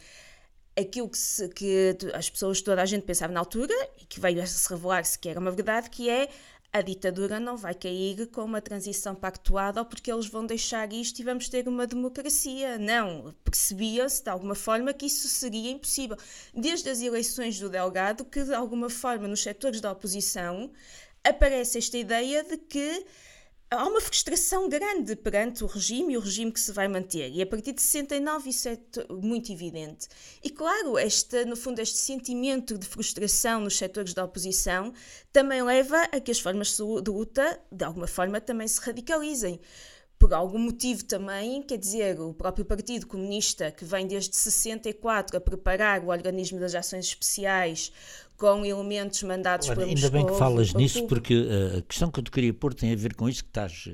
aquilo 0.77 1.09
que, 1.09 1.19
se, 1.19 1.49
que 1.51 1.97
as 2.13 2.29
pessoas, 2.29 2.61
toda 2.61 2.83
a 2.83 2.87
gente 2.87 3.05
pensava 3.05 3.33
na 3.33 3.39
altura, 3.39 3.75
e 4.01 4.05
que 4.05 4.19
veio 4.19 4.43
a 4.43 4.47
se 4.47 4.69
revelar-se 4.69 5.17
que 5.19 5.29
era 5.29 5.39
uma 5.39 5.51
verdade, 5.53 5.91
que 5.91 6.11
é 6.11 6.29
a 6.73 6.81
ditadura 6.81 7.39
não 7.39 7.57
vai 7.57 7.75
cair 7.75 8.27
com 8.29 8.43
uma 8.45 8.63
transição 8.63 9.15
pactuada 9.15 9.81
ou 9.81 9.87
porque 9.87 10.11
eles 10.11 10.27
vão 10.27 10.47
deixar 10.47 10.91
isto 10.93 11.21
e 11.21 11.25
vamos 11.25 11.49
ter 11.49 11.69
uma 11.69 11.87
democracia. 11.87 12.79
Não, 12.79 13.35
percebia-se 13.45 14.25
de 14.25 14.31
alguma 14.31 14.55
forma 14.55 14.95
que 14.95 15.05
isso 15.07 15.29
seria 15.29 15.71
impossível. 15.71 16.17
Desde 16.55 16.89
as 16.89 17.03
eleições 17.03 17.61
do 17.61 17.69
Delgado, 17.69 18.25
que 18.25 18.43
de 18.43 18.55
alguma 18.55 18.89
forma 18.89 19.29
nos 19.29 19.43
setores 19.43 19.83
da 19.83 19.93
oposição 19.93 20.71
aparece 21.23 21.77
esta 21.77 21.99
ideia 21.99 22.43
de 22.43 22.57
que 22.57 23.05
há 23.73 23.87
uma 23.87 24.01
frustração 24.01 24.69
grande 24.69 25.17
perante 25.17 25.65
o 25.65 25.67
regime 25.67 26.15
e 26.15 26.17
o 26.17 26.21
regime 26.21 26.53
que 26.53 26.61
se 26.61 26.73
vai 26.73 26.89
manter. 26.89 27.31
E 27.31 27.43
a 27.43 27.47
partir 27.47 27.73
de 27.73 27.83
69 27.83 28.51
isso 28.51 28.69
é 28.69 28.79
muito 29.11 29.51
evidente. 29.53 30.09
E 30.43 30.51
claro, 30.51 30.99
este, 30.99 31.45
no 31.45 31.57
fundo, 31.57 31.81
este 31.81 31.99
sentimento 31.99 32.77
de 32.77 32.87
frustração 32.87 33.61
nos 33.61 33.77
setores 33.77 34.15
da 34.15 34.25
oposição 34.25 34.93
também 35.33 35.63
leva 35.63 36.03
a 36.13 36.21
que 36.21 36.31
as 36.31 36.41
formas 36.41 36.77
de 36.77 37.11
luta, 37.11 37.61
de 37.71 37.85
alguma 37.85 38.07
forma, 38.07 38.41
também 38.41 38.69
se 38.69 38.81
radicalizem 38.81 39.61
por 40.23 40.33
algum 40.33 40.59
motivo 40.59 41.05
também, 41.05 41.61
quer 41.65 41.77
dizer, 41.77 42.21
o 42.21 42.33
próprio 42.33 42.65
Partido 42.65 43.09
Comunista, 43.09 43.73
que 43.73 43.85
vem 43.85 44.07
desde 44.07 44.37
64 44.37 45.37
a 45.37 45.41
preparar 45.41 46.01
o 46.05 46.11
organismo 46.11 46.61
das 46.61 46.77
ações 46.77 47.07
especiais 47.07 47.93
com 48.43 48.67
elementos 48.67 49.23
mandados 49.23 49.69
Olha, 49.69 49.85
Ainda 49.85 50.11
bem 50.11 50.27
que 50.27 50.37
falas 50.37 50.75
nisso, 50.75 51.07
porque 51.07 51.33
uh, 51.33 51.79
a 51.79 51.83
questão 51.83 52.11
que 52.11 52.19
eu 52.19 52.25
te 52.25 52.31
queria 52.33 52.53
pôr 52.53 52.75
tem 52.75 52.93
a 52.93 52.97
ver 52.97 53.15
com 53.15 53.29
isso 53.29 53.45
que 53.45 53.51
estás, 53.51 53.89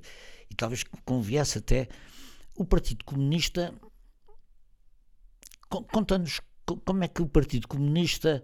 e 0.50 0.54
talvez 0.54 0.82
conviesse 1.04 1.58
até, 1.58 1.86
o 2.56 2.64
Partido 2.64 3.04
Comunista, 3.04 3.74
conta-nos 5.68 6.40
como 6.64 7.04
é 7.04 7.08
que 7.08 7.20
o 7.20 7.26
Partido 7.26 7.68
Comunista 7.68 8.42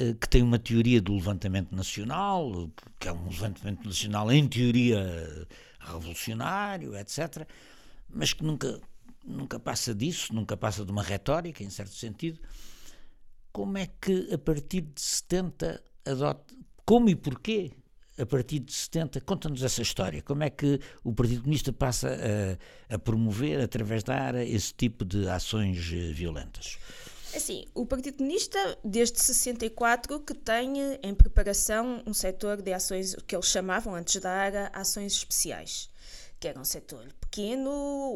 uh, 0.00 0.14
que 0.16 0.28
tem 0.28 0.42
uma 0.42 0.58
teoria 0.58 1.00
do 1.00 1.14
levantamento 1.14 1.72
nacional, 1.72 2.68
que 2.98 3.06
é 3.06 3.12
um 3.12 3.28
levantamento 3.28 3.86
nacional 3.86 4.32
em 4.32 4.48
teoria 4.48 5.46
revolucionário, 5.78 6.96
etc., 6.96 7.46
mas 8.08 8.32
que 8.32 8.42
nunca, 8.42 8.80
nunca 9.24 9.60
passa 9.60 9.94
disso, 9.94 10.34
nunca 10.34 10.56
passa 10.56 10.84
de 10.84 10.90
uma 10.90 11.02
retórica, 11.04 11.62
em 11.62 11.70
certo 11.70 11.94
sentido. 11.94 12.40
Como 13.58 13.76
é 13.76 13.88
que 14.00 14.32
a 14.32 14.38
partir 14.38 14.82
de 14.82 15.00
70 15.00 15.82
adota, 16.06 16.54
como 16.86 17.08
e 17.08 17.16
porquê 17.16 17.72
a 18.16 18.24
partir 18.24 18.60
de 18.60 18.72
70, 18.72 19.20
conta-nos 19.22 19.64
essa 19.64 19.82
história. 19.82 20.22
Como 20.22 20.44
é 20.44 20.50
que 20.50 20.80
o 21.02 21.12
Partido 21.12 21.40
Comunista 21.40 21.72
passa 21.72 22.08
a, 22.88 22.94
a, 22.94 22.98
promover, 23.00 23.60
através 23.60 24.04
da 24.04 24.14
área, 24.14 24.44
esse 24.44 24.72
tipo 24.72 25.04
de 25.04 25.28
ações 25.28 25.78
eh, 25.92 26.12
violentas? 26.12 26.78
Assim, 27.34 27.64
o 27.74 27.84
Partido 27.84 28.18
Comunista, 28.18 28.78
desde 28.84 29.20
64, 29.20 30.20
que 30.20 30.34
tem 30.34 30.74
em 31.02 31.14
preparação 31.14 32.00
um 32.06 32.14
setor 32.14 32.62
de 32.62 32.72
ações 32.72 33.16
que 33.26 33.34
eles 33.34 33.46
chamavam, 33.46 33.92
antes 33.92 34.20
da 34.20 34.30
área, 34.30 34.70
ações 34.72 35.14
especiais 35.14 35.90
que 36.40 36.46
era 36.46 36.58
um 36.58 36.64
setor 36.64 37.06
pequeno, 37.20 37.70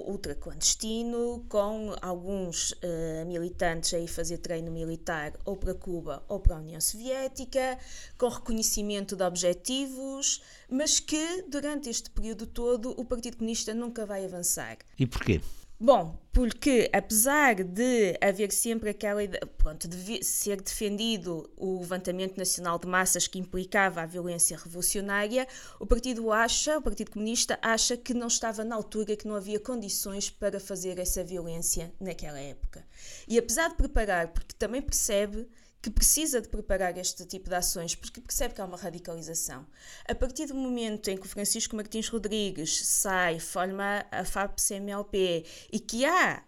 ultraclandestino, 0.06 1.44
com 1.48 1.94
alguns 2.00 2.72
uh, 2.72 3.26
militantes 3.26 3.92
a 3.94 3.98
ir 3.98 4.06
fazer 4.06 4.38
treino 4.38 4.70
militar 4.70 5.32
ou 5.44 5.56
para 5.56 5.74
Cuba 5.74 6.24
ou 6.28 6.38
para 6.38 6.56
a 6.56 6.58
União 6.58 6.80
Soviética, 6.80 7.78
com 8.16 8.28
reconhecimento 8.28 9.16
de 9.16 9.24
objetivos, 9.24 10.42
mas 10.70 11.00
que 11.00 11.42
durante 11.48 11.90
este 11.90 12.10
período 12.10 12.46
todo 12.46 12.94
o 12.98 13.04
Partido 13.04 13.38
Comunista 13.38 13.74
nunca 13.74 14.06
vai 14.06 14.24
avançar. 14.24 14.78
E 14.98 15.06
porquê? 15.06 15.40
Bom, 15.84 16.16
porque 16.32 16.88
apesar 16.92 17.56
de 17.56 18.16
haver 18.20 18.52
sempre 18.52 18.90
aquela 18.90 19.24
ideia, 19.24 19.44
pronto, 19.58 19.88
de 19.88 20.22
ser 20.22 20.62
defendido 20.62 21.50
o 21.56 21.80
levantamento 21.80 22.38
nacional 22.38 22.78
de 22.78 22.86
massas 22.86 23.26
que 23.26 23.36
implicava 23.36 24.00
a 24.00 24.06
violência 24.06 24.56
revolucionária, 24.56 25.44
o 25.80 25.84
partido 25.84 26.30
acha, 26.30 26.78
o 26.78 26.82
Partido 26.82 27.10
Comunista 27.10 27.58
acha 27.60 27.96
que 27.96 28.14
não 28.14 28.28
estava 28.28 28.62
na 28.62 28.76
altura, 28.76 29.16
que 29.16 29.26
não 29.26 29.34
havia 29.34 29.58
condições 29.58 30.30
para 30.30 30.60
fazer 30.60 31.00
essa 31.00 31.24
violência 31.24 31.92
naquela 31.98 32.38
época. 32.38 32.86
E 33.26 33.36
apesar 33.36 33.70
de 33.70 33.74
preparar, 33.74 34.28
porque 34.28 34.54
também 34.56 34.80
percebe 34.80 35.48
que 35.82 35.90
precisa 35.90 36.40
de 36.40 36.48
preparar 36.48 36.96
este 36.96 37.26
tipo 37.26 37.48
de 37.48 37.56
ações, 37.56 37.96
porque 37.96 38.20
percebe 38.20 38.54
que 38.54 38.60
há 38.60 38.64
uma 38.64 38.76
radicalização. 38.76 39.66
A 40.08 40.14
partir 40.14 40.46
do 40.46 40.54
momento 40.54 41.08
em 41.08 41.16
que 41.16 41.26
o 41.26 41.28
Francisco 41.28 41.74
Martins 41.74 42.06
Rodrigues 42.06 42.86
sai, 42.86 43.40
forma 43.40 44.06
a 44.12 44.24
FAP-CMLP 44.24 45.44
e 45.72 45.80
que 45.80 46.04
há 46.04 46.40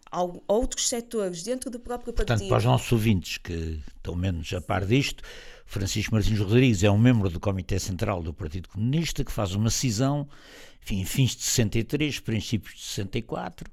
outros 0.47 0.88
setores 0.88 1.42
dentro 1.42 1.68
do 1.68 1.81
próprio 1.81 2.12
partido... 2.12 2.29
Portanto, 2.29 2.49
para 2.49 2.59
os 2.59 2.64
nossos 2.64 2.92
ouvintes 2.92 3.38
que 3.38 3.83
estão 3.97 4.14
menos 4.14 4.53
a 4.53 4.61
par 4.61 4.87
disto, 4.87 5.25
Francisco 5.66 6.14
Martins 6.14 6.38
Rodrigues 6.38 6.85
é 6.85 6.90
um 6.90 6.99
membro 6.99 7.29
do 7.29 7.40
Comitê 7.40 7.81
Central 7.81 8.23
do 8.23 8.33
Partido 8.33 8.68
Comunista 8.68 9.25
que 9.25 9.33
faz 9.33 9.53
uma 9.57 9.70
cisão, 9.70 10.29
enfim, 10.81 11.05
fins 11.05 11.35
de 11.35 11.42
63, 11.42 12.20
princípios 12.20 12.75
de 12.75 12.85
64, 12.85 13.68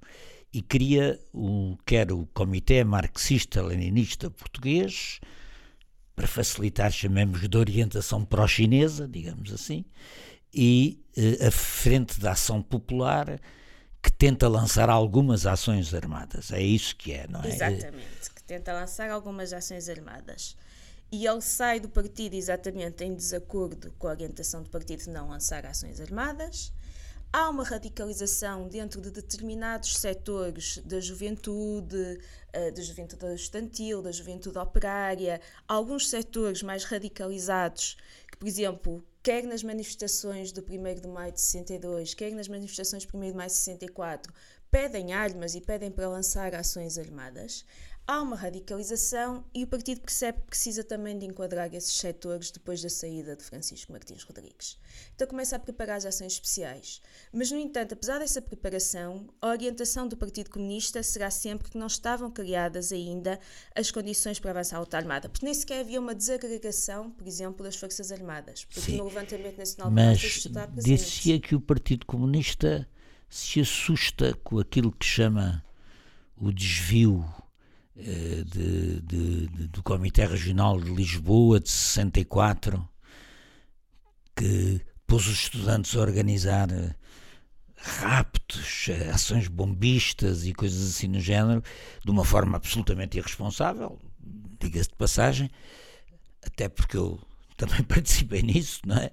e 0.51 0.61
cria 0.61 1.19
o, 1.31 1.77
quer 1.85 2.11
o 2.11 2.27
Comitê 2.33 2.83
Marxista-Leninista 2.83 4.31
Português, 4.31 5.19
para 6.21 6.27
facilitar, 6.27 6.91
chamemos 6.91 7.49
de 7.49 7.57
orientação 7.57 8.23
pró-chinesa, 8.23 9.07
digamos 9.07 9.51
assim, 9.51 9.83
e 10.53 11.03
eh, 11.17 11.47
a 11.47 11.49
Frente 11.49 12.19
da 12.19 12.33
Ação 12.33 12.61
Popular, 12.61 13.39
que 14.03 14.11
tenta 14.11 14.47
lançar 14.47 14.87
algumas 14.87 15.47
ações 15.47 15.91
armadas. 15.95 16.51
É 16.51 16.61
isso 16.61 16.95
que 16.95 17.11
é, 17.11 17.27
não 17.27 17.41
é? 17.41 17.47
Exatamente, 17.47 18.31
que 18.35 18.43
tenta 18.43 18.71
lançar 18.71 19.09
algumas 19.09 19.51
ações 19.51 19.89
armadas. 19.89 20.55
E 21.11 21.25
ele 21.25 21.41
sai 21.41 21.79
do 21.79 21.89
partido 21.89 22.35
exatamente 22.35 23.03
em 23.03 23.15
desacordo 23.15 23.91
com 23.97 24.07
a 24.07 24.11
orientação 24.11 24.61
do 24.61 24.69
partido 24.69 25.03
de 25.03 25.09
não 25.09 25.27
lançar 25.27 25.65
ações 25.65 25.99
armadas 25.99 26.71
há 27.33 27.49
uma 27.49 27.63
radicalização 27.63 28.67
dentro 28.67 28.99
de 28.99 29.09
determinados 29.09 29.97
setores 29.97 30.77
da 30.79 30.99
juventude, 30.99 32.19
eh, 32.51 32.71
da 32.71 32.81
juventude 32.81 33.33
estudantil, 33.33 34.01
da 34.01 34.11
juventude 34.11 34.57
operária, 34.57 35.39
alguns 35.67 36.09
setores 36.09 36.61
mais 36.61 36.83
radicalizados, 36.83 37.95
que, 38.29 38.37
por 38.37 38.47
exemplo, 38.47 39.03
quer 39.23 39.43
nas 39.43 39.63
manifestações 39.63 40.51
do 40.51 40.61
1 40.61 41.01
de 41.01 41.07
maio 41.07 41.31
de 41.31 41.39
62, 41.39 42.13
quer 42.13 42.31
nas 42.31 42.47
manifestações 42.47 43.05
do 43.05 43.17
1 43.17 43.31
de 43.31 43.37
maio 43.37 43.49
de 43.49 43.55
64, 43.55 44.33
pedem 44.69 45.13
armas 45.13 45.55
e 45.55 45.61
pedem 45.61 45.91
para 45.91 46.09
lançar 46.09 46.53
ações 46.53 46.97
armadas 46.97 47.65
há 48.11 48.21
uma 48.21 48.35
radicalização 48.35 49.45
e 49.53 49.63
o 49.63 49.67
partido 49.67 50.01
percebe 50.01 50.39
que 50.41 50.47
precisa 50.47 50.83
também 50.83 51.17
de 51.17 51.25
enquadrar 51.25 51.73
esses 51.73 51.93
setores 51.93 52.51
depois 52.51 52.81
da 52.81 52.89
saída 52.89 53.37
de 53.37 53.43
Francisco 53.43 53.93
Martins 53.93 54.23
Rodrigues. 54.23 54.77
Então 55.15 55.25
começa 55.25 55.55
a 55.55 55.59
preparar 55.59 55.95
as 55.95 56.05
ações 56.05 56.33
especiais. 56.33 57.01
Mas, 57.31 57.49
no 57.49 57.57
entanto, 57.57 57.93
apesar 57.93 58.19
dessa 58.19 58.41
preparação, 58.41 59.29
a 59.41 59.47
orientação 59.47 60.09
do 60.09 60.17
Partido 60.17 60.49
Comunista 60.49 61.01
será 61.01 61.31
sempre 61.31 61.71
que 61.71 61.77
não 61.77 61.87
estavam 61.87 62.29
criadas 62.29 62.91
ainda 62.91 63.39
as 63.73 63.89
condições 63.91 64.39
para 64.39 64.51
avançar 64.51 64.75
a 64.75 64.81
luta 64.81 64.97
armada, 64.97 65.29
porque 65.29 65.45
nem 65.45 65.53
sequer 65.53 65.79
havia 65.79 65.99
uma 65.99 66.13
desagregação, 66.13 67.11
por 67.11 67.25
exemplo, 67.25 67.63
das 67.63 67.77
Forças 67.77 68.11
Armadas, 68.11 68.65
porque 68.65 68.91
Sim, 68.91 68.97
no 68.97 69.05
levantamento 69.05 69.57
nacional 69.57 69.87
de 69.87 69.95
mas 69.95 70.21
está. 70.21 70.65
Dizia 70.65 71.39
que 71.39 71.55
o 71.55 71.61
Partido 71.61 72.05
Comunista 72.05 72.85
se 73.29 73.61
assusta 73.61 74.33
com 74.43 74.59
aquilo 74.59 74.91
que 74.91 75.05
chama 75.05 75.63
o 76.35 76.51
desvio 76.51 77.23
de, 77.95 78.43
de, 78.45 79.01
de, 79.01 79.67
do 79.67 79.83
Comitê 79.83 80.25
Regional 80.25 80.79
de 80.79 80.91
Lisboa 80.91 81.59
de 81.59 81.69
64, 81.69 82.87
que 84.35 84.81
pôs 85.05 85.27
os 85.27 85.43
estudantes 85.43 85.95
a 85.95 85.99
organizar 85.99 86.71
eh, 86.71 86.95
raptos, 87.75 88.87
eh, 88.89 89.09
ações 89.09 89.47
bombistas 89.47 90.45
e 90.45 90.53
coisas 90.53 90.89
assim 90.89 91.07
no 91.07 91.19
género, 91.19 91.61
de 92.03 92.09
uma 92.09 92.23
forma 92.23 92.55
absolutamente 92.57 93.17
irresponsável, 93.17 93.99
diga-se 94.59 94.89
de 94.89 94.95
passagem, 94.95 95.51
até 96.41 96.69
porque 96.69 96.97
eu 96.97 97.19
também 97.57 97.83
participei 97.83 98.41
nisso, 98.41 98.81
não 98.85 98.97
é? 98.97 99.11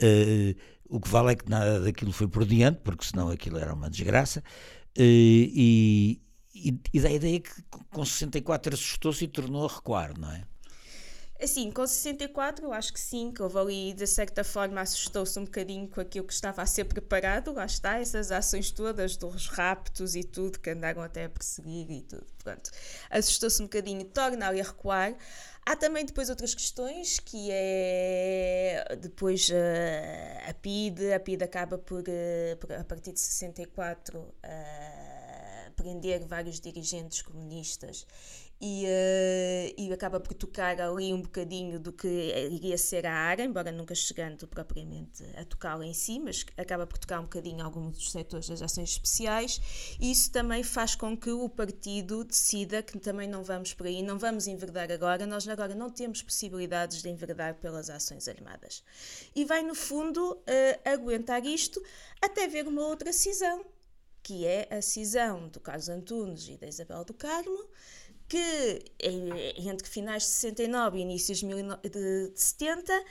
Uh, 0.00 0.56
o 0.88 1.00
que 1.00 1.08
vale 1.08 1.32
é 1.32 1.34
que 1.34 1.48
nada 1.48 1.80
daquilo 1.80 2.12
foi 2.12 2.28
por 2.28 2.46
diante, 2.46 2.80
porque 2.82 3.04
senão 3.04 3.28
aquilo 3.28 3.58
era 3.58 3.74
uma 3.74 3.90
desgraça, 3.90 4.40
uh, 4.40 4.42
e, 4.96 6.22
e, 6.62 6.80
e 6.92 7.00
dá 7.00 7.08
a 7.08 7.12
ideia 7.12 7.40
que 7.40 7.50
com 7.90 8.04
64 8.04 8.74
assustou-se 8.74 9.24
e 9.24 9.28
tornou 9.28 9.66
a 9.66 9.72
recuar, 9.72 10.18
não 10.18 10.30
é? 10.30 10.44
Assim, 11.42 11.72
com 11.72 11.84
64 11.84 12.66
eu 12.66 12.72
acho 12.72 12.92
que 12.92 13.00
sim, 13.00 13.32
que 13.32 13.42
houve 13.42 13.58
ali, 13.58 13.92
de 13.94 14.06
certa 14.06 14.44
forma, 14.44 14.80
assustou-se 14.80 15.36
um 15.40 15.44
bocadinho 15.44 15.88
com 15.88 16.00
aquilo 16.00 16.24
que 16.24 16.32
estava 16.32 16.62
a 16.62 16.66
ser 16.66 16.84
preparado, 16.84 17.52
lá 17.52 17.64
está, 17.64 17.98
essas 17.98 18.30
ações 18.30 18.70
todas 18.70 19.16
dos 19.16 19.48
raptos 19.48 20.14
e 20.14 20.22
tudo, 20.22 20.60
que 20.60 20.70
andaram 20.70 21.02
até 21.02 21.24
a 21.24 21.28
perseguir 21.28 21.90
e 21.90 22.02
tudo, 22.02 22.26
pronto. 22.44 22.70
Assustou-se 23.10 23.60
um 23.60 23.64
bocadinho 23.64 24.02
e 24.02 24.04
torna-lhe 24.04 24.60
a 24.60 24.64
recuar. 24.64 25.16
Há 25.66 25.74
também 25.74 26.04
depois 26.04 26.30
outras 26.30 26.54
questões, 26.54 27.18
que 27.18 27.48
é 27.50 28.96
depois 29.00 29.48
uh, 29.48 30.48
a 30.48 30.54
PID, 30.54 31.12
a 31.12 31.18
PID 31.18 31.42
acaba 31.42 31.76
por, 31.76 32.02
uh, 32.02 32.56
por 32.60 32.72
a 32.72 32.84
partir 32.84 33.12
de 33.12 33.20
64... 33.20 34.20
Uh, 34.20 35.01
prender 35.72 36.24
vários 36.26 36.60
dirigentes 36.60 37.22
comunistas. 37.22 38.06
E, 38.64 38.84
uh, 38.84 39.74
e 39.76 39.92
acaba 39.92 40.20
por 40.20 40.34
tocar 40.34 40.80
ali 40.80 41.12
um 41.12 41.20
bocadinho 41.20 41.80
do 41.80 41.92
que 41.92 42.06
iria 42.48 42.78
ser 42.78 43.04
a 43.04 43.12
área, 43.12 43.42
embora 43.42 43.72
nunca 43.72 43.92
chegando 43.92 44.46
propriamente 44.46 45.24
a 45.36 45.44
tocá-la 45.44 45.84
em 45.84 45.92
si, 45.92 46.20
mas 46.20 46.46
acaba 46.56 46.86
por 46.86 46.96
tocar 46.96 47.18
um 47.18 47.24
bocadinho 47.24 47.64
alguns 47.64 47.96
dos 47.96 48.12
setores 48.12 48.48
das 48.48 48.62
ações 48.62 48.90
especiais, 48.90 49.60
isso 50.00 50.30
também 50.30 50.62
faz 50.62 50.94
com 50.94 51.16
que 51.16 51.30
o 51.32 51.48
partido 51.48 52.22
decida 52.22 52.84
que 52.84 53.00
também 53.00 53.28
não 53.28 53.42
vamos 53.42 53.74
por 53.74 53.84
aí, 53.84 54.00
não 54.00 54.16
vamos 54.16 54.46
enverdar 54.46 54.92
agora, 54.92 55.26
nós 55.26 55.48
agora 55.48 55.74
não 55.74 55.90
temos 55.90 56.22
possibilidades 56.22 57.02
de 57.02 57.08
enverdar 57.08 57.56
pelas 57.56 57.90
ações 57.90 58.28
armadas. 58.28 58.84
E 59.34 59.44
vai, 59.44 59.64
no 59.64 59.74
fundo, 59.74 60.34
uh, 60.34 60.88
aguentar 60.88 61.44
isto 61.44 61.82
até 62.20 62.46
ver 62.46 62.68
uma 62.68 62.86
outra 62.86 63.12
cisão 63.12 63.71
que 64.22 64.46
é 64.46 64.68
a 64.70 64.80
cisão 64.80 65.48
do 65.48 65.60
Carlos 65.60 65.88
Antunes 65.88 66.48
e 66.48 66.56
da 66.56 66.66
Isabel 66.66 67.04
do 67.04 67.14
Carmo, 67.14 67.66
que 68.28 68.84
entre 69.58 69.88
finais 69.88 70.22
de 70.22 70.28
69 70.30 70.98
e 70.98 71.02
inícios 71.02 71.40
de 71.40 72.32
70 72.34 73.04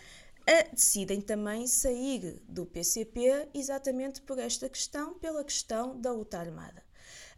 decidem 0.71 1.21
também 1.21 1.67
sair 1.67 2.41
do 2.47 2.65
PCP 2.65 3.49
exatamente 3.53 4.21
por 4.21 4.39
esta 4.39 4.67
questão, 4.67 5.13
pela 5.19 5.43
questão 5.43 5.99
da 5.99 6.11
luta 6.11 6.39
armada. 6.39 6.83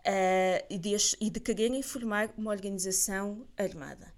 Uh, 0.05 0.59
e, 0.69 0.77
de, 0.77 0.93
e 1.21 1.29
de 1.29 1.39
quererem 1.39 1.81
formar 1.81 2.33
uma 2.37 2.51
organização 2.51 3.47
armada 3.57 4.12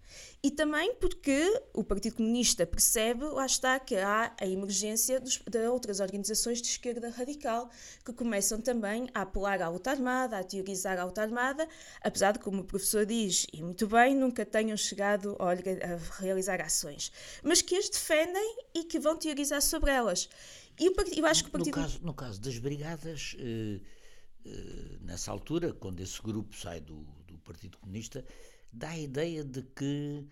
e 0.46 0.52
também 0.52 0.94
porque 0.98 1.60
o 1.74 1.84
Partido 1.84 2.18
Comunista 2.18 2.68
percebe, 2.68 3.24
lá 3.24 3.48
está, 3.48 3.80
que 3.80 3.96
há 3.96 4.32
a 4.40 4.46
emergência 4.46 5.20
dos, 5.20 5.40
de 5.40 5.68
outras 5.68 6.00
organizações 6.00 6.62
de 6.62 6.68
esquerda 6.68 7.10
radical 7.10 7.68
que 8.06 8.14
começam 8.14 8.62
também 8.62 9.10
a 9.12 9.24
apelar 9.24 9.60
à 9.60 9.70
luta 9.70 9.90
armada, 9.90 10.38
a 10.38 10.44
teorizar 10.44 11.00
a 11.00 11.06
luta 11.06 11.24
armada, 11.24 11.68
apesar 12.00 12.34
de, 12.34 12.38
como 12.38 12.62
o 12.62 12.64
professor 12.64 13.08
diz, 13.08 13.48
e 13.52 13.64
muito 13.64 13.88
bem, 13.88 14.16
nunca 14.16 14.46
tenham 14.46 14.78
chegado 14.78 15.36
a, 15.40 15.50
a 15.50 16.22
realizar 16.22 16.62
ações, 16.62 17.12
mas 17.42 17.64
que 17.64 17.76
as 17.76 17.90
defendem 17.90 18.58
e 18.76 18.84
que 18.84 19.00
vão 19.00 19.18
teorizar 19.18 19.64
sobre 19.64 19.90
elas. 19.90 20.30
E 20.80 20.94
eu 21.18 21.26
acho 21.26 21.42
que 21.42 21.50
o 21.50 21.52
Partido... 21.54 21.76
no, 21.76 21.84
caso, 21.84 22.00
no 22.04 22.14
caso 22.14 22.40
das 22.40 22.60
brigadas, 22.60 23.36
eh, 23.40 23.80
eh, 24.46 24.52
nessa 25.02 25.32
altura, 25.32 25.74
quando 25.74 26.02
esse 26.02 26.22
grupo 26.22 26.56
sai 26.56 26.82
do, 26.82 27.04
do 27.26 27.36
Partido 27.40 27.80
Comunista, 27.80 28.24
dá 28.76 28.90
a 28.90 28.98
ideia 28.98 29.44
de 29.44 29.62
que, 29.62 30.26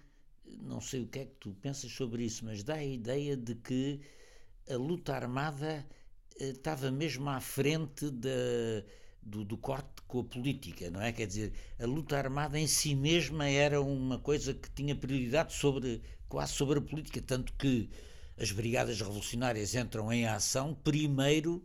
não 0.61 0.81
sei 0.81 1.01
o 1.01 1.07
que 1.07 1.19
é 1.19 1.25
que 1.25 1.35
tu 1.39 1.53
pensas 1.61 1.91
sobre 1.91 2.25
isso, 2.25 2.43
mas 2.43 2.61
dá 2.63 2.75
a 2.75 2.83
ideia 2.83 3.37
de 3.37 3.55
que 3.55 4.01
a 4.69 4.75
luta 4.75 5.15
armada 5.15 5.85
eh, 6.39 6.49
estava 6.49 6.91
mesmo 6.91 7.29
à 7.29 7.39
frente 7.39 8.09
da, 8.11 8.29
do, 9.21 9.45
do, 9.45 9.57
corte 9.57 10.01
com 10.07 10.19
a 10.19 10.23
política, 10.25 10.89
não 10.91 11.01
é? 11.01 11.13
Quer 11.13 11.27
dizer, 11.27 11.53
a 11.79 11.85
luta 11.85 12.17
armada 12.17 12.59
em 12.59 12.67
si 12.67 12.93
mesma 12.93 13.47
era 13.47 13.81
uma 13.81 14.19
coisa 14.19 14.53
que 14.53 14.69
tinha 14.71 14.95
prioridade 14.95 15.53
sobre, 15.53 16.01
quase 16.27 16.53
sobre 16.53 16.79
a 16.79 16.81
política, 16.81 17.21
tanto 17.21 17.53
que 17.53 17.89
as 18.37 18.51
brigadas 18.51 18.99
revolucionárias 18.99 19.73
entram 19.73 20.11
em 20.11 20.27
ação 20.27 20.73
primeiro 20.73 21.63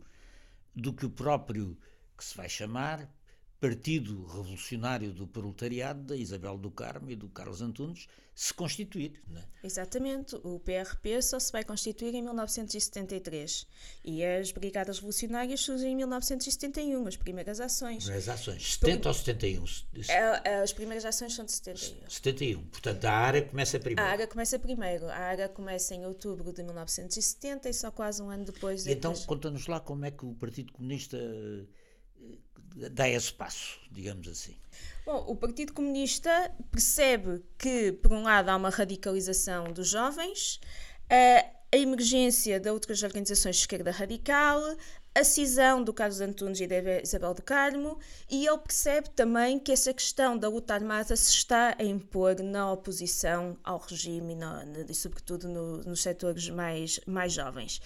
do 0.73 0.93
que 0.93 1.05
o 1.05 1.09
próprio, 1.09 1.77
que 2.17 2.23
se 2.23 2.37
vai 2.37 2.47
chamar 2.47 3.09
Partido 3.59 4.25
Revolucionário 4.25 5.11
do 5.11 5.27
Proletariado, 5.27 6.01
da 6.03 6.15
Isabel 6.15 6.57
do 6.57 6.71
Carmo 6.71 7.11
e 7.11 7.15
do 7.15 7.27
Carlos 7.27 7.61
Antunes, 7.61 8.07
se 8.33 8.53
constituir. 8.53 9.21
É? 9.35 9.67
Exatamente. 9.67 10.33
O 10.37 10.61
PRP 10.61 11.21
só 11.21 11.37
se 11.37 11.51
vai 11.51 11.65
constituir 11.65 12.15
em 12.15 12.21
1973 12.21 13.67
e 14.05 14.23
as 14.23 14.53
Brigadas 14.53 14.99
Revolucionárias 14.99 15.59
surgem 15.59 15.91
em 15.91 15.95
1971, 15.97 17.05
as 17.05 17.17
primeiras 17.17 17.59
ações. 17.59 18.07
As 18.07 18.29
ações, 18.29 18.75
70 18.75 18.99
Por... 19.01 19.07
ou 19.09 19.13
71? 19.13 19.65
É, 20.07 20.61
as 20.61 20.71
primeiras 20.71 21.03
ações 21.03 21.33
são 21.33 21.43
de 21.43 21.51
71. 21.51 22.09
71, 22.09 22.63
portanto 22.67 23.03
a 23.03 23.11
área 23.11 23.41
começa 23.41 23.77
primeiro. 23.77 24.09
A 24.09 24.11
área 24.11 24.27
começa 24.27 24.57
primeiro. 24.57 25.05
A 25.07 25.17
área 25.17 25.49
começa 25.49 25.93
em 25.93 26.05
outubro 26.05 26.53
de 26.53 26.63
1970 26.63 27.67
e 27.67 27.73
só 27.73 27.91
quase 27.91 28.21
um 28.21 28.29
ano 28.29 28.45
depois. 28.45 28.87
Então 28.87 29.13
conta-nos 29.25 29.67
lá 29.67 29.81
como 29.81 30.05
é 30.05 30.11
que 30.11 30.25
o 30.25 30.33
Partido 30.35 30.71
Comunista 30.71 31.17
dá 32.75 33.07
esse 33.07 33.33
passo, 33.33 33.79
digamos 33.91 34.27
assim? 34.27 34.55
Bom, 35.05 35.25
o 35.27 35.35
Partido 35.35 35.73
Comunista 35.73 36.53
percebe 36.71 37.43
que, 37.57 37.91
por 37.93 38.11
um 38.11 38.23
lado, 38.23 38.49
há 38.49 38.55
uma 38.55 38.69
radicalização 38.69 39.71
dos 39.73 39.89
jovens, 39.89 40.59
a 41.09 41.77
emergência 41.77 42.59
de 42.59 42.69
outras 42.69 43.03
organizações 43.03 43.55
de 43.55 43.61
esquerda 43.61 43.91
radical, 43.91 44.61
a 45.19 45.23
cisão 45.23 45.83
do 45.83 45.93
Carlos 45.93 46.21
Antunes 46.21 46.61
e 46.61 46.67
da 46.67 47.01
Isabel 47.01 47.33
do 47.33 47.41
Carmo, 47.41 47.99
e 48.29 48.47
ele 48.47 48.57
percebe 48.57 49.09
também 49.09 49.59
que 49.59 49.69
essa 49.69 49.93
questão 49.93 50.37
da 50.37 50.47
luta 50.47 50.73
armada 50.73 51.13
se 51.13 51.31
está 51.31 51.75
a 51.77 51.83
impor 51.83 52.41
na 52.41 52.71
oposição 52.71 53.57
ao 53.61 53.79
regime 53.79 54.37
e, 54.87 54.95
sobretudo, 54.95 55.49
no, 55.49 55.79
nos 55.79 56.01
setores 56.01 56.49
mais, 56.49 57.01
mais 57.05 57.33
jovens. 57.33 57.81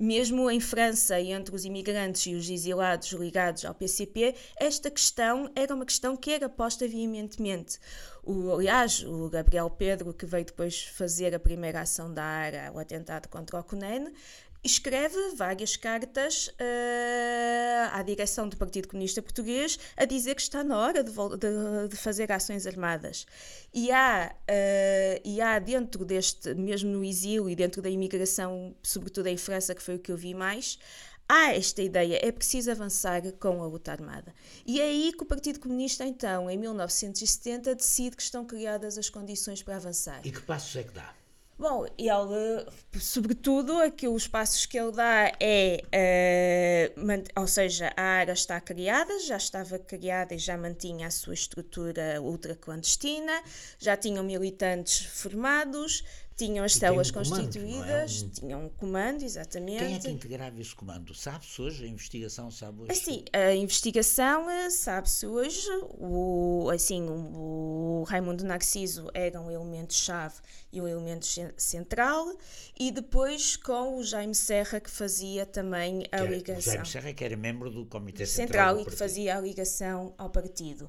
Mesmo 0.00 0.50
em 0.50 0.60
França, 0.60 1.20
entre 1.20 1.54
os 1.54 1.66
imigrantes 1.66 2.24
e 2.26 2.34
os 2.34 2.48
exilados 2.48 3.12
ligados 3.12 3.66
ao 3.66 3.74
PCP, 3.74 4.34
esta 4.56 4.90
questão 4.90 5.50
era 5.54 5.74
uma 5.74 5.84
questão 5.84 6.16
que 6.16 6.30
era 6.30 6.48
posta 6.48 6.88
veementemente. 6.88 7.78
O, 8.22 8.52
aliás, 8.52 9.02
o 9.04 9.30
Gabriel 9.30 9.70
Pedro, 9.70 10.12
que 10.12 10.26
veio 10.26 10.44
depois 10.44 10.82
fazer 10.82 11.34
a 11.34 11.40
primeira 11.40 11.80
ação 11.80 12.12
da 12.12 12.22
ARA, 12.22 12.70
o 12.74 12.78
atentado 12.78 13.26
contra 13.28 13.58
o 13.58 13.64
CUNEN, 13.64 14.12
escreve 14.62 15.16
várias 15.36 15.76
cartas 15.76 16.48
uh, 16.48 17.92
à 17.92 18.02
direção 18.02 18.48
do 18.48 18.56
Partido 18.56 18.88
Comunista 18.88 19.22
Português 19.22 19.78
a 19.96 20.04
dizer 20.04 20.34
que 20.34 20.42
está 20.42 20.64
na 20.64 20.78
hora 20.78 21.04
de, 21.04 21.12
de, 21.12 21.88
de 21.88 21.96
fazer 21.96 22.30
ações 22.32 22.66
armadas. 22.66 23.26
E 23.72 23.90
há, 23.90 24.34
uh, 24.34 25.20
e 25.24 25.40
há 25.40 25.58
dentro 25.58 26.04
deste, 26.04 26.54
mesmo 26.54 26.90
no 26.90 27.04
exílio 27.04 27.48
e 27.48 27.54
dentro 27.54 27.80
da 27.80 27.88
imigração, 27.88 28.74
sobretudo 28.82 29.26
em 29.28 29.36
França, 29.36 29.74
que 29.74 29.82
foi 29.82 29.96
o 29.96 29.98
que 29.98 30.10
eu 30.10 30.16
vi 30.16 30.34
mais, 30.34 30.78
há 31.28 31.52
esta 31.52 31.82
ideia, 31.82 32.18
é 32.22 32.32
preciso 32.32 32.70
avançar 32.70 33.20
com 33.32 33.62
a 33.62 33.66
luta 33.66 33.92
armada. 33.92 34.34
E 34.66 34.80
é 34.80 34.84
aí 34.84 35.12
que 35.12 35.22
o 35.22 35.26
Partido 35.26 35.60
Comunista, 35.60 36.04
então, 36.04 36.50
em 36.50 36.56
1970, 36.56 37.74
decide 37.74 38.16
que 38.16 38.22
estão 38.22 38.44
criadas 38.44 38.96
as 38.96 39.10
condições 39.10 39.62
para 39.62 39.76
avançar. 39.76 40.20
E 40.24 40.32
que 40.32 40.40
passos 40.40 40.74
é 40.74 40.82
que 40.82 40.92
dá? 40.92 41.17
Bom, 41.58 41.86
ele, 41.98 42.66
sobretudo, 43.00 43.78
aqui 43.78 44.06
os 44.06 44.28
passos 44.28 44.64
que 44.64 44.78
ele 44.78 44.92
dá 44.92 45.32
é, 45.40 45.82
uh, 46.96 47.40
ou 47.40 47.48
seja, 47.48 47.92
a 47.96 48.02
área 48.02 48.32
está 48.32 48.60
criada, 48.60 49.18
já 49.18 49.36
estava 49.36 49.76
criada 49.76 50.36
e 50.36 50.38
já 50.38 50.56
mantinha 50.56 51.08
a 51.08 51.10
sua 51.10 51.34
estrutura 51.34 52.22
ultra-clandestina, 52.22 53.42
já 53.76 53.96
tinham 53.96 54.22
militantes 54.22 55.04
formados, 55.04 56.04
tinham 56.38 56.64
as 56.64 56.74
células 56.74 57.10
um 57.10 57.14
constituídas, 57.14 58.22
é? 58.22 58.24
um... 58.24 58.28
tinham 58.28 58.64
um 58.66 58.68
comando, 58.68 59.24
exatamente. 59.24 59.84
Quem 59.84 59.94
é 59.96 59.98
que 59.98 60.08
integrava 60.08 60.60
esse 60.60 60.74
comando? 60.74 61.12
Sabe-se 61.12 61.60
hoje? 61.60 61.84
A 61.84 61.88
investigação 61.88 62.48
sabe 62.48 62.82
hoje? 62.82 62.92
Assim, 62.92 63.24
a 63.32 63.54
investigação 63.54 64.48
eh, 64.48 64.70
sabe-se 64.70 65.26
hoje. 65.26 65.68
O, 65.98 66.70
assim, 66.72 67.04
o, 67.08 68.04
Raimundo 68.06 68.44
Narciso 68.44 69.10
era 69.12 69.40
um 69.40 69.50
elemento-chave 69.50 70.36
e 70.72 70.80
um 70.80 70.86
elemento 70.86 71.26
central, 71.56 72.38
e 72.78 72.92
depois 72.92 73.56
com 73.56 73.98
o 73.98 74.04
Jaime 74.04 74.34
Serra, 74.34 74.78
que 74.78 74.90
fazia 74.90 75.44
também 75.44 76.06
a 76.12 76.20
ligação. 76.20 76.72
O 76.72 76.76
Jaime 76.76 76.86
Serra, 76.86 77.12
que 77.12 77.24
era 77.24 77.36
membro 77.36 77.68
do 77.68 77.84
Comitê 77.84 78.24
Central. 78.24 78.76
Central 78.76 78.80
e 78.80 78.84
que 78.84 78.96
fazia 78.96 79.36
a 79.36 79.40
ligação 79.40 80.14
ao 80.16 80.30
partido. 80.30 80.88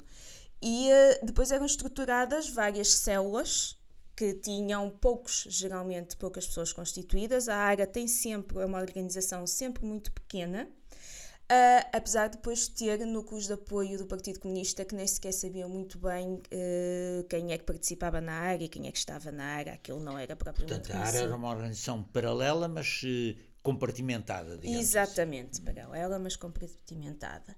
E 0.62 0.90
uh, 0.90 1.26
depois 1.26 1.50
eram 1.50 1.66
estruturadas 1.66 2.48
várias 2.48 2.88
células 2.88 3.79
que 4.20 4.34
tinham 4.34 4.90
poucos, 4.90 5.46
geralmente 5.48 6.14
poucas 6.14 6.46
pessoas 6.46 6.74
constituídas. 6.74 7.48
A 7.48 7.56
ARA 7.56 7.86
tem 7.86 8.06
sempre 8.06 8.58
é 8.58 8.66
uma 8.66 8.78
organização 8.78 9.46
sempre 9.46 9.82
muito 9.82 10.12
pequena, 10.12 10.64
uh, 10.64 11.88
apesar 11.90 12.28
de 12.28 12.36
depois 12.36 12.68
ter 12.68 12.98
núcleos 13.06 13.46
de 13.46 13.54
apoio 13.54 13.96
do 13.96 14.04
Partido 14.04 14.38
Comunista 14.38 14.84
que 14.84 14.94
nem 14.94 15.06
sequer 15.06 15.32
sabiam 15.32 15.70
muito 15.70 15.98
bem 15.98 16.34
uh, 16.34 17.24
quem 17.30 17.50
é 17.50 17.56
que 17.56 17.64
participava 17.64 18.20
na 18.20 18.34
ARA 18.34 18.62
e 18.62 18.68
quem 18.68 18.88
é 18.88 18.92
que 18.92 18.98
estava 18.98 19.32
na 19.32 19.42
ARA. 19.42 19.72
Aquilo 19.72 20.00
não 20.00 20.18
era 20.18 20.36
propriamente 20.36 20.80
Portanto, 20.80 21.02
a 21.02 21.06
ARA 21.06 21.16
era 21.16 21.34
uma 21.34 21.48
organização 21.48 22.02
paralela, 22.02 22.68
mas 22.68 23.02
uh, 23.02 23.34
compartimentada, 23.62 24.58
digamos 24.58 24.80
assim. 24.80 24.98
Exatamente, 24.98 25.52
assim. 25.52 25.62
paralela, 25.62 26.18
mas 26.18 26.36
compartimentada 26.36 27.56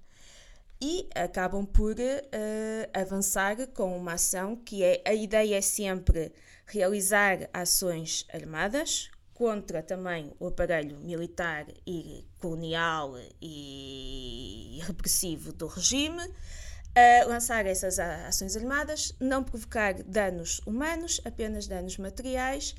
e 0.83 1.09
acabam 1.14 1.64
por 1.64 1.95
uh, 1.95 2.90
avançar 2.92 3.68
com 3.68 3.97
uma 3.97 4.14
ação 4.14 4.57
que 4.57 4.83
é 4.83 5.01
a 5.07 5.14
ideia 5.14 5.57
é 5.57 5.61
sempre 5.61 6.33
realizar 6.66 7.49
ações 7.53 8.27
armadas 8.35 9.09
contra 9.33 9.81
também 9.81 10.33
o 10.40 10.49
aparelho 10.49 10.99
militar 10.99 11.66
e 11.87 12.27
colonial 12.40 13.14
e 13.40 14.81
repressivo 14.83 15.53
do 15.53 15.68
regime, 15.68 16.23
a 16.95 17.27
lançar 17.27 17.64
essas 17.64 18.01
ações 18.01 18.57
armadas, 18.57 19.14
não 19.21 19.45
provocar 19.45 19.95
danos 20.03 20.61
humanos, 20.66 21.21
apenas 21.25 21.68
danos 21.68 21.97
materiais 21.97 22.75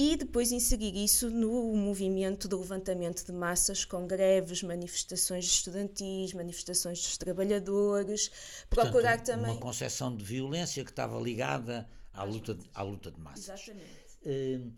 e 0.00 0.16
depois 0.16 0.50
inserir 0.50 0.96
isso 0.96 1.28
no 1.28 1.76
movimento 1.76 2.48
do 2.48 2.58
levantamento 2.58 3.22
de 3.22 3.32
massas 3.32 3.84
com 3.84 4.06
greves, 4.06 4.62
manifestações 4.62 5.44
estudantis, 5.44 6.32
manifestações 6.32 7.02
dos 7.02 7.18
trabalhadores, 7.18 8.30
Portanto, 8.70 8.92
procurar 8.92 9.22
também 9.22 9.50
uma 9.50 9.60
concepção 9.60 10.16
de 10.16 10.24
violência 10.24 10.82
que 10.84 10.90
estava 10.90 11.20
ligada 11.20 11.86
à 12.14 12.22
luta, 12.24 12.54
de, 12.54 12.64
à 12.72 12.80
luta 12.82 13.10
de 13.10 13.20
massas. 13.20 13.44
Exatamente. 13.44 13.84
Uh, 14.22 14.72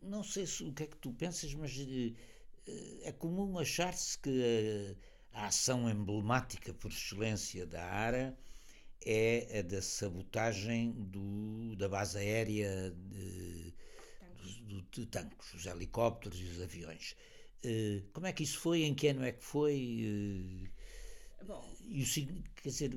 não 0.00 0.24
sei 0.24 0.46
se, 0.46 0.64
o 0.64 0.72
que 0.72 0.84
é 0.84 0.86
que 0.86 0.96
tu 0.96 1.12
pensas, 1.12 1.52
mas 1.52 1.76
uh, 1.76 2.16
é 3.02 3.12
comum 3.12 3.58
achar-se 3.58 4.18
que 4.18 4.96
a, 5.34 5.42
a, 5.42 5.46
ação 5.48 5.90
emblemática 5.90 6.72
por 6.72 6.90
excelência 6.90 7.66
da 7.66 7.84
ARA 7.84 8.34
é 9.04 9.58
a 9.58 9.62
da 9.62 9.82
sabotagem 9.82 10.92
do, 10.92 11.76
da 11.76 11.86
base 11.86 12.16
aérea 12.16 12.90
de, 12.90 13.53
de, 14.82 15.00
de 15.00 15.06
tanques, 15.06 15.54
os 15.54 15.66
helicópteros 15.66 16.40
e 16.40 16.44
os 16.44 16.60
aviões. 16.62 17.16
Uh, 17.64 18.02
como 18.12 18.26
é 18.26 18.32
que 18.32 18.42
isso 18.42 18.58
foi? 18.58 18.82
Em 18.82 18.94
que 18.94 19.08
ano 19.08 19.24
é 19.24 19.32
que 19.32 19.42
foi? 19.42 20.70
Bom, 21.46 21.76
e 21.86 22.02
o, 22.02 22.06
quer 22.56 22.68
dizer, 22.68 22.94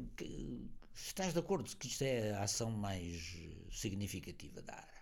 Estás 1.05 1.33
de 1.33 1.39
acordo 1.39 1.75
que 1.77 1.87
isto 1.87 2.03
é 2.03 2.31
a 2.31 2.43
ação 2.43 2.71
mais 2.71 3.37
significativa 3.71 4.61
da 4.63 4.73
ARA? 4.73 4.96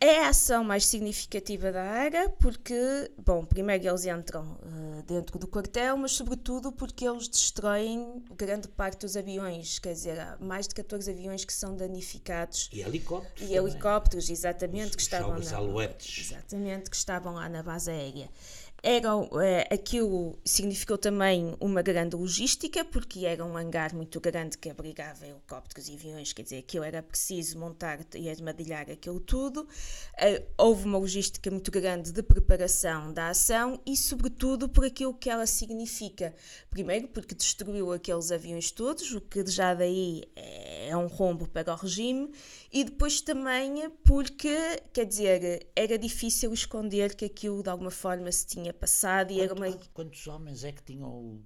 É 0.00 0.20
a 0.24 0.28
ação 0.28 0.62
mais 0.62 0.86
significativa 0.86 1.72
da 1.72 1.82
ARA 1.82 2.28
porque, 2.38 3.10
bom, 3.18 3.44
primeiro 3.44 3.88
eles 3.88 4.04
entram 4.04 4.44
uh, 4.62 5.02
dentro 5.02 5.40
do 5.40 5.48
quartel, 5.48 5.96
mas 5.96 6.12
sobretudo 6.12 6.70
porque 6.70 7.04
eles 7.04 7.26
destroem 7.26 8.22
grande 8.36 8.68
parte 8.68 9.00
dos 9.00 9.16
aviões, 9.16 9.80
quer 9.80 9.94
dizer, 9.94 10.20
há 10.20 10.36
mais 10.40 10.68
de 10.68 10.74
14 10.76 11.10
aviões 11.10 11.44
que 11.44 11.52
são 11.52 11.76
danificados. 11.76 12.70
E 12.72 12.80
helicópteros. 12.80 13.50
E 13.50 13.54
helicópteros, 13.54 14.30
exatamente, 14.30 14.90
Os, 14.90 14.96
que 14.96 15.02
estavam 15.02 15.36
na, 15.36 15.56
aluetes. 15.56 16.30
Exatamente, 16.30 16.90
que 16.90 16.96
estavam 16.96 17.34
lá 17.34 17.48
na 17.48 17.64
base 17.64 17.90
aérea. 17.90 18.30
Era, 18.80 19.08
é, 19.42 19.74
aquilo 19.74 20.38
significou 20.44 20.96
também 20.96 21.56
uma 21.58 21.82
grande 21.82 22.14
logística, 22.14 22.84
porque 22.84 23.26
era 23.26 23.44
um 23.44 23.56
hangar 23.56 23.92
muito 23.92 24.20
grande 24.20 24.56
que 24.56 24.70
abrigava 24.70 25.26
helicópteros 25.26 25.88
e 25.88 25.94
aviões, 25.94 26.32
quer 26.32 26.42
dizer, 26.42 26.58
aquilo 26.58 26.84
era 26.84 27.02
preciso 27.02 27.58
montar 27.58 27.98
e 28.14 28.30
armadilhar 28.30 28.88
aquilo 28.88 29.18
tudo. 29.18 29.62
Uh, 29.62 30.46
houve 30.56 30.84
uma 30.84 30.98
logística 30.98 31.50
muito 31.50 31.72
grande 31.72 32.12
de 32.12 32.22
preparação 32.22 33.12
da 33.12 33.30
ação 33.30 33.80
e, 33.84 33.96
sobretudo, 33.96 34.68
por 34.68 34.84
aquilo 34.84 35.12
que 35.12 35.28
ela 35.28 35.46
significa. 35.46 36.32
Primeiro, 36.70 37.08
porque 37.08 37.34
destruiu 37.34 37.92
aqueles 37.92 38.30
aviões 38.30 38.70
todos, 38.70 39.12
o 39.12 39.20
que 39.20 39.44
já 39.46 39.74
daí 39.74 40.22
é 40.36 40.96
um 40.96 41.06
rombo 41.06 41.48
para 41.48 41.72
o 41.72 41.76
regime, 41.76 42.30
e 42.70 42.84
depois 42.84 43.20
também 43.20 43.90
porque, 44.04 44.54
quer 44.92 45.06
dizer, 45.06 45.68
era 45.74 45.98
difícil 45.98 46.52
esconder 46.52 47.14
que 47.14 47.24
aquilo 47.24 47.62
de 47.62 47.70
alguma 47.70 47.90
forma 47.90 48.30
se 48.30 48.46
tinha 48.46 48.72
passado 48.72 49.32
e 49.32 49.36
Quanto, 49.36 49.42
era 49.42 49.54
uma... 49.54 49.78
Quantos 49.94 50.26
homens 50.26 50.64
é 50.64 50.72
que 50.72 50.82
tinham 50.82 51.08
o, 51.08 51.42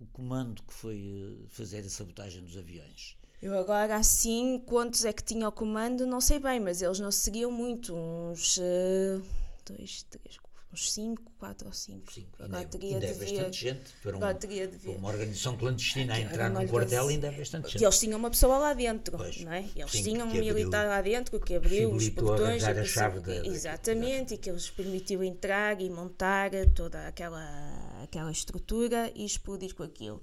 o 0.00 0.06
comando 0.06 0.62
que 0.62 0.72
foi 0.72 0.98
eh, 0.98 1.46
fazer 1.48 1.80
a 1.80 1.88
sabotagem 1.88 2.42
dos 2.42 2.56
aviões? 2.56 3.16
Eu 3.40 3.56
agora, 3.56 3.94
assim, 3.94 4.58
quantos 4.66 5.04
é 5.04 5.12
que 5.12 5.22
tinha 5.22 5.48
o 5.48 5.52
comando, 5.52 6.04
não 6.04 6.20
sei 6.20 6.40
bem, 6.40 6.58
mas 6.58 6.82
eles 6.82 6.98
não 6.98 7.12
seguiam 7.12 7.52
muito, 7.52 7.94
uns 7.94 8.56
uh, 8.56 9.22
dois, 9.64 10.02
três, 10.10 10.38
uns 10.72 10.92
5, 10.92 11.22
4 11.38 11.66
ou 11.66 11.72
5. 11.72 12.12
Agora 12.38 12.64
teria 12.66 12.94
ainda 12.94 13.06
é 13.06 13.12
de 13.12 13.18
bastante 13.18 13.60
gente 13.60 13.92
para, 14.02 14.16
um, 14.16 14.34
teria 14.34 14.68
de 14.68 14.88
uma 14.88 15.08
organização 15.08 15.56
clandestina 15.56 16.14
a 16.14 16.20
entrar 16.20 16.50
num 16.50 16.66
quartel 16.66 17.08
ainda 17.08 17.28
é 17.28 17.30
bastante 17.30 17.72
gente. 17.72 17.80
E 17.80 17.84
eles 17.84 17.98
tinham 17.98 18.18
uma 18.18 18.30
pessoa 18.30 18.58
lá 18.58 18.74
dentro, 18.74 19.16
pois, 19.16 19.40
não 19.40 19.52
é? 19.52 19.64
Eles 19.74 19.90
sim, 19.90 20.02
tinham 20.02 20.28
um 20.28 20.32
militar 20.32 20.86
lá 20.86 21.00
dentro 21.00 21.40
que 21.40 21.54
abriu 21.54 21.90
os 21.90 22.08
portões. 22.10 22.62
A, 22.64 22.70
a 22.72 22.84
chave 22.84 23.20
da, 23.20 23.46
exatamente, 23.46 24.34
e 24.34 24.38
que 24.38 24.50
eles 24.50 24.68
permitiu 24.68 25.22
entrar 25.22 25.80
e 25.80 25.88
montar 25.88 26.50
toda 26.74 27.06
aquela, 27.06 28.02
aquela 28.02 28.30
estrutura 28.30 29.10
e 29.14 29.24
explodir 29.24 29.74
com 29.74 29.82
aquilo. 29.82 30.22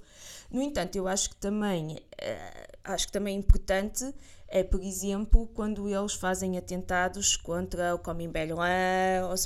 No 0.50 0.62
entanto, 0.62 0.94
eu 0.96 1.08
acho 1.08 1.30
que 1.30 1.36
também, 1.36 1.96
uh, 1.96 2.76
acho 2.84 3.06
que 3.06 3.12
também 3.12 3.34
é 3.34 3.38
importante 3.38 4.14
é, 4.48 4.62
por 4.62 4.82
exemplo, 4.82 5.48
quando 5.54 5.88
eles 5.88 6.14
fazem 6.14 6.56
atentados 6.56 7.36
contra 7.36 7.94
o 7.94 7.98
Comim 7.98 8.30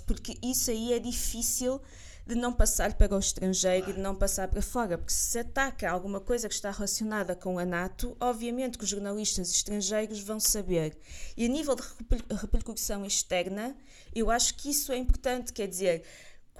porque 0.06 0.38
isso 0.42 0.70
aí 0.70 0.92
é 0.92 0.98
difícil 0.98 1.80
de 2.26 2.34
não 2.36 2.52
passar 2.52 2.94
para 2.94 3.16
o 3.16 3.18
estrangeiro 3.18 3.90
e 3.90 3.92
de 3.94 3.98
não 3.98 4.14
passar 4.14 4.46
para 4.46 4.62
fora, 4.62 4.96
porque 4.96 5.12
se 5.12 5.38
ataca 5.38 5.90
alguma 5.90 6.20
coisa 6.20 6.48
que 6.48 6.54
está 6.54 6.70
relacionada 6.70 7.34
com 7.34 7.58
a 7.58 7.64
NATO, 7.64 8.16
obviamente 8.20 8.78
que 8.78 8.84
os 8.84 8.90
jornalistas 8.90 9.50
estrangeiros 9.50 10.20
vão 10.20 10.38
saber. 10.38 10.96
E 11.36 11.46
a 11.46 11.48
nível 11.48 11.74
de 11.74 11.82
repercussão 12.36 13.04
externa, 13.04 13.76
eu 14.14 14.30
acho 14.30 14.54
que 14.54 14.70
isso 14.70 14.92
é 14.92 14.96
importante, 14.96 15.52
quer 15.52 15.66
dizer, 15.66 16.04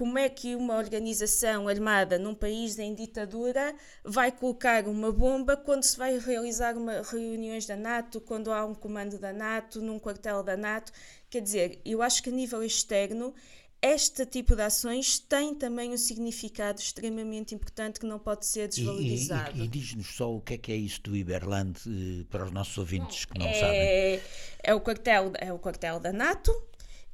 como 0.01 0.17
é 0.17 0.27
que 0.27 0.55
uma 0.55 0.77
organização 0.77 1.67
armada 1.67 2.17
num 2.17 2.33
país 2.33 2.79
em 2.79 2.95
ditadura 2.95 3.75
vai 4.03 4.31
colocar 4.31 4.87
uma 4.87 5.11
bomba 5.11 5.55
quando 5.55 5.83
se 5.83 5.95
vai 5.95 6.17
realizar 6.17 6.75
uma, 6.75 7.03
reuniões 7.03 7.67
da 7.67 7.75
NATO, 7.75 8.19
quando 8.19 8.51
há 8.51 8.65
um 8.65 8.73
comando 8.73 9.19
da 9.19 9.31
NATO, 9.31 9.79
num 9.79 9.99
quartel 9.99 10.41
da 10.41 10.57
NATO. 10.57 10.91
Quer 11.29 11.41
dizer, 11.41 11.81
eu 11.85 12.01
acho 12.01 12.23
que 12.23 12.29
a 12.29 12.33
nível 12.33 12.63
externo 12.63 13.31
este 13.79 14.25
tipo 14.25 14.55
de 14.55 14.63
ações 14.63 15.19
tem 15.19 15.53
também 15.53 15.91
um 15.91 15.97
significado 15.97 16.79
extremamente 16.79 17.53
importante 17.53 17.99
que 17.99 18.05
não 18.05 18.17
pode 18.17 18.45
ser 18.47 18.67
desvalorizado. 18.67 19.57
E, 19.57 19.61
e, 19.61 19.65
e 19.65 19.67
diz-nos 19.67 20.15
só 20.15 20.35
o 20.35 20.41
que 20.41 20.55
é 20.55 20.57
que 20.57 20.71
é 20.71 20.75
isso 20.75 21.01
do 21.01 21.15
Iberland 21.15 21.79
eh, 21.87 22.23
para 22.29 22.45
os 22.45 22.51
nossos 22.51 22.77
ouvintes 22.77 23.25
que 23.25 23.37
não 23.37 23.45
é, 23.45 23.53
sabem. 23.53 24.21
É 24.63 24.73
o, 24.73 24.81
quartel, 24.81 25.31
é 25.35 25.51
o 25.51 25.57
quartel 25.57 25.99
da 25.99 26.13
NATO, 26.13 26.51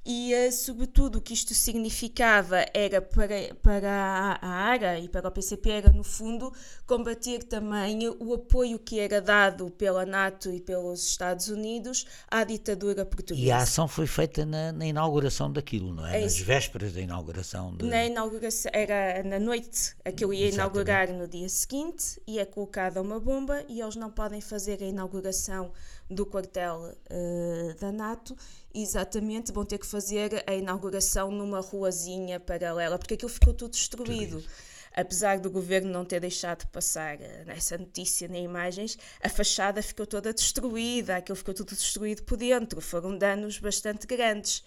e, 0.10 0.34
uh, 0.34 0.51
sobretudo, 0.53 1.18
o 1.18 1.22
que 1.22 1.34
isto 1.34 1.53
significava 1.53 2.66
era 2.74 3.01
para, 3.01 3.53
para 3.62 4.39
a, 4.41 4.47
ARA 4.47 4.97
e 4.99 5.10
para 5.10 5.28
o 5.28 5.32
PCP 5.32 5.70
era, 5.70 5.91
no 5.91 6.01
fundo, 6.01 6.53
combater 6.86 7.43
também 7.43 8.08
o 8.18 8.34
apoio 8.34 8.80
que 8.80 9.01
era 9.01 9.20
dado 9.20 9.70
pela 9.70 10.05
NATO 10.05 10.49
e 10.49 10.62
pelos 10.62 11.05
Estados 11.05 11.49
Unidos 11.49 12.05
à 12.32 12.45
ditadura 12.45 13.05
portuguesa. 13.05 13.45
E 13.45 13.51
a 13.51 13.58
ação 13.58 13.86
foi 13.86 14.08
feita 14.08 14.45
na, 14.45 14.72
na 14.72 14.86
inauguração 14.86 15.51
daquilo, 15.51 15.93
não 15.93 16.08
é? 16.08 16.20
é 16.20 16.22
Nas 16.22 16.39
vésperas 16.39 16.93
da 16.93 17.01
inauguração. 17.01 17.76
De... 17.76 17.86
Na 17.86 18.05
inauguração, 18.05 18.72
era 18.74 19.22
na 19.24 19.41
noite, 19.41 19.93
aquilo 20.05 20.34
ia 20.34 20.47
Exatamente. 20.47 20.55
inaugurar 20.55 21.12
no 21.12 21.28
dia 21.28 21.49
seguinte, 21.49 22.22
e 22.26 22.39
é 22.39 22.45
colocada 22.45 23.01
uma 23.01 23.20
bomba 23.20 23.62
e 23.68 23.82
eles 23.82 23.97
não 23.97 24.10
podem 24.10 24.39
fazer 24.39 24.82
a 24.82 24.86
inauguração 24.86 25.74
do 26.10 26.26
quartel 26.26 26.95
uh, 27.10 27.80
da 27.80 27.91
NATO, 27.91 28.36
exatamente 28.74 29.51
vão 29.51 29.66
ter 29.66 29.78
que 29.78 29.86
fazer 29.86 30.43
a 30.47 30.53
inauguração 30.53 31.32
numa 31.32 31.60
ruazinha 31.60 32.39
paralela, 32.39 32.97
porque 32.97 33.16
aquilo 33.16 33.30
ficou 33.30 33.53
tudo 33.53 33.72
destruído. 33.72 34.43
Apesar 34.93 35.38
do 35.38 35.51
governo 35.51 35.91
não 35.91 36.03
ter 36.03 36.20
deixado 36.20 36.66
passar 36.68 37.18
uh, 37.18 37.45
nessa 37.45 37.78
notícia 37.78 38.28
nem 38.28 38.45
imagens, 38.45 38.97
a 39.22 39.30
fachada 39.30 39.82
ficou 39.82 40.08
toda 40.08 40.34
destruída, 40.34 41.18
aquilo 41.18 41.36
ficou 41.36 41.53
tudo 41.53 41.70
destruído 41.70 42.24
por 42.24 42.38
dentro, 42.38 42.82
foram 42.82 43.18
danos 43.18 43.60
bastante 43.60 44.08
grandes 44.08 44.64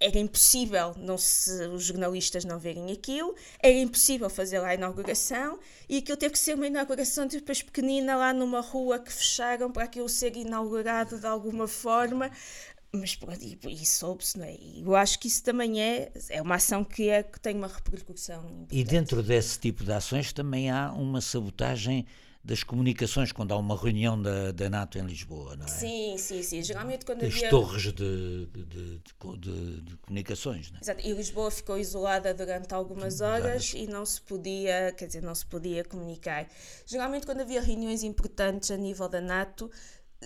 era 0.00 0.18
impossível 0.18 0.94
não 0.98 1.16
se, 1.16 1.50
os 1.68 1.84
jornalistas 1.84 2.44
não 2.44 2.58
verem 2.58 2.92
aquilo, 2.92 3.34
era 3.60 3.74
impossível 3.74 4.28
fazer 4.28 4.58
lá 4.58 4.68
a 4.68 4.74
inauguração 4.74 5.58
e 5.88 5.98
aquilo 5.98 6.16
teve 6.16 6.32
que 6.32 6.38
ser 6.38 6.54
uma 6.54 6.66
inauguração 6.66 7.26
depois 7.26 7.62
pequenina 7.62 8.16
lá 8.16 8.32
numa 8.32 8.60
rua 8.60 8.98
que 8.98 9.12
fecharam 9.12 9.70
para 9.70 9.84
aquilo 9.84 10.08
ser 10.08 10.36
inaugurado 10.36 11.18
de 11.18 11.26
alguma 11.26 11.66
forma. 11.66 12.30
Mas 12.92 13.18
e, 13.40 13.58
e 13.68 13.84
soube-se, 13.84 14.38
não 14.38 14.44
é? 14.44 14.54
E 14.54 14.82
eu 14.82 14.94
acho 14.94 15.18
que 15.18 15.26
isso 15.26 15.42
também 15.42 15.82
é, 15.82 16.12
é 16.30 16.40
uma 16.40 16.54
ação 16.54 16.84
que, 16.84 17.08
é, 17.08 17.24
que 17.24 17.40
tem 17.40 17.56
uma 17.56 17.66
repercussão. 17.66 18.44
Importante. 18.44 18.76
E 18.76 18.84
dentro 18.84 19.20
desse 19.20 19.58
tipo 19.58 19.82
de 19.82 19.92
ações 19.92 20.32
também 20.32 20.70
há 20.70 20.92
uma 20.92 21.20
sabotagem 21.20 22.06
das 22.44 22.62
comunicações 22.62 23.32
quando 23.32 23.52
há 23.52 23.56
uma 23.56 23.74
reunião 23.74 24.20
da, 24.20 24.52
da 24.52 24.68
NATO 24.68 24.98
em 24.98 25.06
Lisboa, 25.06 25.56
não 25.56 25.64
é? 25.64 25.68
Sim, 25.68 26.16
sim, 26.18 26.42
sim. 26.42 26.62
Geralmente 26.62 27.06
quando 27.06 27.24
As 27.24 27.34
havia... 27.34 27.48
torres 27.48 27.84
de, 27.84 28.46
de, 28.46 28.64
de, 28.64 29.80
de, 29.80 29.96
comunicações, 29.96 30.70
não 30.70 30.76
é? 30.76 30.80
Exato. 30.82 31.00
E 31.06 31.12
Lisboa 31.12 31.50
ficou 31.50 31.78
isolada 31.78 32.34
durante 32.34 32.74
algumas 32.74 33.22
horas 33.22 33.72
e 33.72 33.86
não 33.86 34.04
se 34.04 34.20
podia, 34.20 34.92
quer 34.92 35.06
dizer, 35.06 35.22
não 35.22 35.34
se 35.34 35.46
podia 35.46 35.82
comunicar. 35.84 36.46
Geralmente 36.84 37.24
quando 37.24 37.40
havia 37.40 37.62
reuniões 37.62 38.02
importantes 38.02 38.70
a 38.70 38.76
nível 38.76 39.08
da 39.08 39.22
NATO, 39.22 39.70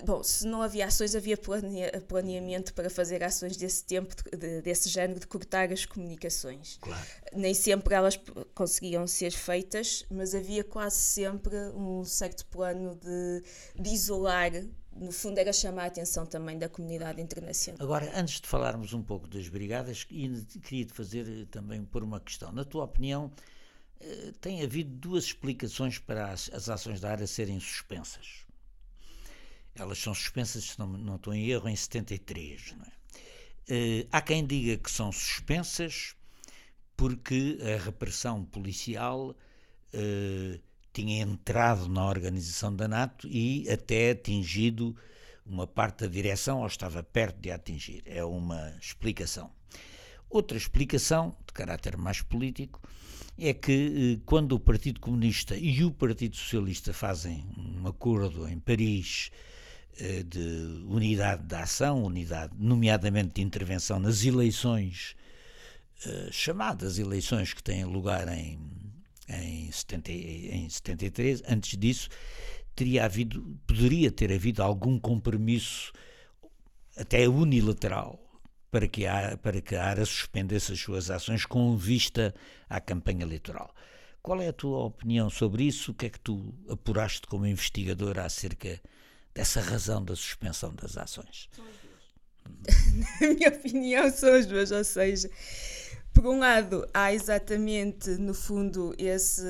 Bom, 0.04 0.22
se 0.22 0.46
não 0.46 0.62
havia 0.62 0.86
ações, 0.86 1.14
havia 1.14 1.36
planeamento 1.36 2.74
para 2.74 2.88
fazer 2.90 3.22
ações 3.22 3.56
desse 3.56 3.84
tempo, 3.84 4.14
de, 4.36 4.62
desse 4.62 4.88
género, 4.88 5.20
de 5.20 5.26
cortar 5.26 5.72
as 5.72 5.84
comunicações. 5.84 6.78
Claro. 6.80 7.06
Nem 7.32 7.54
sempre 7.54 7.94
elas 7.94 8.18
conseguiam 8.54 9.06
ser 9.06 9.30
feitas, 9.30 10.04
mas 10.10 10.34
havia 10.34 10.64
quase 10.64 10.96
sempre 10.96 11.56
um 11.74 12.04
certo 12.04 12.46
plano 12.46 12.96
de, 12.96 13.42
de 13.80 13.90
isolar 13.90 14.52
no 14.98 15.12
fundo 15.12 15.38
era 15.38 15.52
chamar 15.52 15.84
a 15.84 15.86
atenção 15.86 16.26
também 16.26 16.58
da 16.58 16.68
comunidade 16.68 17.22
internacional. 17.22 17.80
Agora, 17.80 18.10
antes 18.18 18.40
de 18.40 18.48
falarmos 18.48 18.92
um 18.92 19.02
pouco 19.02 19.28
das 19.28 19.48
brigadas, 19.48 20.02
queria 20.02 20.84
te 20.84 20.92
fazer 20.92 21.28
eh, 21.28 21.46
também 21.50 21.84
por 21.84 22.02
uma 22.02 22.18
questão. 22.18 22.50
Na 22.50 22.64
tua 22.64 22.84
opinião, 22.84 23.30
eh, 24.00 24.32
tem 24.40 24.62
havido 24.62 24.90
duas 24.90 25.24
explicações 25.24 25.98
para 25.98 26.32
as, 26.32 26.50
as 26.52 26.68
ações 26.68 27.00
da 27.00 27.10
área 27.10 27.26
serem 27.26 27.60
suspensas. 27.60 28.47
Elas 29.78 29.98
são 29.98 30.14
suspensas, 30.14 30.64
se 30.64 30.78
não, 30.78 30.86
não 30.86 31.16
estou 31.16 31.32
em 31.32 31.46
erro, 31.48 31.68
em 31.68 31.76
73. 31.76 32.74
Não 32.76 32.84
é? 32.84 32.98
Uh, 33.70 34.08
há 34.10 34.20
quem 34.20 34.46
diga 34.46 34.76
que 34.76 34.90
são 34.90 35.12
suspensas 35.12 36.14
porque 36.96 37.58
a 37.62 37.84
repressão 37.84 38.44
policial 38.44 39.30
uh, 39.30 40.60
tinha 40.92 41.22
entrado 41.22 41.88
na 41.88 42.06
organização 42.08 42.74
da 42.74 42.88
NATO 42.88 43.28
e 43.28 43.70
até 43.70 44.10
atingido 44.10 44.96
uma 45.46 45.66
parte 45.66 46.00
da 46.00 46.06
direção 46.06 46.60
ou 46.60 46.66
estava 46.66 47.02
perto 47.02 47.40
de 47.40 47.50
atingir. 47.50 48.02
É 48.04 48.24
uma 48.24 48.74
explicação. 48.80 49.50
Outra 50.28 50.58
explicação, 50.58 51.34
de 51.46 51.52
caráter 51.52 51.96
mais 51.96 52.20
político, 52.20 52.82
é 53.38 53.54
que 53.54 54.16
eh, 54.16 54.22
quando 54.26 54.52
o 54.52 54.60
Partido 54.60 55.00
Comunista 55.00 55.56
e 55.56 55.84
o 55.84 55.90
Partido 55.90 56.36
Socialista 56.36 56.92
fazem 56.92 57.44
um 57.56 57.86
acordo 57.86 58.46
em 58.48 58.58
Paris 58.58 59.30
eh, 59.32 59.47
de 60.22 60.84
unidade 60.86 61.42
de 61.44 61.54
ação, 61.54 62.04
unidade, 62.04 62.52
nomeadamente 62.56 63.34
de 63.34 63.42
intervenção 63.42 63.98
nas 63.98 64.24
eleições, 64.24 65.16
eh, 66.06 66.28
chamadas 66.30 66.98
eleições 66.98 67.52
que 67.52 67.62
têm 67.62 67.84
lugar 67.84 68.28
em, 68.28 68.60
em, 69.28 69.70
70, 69.70 70.12
em 70.12 70.68
73. 70.68 71.42
Antes 71.48 71.76
disso, 71.76 72.08
teria 72.74 73.04
havido, 73.04 73.58
poderia 73.66 74.10
ter 74.12 74.32
havido 74.32 74.62
algum 74.62 74.98
compromisso, 75.00 75.92
até 76.96 77.28
unilateral, 77.28 78.20
para 78.70 78.86
que 78.86 79.06
a, 79.06 79.36
para 79.38 79.60
que 79.60 79.74
a 79.74 79.84
ARA 79.84 80.06
suspendesse 80.06 80.72
as 80.72 80.80
suas 80.80 81.10
ações 81.10 81.44
com 81.44 81.76
vista 81.76 82.34
à 82.68 82.80
campanha 82.80 83.22
eleitoral. 83.22 83.74
Qual 84.22 84.40
é 84.40 84.48
a 84.48 84.52
tua 84.52 84.84
opinião 84.84 85.30
sobre 85.30 85.64
isso? 85.64 85.90
O 85.90 85.94
que 85.94 86.06
é 86.06 86.10
que 86.10 86.20
tu 86.20 86.54
apuraste 86.68 87.26
como 87.26 87.46
investigador 87.46 88.18
acerca 88.18 88.80
dessa 89.38 89.60
razão 89.60 90.04
da 90.04 90.16
suspensão 90.16 90.74
das 90.74 90.96
ações? 90.96 91.48
Na 93.20 93.28
minha 93.28 93.48
opinião, 93.50 94.10
são 94.10 94.34
as 94.34 94.46
duas, 94.46 94.72
ou 94.72 94.82
seja, 94.82 95.30
por 96.12 96.26
um 96.26 96.40
lado, 96.40 96.84
há 96.92 97.14
exatamente, 97.14 98.10
no 98.10 98.34
fundo, 98.34 98.92
esse, 98.98 99.44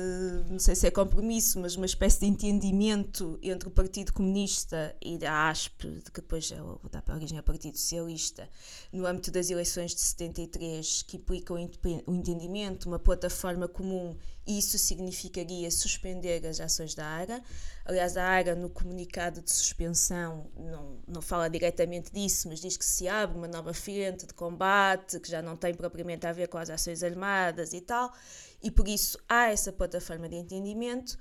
não 0.47 0.59
sei 0.59 0.75
se 0.75 0.85
é 0.85 0.91
compromisso, 0.91 1.59
mas 1.59 1.75
uma 1.75 1.87
espécie 1.87 2.19
de 2.19 2.27
entendimento 2.27 3.39
entre 3.41 3.67
o 3.67 3.71
Partido 3.71 4.13
Comunista 4.13 4.95
e 5.03 5.25
a 5.25 5.49
ASP, 5.49 6.03
que 6.13 6.21
depois 6.21 6.51
é 6.51 6.61
o, 6.61 6.79
dá 6.91 7.01
para 7.01 7.15
a 7.15 7.17
origem 7.17 7.39
ao 7.39 7.43
Partido 7.43 7.75
Socialista, 7.75 8.47
no 8.93 9.07
âmbito 9.07 9.31
das 9.31 9.49
eleições 9.49 9.95
de 9.95 10.01
73, 10.01 11.01
que 11.01 11.17
implica 11.17 11.51
o 11.51 12.13
entendimento, 12.13 12.87
uma 12.87 12.99
plataforma 12.99 13.67
comum, 13.67 14.15
isso 14.47 14.77
significaria 14.77 15.69
suspender 15.69 16.45
as 16.45 16.59
ações 16.59 16.95
da 16.95 17.05
ARA. 17.05 17.41
Aliás, 17.85 18.17
a 18.17 18.23
ARA, 18.23 18.55
no 18.55 18.69
comunicado 18.69 19.41
de 19.41 19.51
suspensão, 19.51 20.49
não, 20.55 20.97
não 21.07 21.21
fala 21.21 21.49
diretamente 21.49 22.11
disso, 22.11 22.47
mas 22.47 22.59
diz 22.59 22.75
que 22.75 22.85
se 22.85 23.07
abre 23.07 23.37
uma 23.37 23.47
nova 23.47 23.73
frente 23.73 24.25
de 24.25 24.33
combate, 24.33 25.19
que 25.19 25.29
já 25.29 25.41
não 25.41 25.55
tem 25.55 25.73
propriamente 25.73 26.25
a 26.25 26.33
ver 26.33 26.47
com 26.47 26.57
as 26.57 26.69
ações 26.69 27.03
armadas 27.03 27.73
e 27.73 27.81
tal, 27.81 28.11
e 28.61 28.71
por 28.71 28.87
isso 28.87 29.19
há 29.27 29.47
essa 29.47 29.71
plataforma 29.71 30.27
de 30.27 30.35
entendimento. 30.35 31.17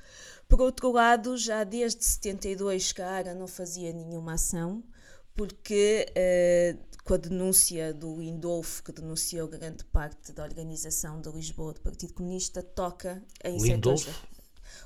Por 0.49 0.61
outro 0.61 0.91
lado, 0.91 1.37
já 1.37 1.65
desde 1.65 2.05
72 2.05 2.93
que 2.93 3.03
a 3.03 3.11
ARA 3.11 3.35
não 3.35 3.47
fazia 3.47 3.93
nenhuma 3.93 4.35
ação, 4.35 4.83
porque 5.35 6.07
uh, 6.11 6.98
com 7.09 7.15
a 7.15 7.17
denúncia 7.17 7.95
do 7.95 8.21
Indolfo, 8.21 8.83
que 8.83 8.93
denunciou 8.93 9.49
grande 9.49 9.83
parte 9.83 10.31
da 10.31 10.45
organização 10.45 11.23
de 11.23 11.31
Lisboa 11.31 11.73
do 11.73 11.81
Partido 11.81 12.13
Comunista, 12.13 12.63
toca 12.63 13.25
em 13.43 13.57
O 13.57 13.61
setores. 13.61 14.09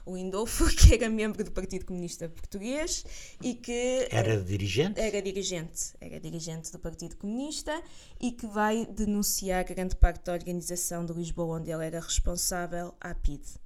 O 0.06 0.16
Indolfo, 0.16 0.68
que 0.76 0.94
era 0.94 1.10
membro 1.10 1.42
do 1.42 1.50
Partido 1.50 1.84
Comunista 1.84 2.28
Português 2.28 3.04
e 3.42 3.54
que 3.54 4.06
Era 4.08 4.40
dirigente? 4.40 5.00
era 5.00 5.20
dirigente, 5.20 5.94
era 6.00 6.20
dirigente 6.20 6.70
do 6.70 6.78
Partido 6.78 7.16
Comunista 7.16 7.82
e 8.20 8.30
que 8.30 8.46
vai 8.46 8.86
denunciar 8.86 9.64
grande 9.64 9.96
parte 9.96 10.24
da 10.24 10.32
organização 10.32 11.04
de 11.04 11.12
Lisboa, 11.12 11.58
onde 11.58 11.72
ele 11.72 11.84
era 11.84 11.98
responsável, 11.98 12.94
à 13.00 13.12
PIDE. 13.16 13.58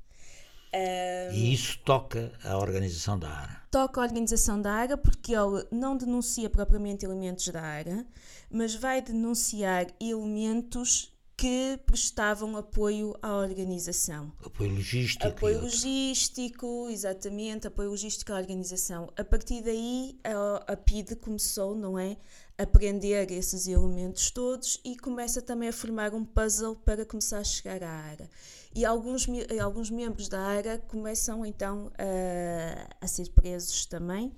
E 1.33 1.53
isso 1.53 1.79
toca 1.85 2.33
a 2.45 2.57
organização 2.59 3.19
da 3.19 3.29
ARA. 3.29 3.63
toca 3.71 4.01
a 4.01 4.05
organização 4.05 4.61
da 4.61 4.73
ARA 4.73 4.97
porque 4.97 5.33
ele 5.35 5.67
não 5.71 5.97
denuncia 5.97 6.49
propriamente 6.49 7.05
elementos 7.05 7.47
da 7.49 7.61
ARA, 7.61 8.07
mas 8.51 8.75
vai 8.75 9.03
denunciar 9.03 9.87
elementos 10.01 11.13
que 11.37 11.79
prestavam 11.85 12.57
apoio 12.57 13.15
à 13.21 13.37
organização. 13.37 14.33
Apoio 14.43 14.75
logístico. 14.75 15.27
Apoio 15.27 15.61
logístico, 15.61 16.89
exatamente, 16.89 17.67
apoio 17.67 17.91
logístico 17.91 18.33
à 18.33 18.37
organização. 18.37 19.13
A 19.19 19.23
partir 19.23 19.63
daí, 19.63 20.19
a, 20.25 20.73
a 20.73 20.77
PIDE 20.77 21.15
começou, 21.17 21.75
não 21.75 21.99
é? 21.99 22.17
A 22.57 22.65
prender 22.67 23.31
esses 23.31 23.67
elementos 23.69 24.31
todos 24.31 24.81
e 24.83 24.97
começa 24.97 25.43
também 25.43 25.69
a 25.69 25.73
formar 25.75 26.15
um 26.15 26.25
puzzle 26.25 26.75
para 26.75 27.05
começar 27.05 27.39
a 27.41 27.45
chegar 27.45 27.83
à 27.83 27.91
ARA. 27.91 28.31
E 28.77 28.85
alguns, 28.85 29.27
alguns 29.59 29.91
membros 29.91 30.29
da 30.29 30.39
ARA 30.39 30.77
começam 30.77 31.47
então 31.47 31.91
a, 31.97 32.95
a 33.01 33.09
ser 33.09 33.31
presos 33.31 33.87
também. 33.87 34.37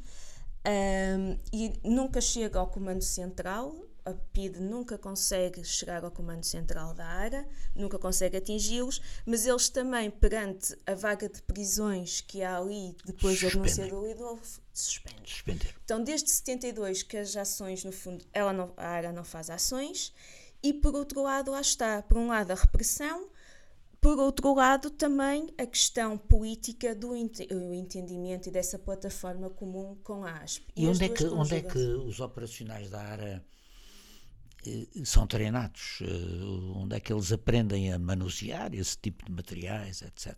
Ahm, 0.64 1.36
e 1.53 1.72
nunca 1.82 2.20
chega 2.20 2.61
ao 2.61 2.68
comando 2.68 3.03
central, 3.03 3.74
a 4.05 4.14
PIDE 4.32 4.61
nunca 4.61 4.97
consegue 4.97 5.64
chegar 5.64 6.05
ao 6.05 6.12
comando 6.12 6.45
central 6.45 6.95
da 6.95 7.05
ARA, 7.05 7.49
nunca 7.74 7.99
consegue 7.99 8.36
atingi-los, 8.36 9.03
mas 9.26 9.45
eles 9.45 9.68
também, 9.68 10.09
perante 10.09 10.78
a 10.86 10.95
vaga 10.95 11.28
de 11.28 11.43
prisões 11.43 12.20
que 12.20 12.41
há 12.41 12.59
ali 12.59 12.97
depois 13.05 13.43
da 13.43 13.49
denúncia 13.49 13.89
do 13.89 14.07
Lidolfo, 14.07 14.61
suspendem. 14.72 15.26
Suspenderam. 15.26 15.74
Então, 15.84 16.05
desde 16.05 16.30
72 16.30 17.03
que 17.03 17.16
as 17.16 17.36
ações, 17.36 17.82
no 17.82 17.91
fundo, 17.91 18.24
ela 18.32 18.53
não, 18.53 18.72
a 18.76 18.86
ARA 18.86 19.11
não 19.11 19.24
faz 19.24 19.51
ações, 19.51 20.14
e 20.62 20.72
por 20.72 20.95
outro 20.95 21.22
lado, 21.22 21.51
lá 21.51 21.61
está, 21.61 22.03
por 22.03 22.18
um 22.18 22.28
lado 22.28 22.53
a 22.53 22.55
repressão, 22.55 23.28
por 24.01 24.18
outro 24.18 24.55
lado 24.55 24.90
também 24.90 25.53
a 25.59 25.66
questão 25.66 26.16
política 26.16 26.94
do 26.94 27.14
ente- 27.16 27.49
o 27.53 27.72
entendimento 27.74 28.49
e 28.49 28.53
dessa 28.53 28.78
plataforma 28.78 29.51
comum 29.51 29.96
com 30.05 30.24
a 30.24 30.32
ASP. 30.42 30.66
E 30.76 30.84
as 30.88 30.96
onde 30.96 31.05
é, 31.05 31.09
que, 31.09 31.24
onde 31.26 31.55
é 31.57 31.62
que 31.62 31.78
os 31.78 32.20
operacionais 32.20 32.88
da 32.90 33.01
ARA 33.01 33.44
eh, 34.66 34.86
são 35.05 35.26
treinados? 35.26 35.99
Eh, 36.03 36.74
onde 36.76 36.96
é 36.96 37.01
que 37.01 37.12
eles 37.12 37.32
aprendem 37.32 37.92
a 37.92 37.99
manusear 37.99 38.72
esse 38.74 38.96
tipo 38.99 39.24
de 39.24 39.32
materiais, 39.32 40.03
etc. 40.03 40.36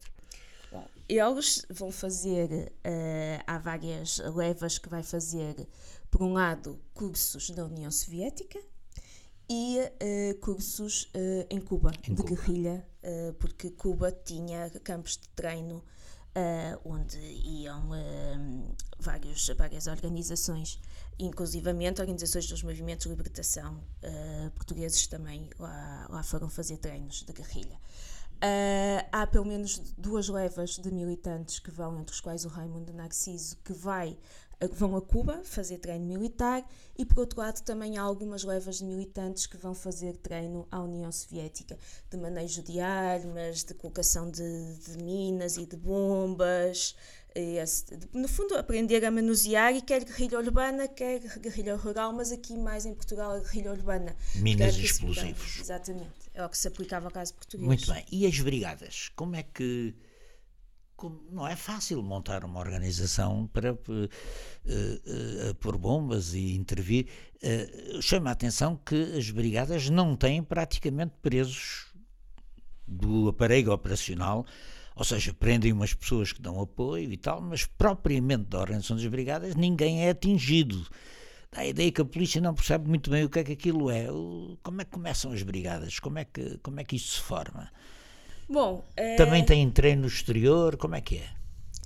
Bom, 0.72 0.86
eles 1.08 1.66
vão 1.68 1.90
fazer, 1.90 2.72
eh, 2.84 3.42
há 3.46 3.58
várias 3.58 4.18
levas 4.34 4.78
que 4.78 4.88
vai 4.88 5.02
fazer, 5.02 5.68
por 6.10 6.22
um 6.22 6.32
lado, 6.32 6.80
cursos 6.94 7.50
da 7.50 7.64
União 7.66 7.90
Soviética 7.90 8.60
e 9.48 9.78
eh, 9.98 10.34
cursos 10.40 11.10
eh, 11.12 11.46
em 11.50 11.60
Cuba, 11.60 11.90
Em 12.08 12.14
de 12.14 12.22
Cuba. 12.22 12.28
guerrilha, 12.36 12.86
eh, 13.02 13.32
porque 13.38 13.70
Cuba 13.70 14.12
tinha 14.12 14.70
campos 14.84 15.16
de 15.16 15.28
treino 15.30 15.82
eh, 16.34 16.78
onde 16.84 17.18
iam 17.18 17.94
eh, 17.94 18.38
vários, 18.98 19.48
várias 19.56 19.86
organizações, 19.86 20.78
inclusivamente 21.18 22.00
organizações 22.00 22.46
dos 22.46 22.62
movimentos 22.62 23.04
de 23.04 23.10
libertação 23.10 23.82
portugueses 24.54 25.06
também 25.06 25.48
lá, 25.58 26.06
lá 26.08 26.22
foram 26.22 26.48
fazer 26.48 26.76
treinos 26.78 27.22
de 27.22 27.32
guerrilha. 27.32 27.78
Ah, 28.40 29.06
há 29.12 29.26
pelo 29.26 29.44
menos 29.44 29.78
duas 29.98 30.28
levas 30.28 30.78
de 30.78 30.90
militantes 30.90 31.58
que 31.58 31.70
vão, 31.70 32.00
entre 32.00 32.14
os 32.14 32.20
quais 32.20 32.44
o 32.46 32.48
Raimundo 32.48 32.92
Narciso, 32.92 33.58
que 33.62 33.72
vai, 33.72 34.16
vão 34.72 34.96
a 34.96 35.00
Cuba 35.00 35.40
fazer 35.44 35.78
treino 35.78 36.04
militar, 36.06 36.62
e 36.98 37.04
por 37.04 37.20
outro 37.20 37.40
lado 37.40 37.62
também 37.62 37.96
há 37.96 38.02
algumas 38.02 38.44
levas 38.44 38.78
de 38.78 38.84
militantes 38.84 39.46
que 39.46 39.56
vão 39.56 39.74
fazer 39.74 40.16
treino 40.18 40.66
à 40.70 40.80
União 40.82 41.10
Soviética, 41.10 41.78
de 42.10 42.16
manejo 42.16 42.62
de 42.62 42.78
armas, 42.80 43.64
de 43.64 43.72
colocação 43.74 44.30
de, 44.30 44.74
de 44.86 45.02
minas 45.02 45.56
e 45.56 45.64
de 45.64 45.76
bombas, 45.76 46.94
esse- 47.34 47.86
no 48.12 48.26
fundo 48.28 48.54
aprender 48.56 49.04
a 49.04 49.10
manusear, 49.10 49.74
e 49.74 49.80
quer 49.80 50.04
guerrilha 50.04 50.38
urbana, 50.38 50.88
quer 50.88 51.20
guerrilha 51.38 51.76
rural, 51.76 52.12
mas 52.12 52.30
aqui 52.32 52.56
mais 52.58 52.84
em 52.84 52.92
Portugal 52.92 53.30
a 53.32 53.38
guerrilha 53.38 53.72
urbana. 53.72 54.14
Minas 54.34 54.76
e 54.76 54.80
é 54.80 54.84
explosivos. 54.84 55.60
Exatamente, 55.60 56.10
é 56.34 56.44
o 56.44 56.48
que 56.48 56.58
se 56.58 56.68
aplicava 56.68 57.06
ao 57.06 57.12
caso 57.12 57.32
português. 57.34 57.66
Muito 57.66 57.92
bem. 57.92 58.04
E 58.10 58.26
as 58.26 58.38
brigadas? 58.40 59.10
Como 59.16 59.36
é 59.36 59.42
que. 59.42 59.94
Não 61.30 61.46
é 61.46 61.56
fácil 61.56 62.02
montar 62.02 62.44
uma 62.44 62.60
organização 62.60 63.48
para 63.52 63.70
eh, 63.70 64.08
eh, 64.66 65.54
pôr 65.60 65.78
bombas 65.78 66.34
e 66.34 66.54
intervir. 66.54 67.06
Chama 68.02 68.28
a 68.30 68.32
atenção 68.32 68.76
que 68.76 69.16
as 69.16 69.30
brigadas 69.30 69.88
não 69.88 70.14
têm 70.14 70.42
praticamente 70.42 71.14
presos 71.22 71.86
do 72.86 73.28
aparelho 73.28 73.72
operacional, 73.72 74.44
ou 74.94 75.04
seja, 75.04 75.32
prendem 75.32 75.72
umas 75.72 75.94
pessoas 75.94 76.32
que 76.32 76.42
dão 76.42 76.60
apoio 76.60 77.10
e 77.12 77.16
tal, 77.16 77.40
mas 77.40 77.64
propriamente 77.64 78.44
da 78.44 78.58
organização 78.58 78.96
das 78.96 79.06
brigadas 79.06 79.54
ninguém 79.54 80.04
é 80.04 80.10
atingido. 80.10 80.86
Dá 81.52 81.62
a 81.62 81.66
ideia 81.66 81.90
que 81.90 82.00
a 82.00 82.04
polícia 82.04 82.40
não 82.40 82.54
percebe 82.54 82.88
muito 82.88 83.10
bem 83.10 83.24
o 83.24 83.28
que 83.28 83.38
é 83.38 83.44
que 83.44 83.52
aquilo 83.52 83.90
é. 83.90 84.06
Como 84.62 84.80
é 84.80 84.84
que 84.84 84.90
começam 84.90 85.32
as 85.32 85.42
brigadas? 85.42 85.98
Como 85.98 86.18
é 86.18 86.24
que, 86.24 86.58
como 86.58 86.78
é 86.80 86.84
que 86.84 86.96
isso 86.96 87.16
se 87.16 87.20
forma? 87.20 87.70
Bom, 88.50 88.84
eh, 88.96 89.16
Também 89.16 89.44
tem 89.44 89.70
treino 89.70 90.02
no 90.02 90.08
exterior? 90.08 90.76
Como 90.76 90.94
é 90.94 91.00
que 91.00 91.18
é? 91.18 91.28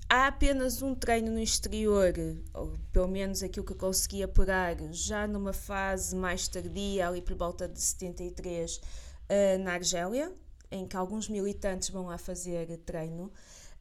há 0.08 0.28
apenas 0.28 0.80
um 0.80 0.94
treino 0.94 1.30
no 1.32 1.40
exterior, 1.40 2.14
ou 2.54 2.78
pelo 2.92 3.08
menos 3.08 3.42
aquilo 3.42 3.66
que 3.66 3.72
eu 3.72 3.76
consegui 3.76 4.22
apurar, 4.22 4.76
já 4.92 5.26
numa 5.26 5.52
fase 5.52 6.14
mais 6.14 6.46
tardia, 6.46 7.08
ali 7.08 7.20
por 7.20 7.34
volta 7.36 7.66
de 7.68 7.80
73, 7.80 8.80
eh, 9.28 9.58
na 9.58 9.72
Argélia, 9.72 10.32
em 10.70 10.86
que 10.86 10.96
alguns 10.96 11.28
militantes 11.28 11.90
vão 11.90 12.06
lá 12.06 12.16
fazer 12.18 12.76
treino. 12.86 13.32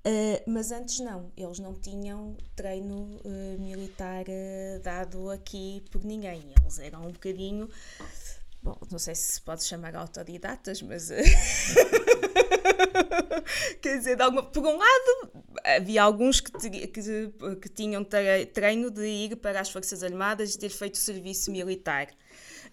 eh, 0.06 0.44
mas 0.48 0.72
antes 0.72 1.00
não, 1.00 1.32
eles 1.38 1.60
não 1.60 1.74
tinham 1.76 2.36
treino 2.56 3.20
eh, 3.24 3.58
militar 3.60 4.26
eh, 4.28 4.80
dado 4.84 5.30
aqui 5.30 5.84
por 5.92 6.04
ninguém. 6.04 6.52
Eles 6.62 6.80
eram 6.80 7.04
um 7.08 7.12
bocadinho, 7.12 7.70
bom, 8.64 8.78
não 8.92 9.00
sei 9.00 9.16
se 9.16 9.42
pode 9.42 9.64
chamar 9.64 9.96
autodidatas, 9.96 10.82
mas 10.82 11.12
eh, 11.12 11.22
quer 13.82 13.98
dizer, 13.98 14.22
alguma- 14.22 14.44
por 14.44 14.66
um 14.66 14.78
lado, 14.78 15.32
havia 15.64 16.04
alguns 16.04 16.40
que, 16.40 16.52
te- 16.52 16.88
que, 16.88 17.02
que 17.62 17.70
tinham 17.70 18.04
tre- 18.04 18.46
treino 18.46 18.90
de 18.90 19.06
ir 19.06 19.36
para 19.38 19.60
as 19.60 19.70
Forças 19.70 20.04
Armadas 20.04 20.56
e 20.56 20.60
ter 20.60 20.70
feito 20.70 20.98
serviço 20.98 21.52
militar. 21.52 22.08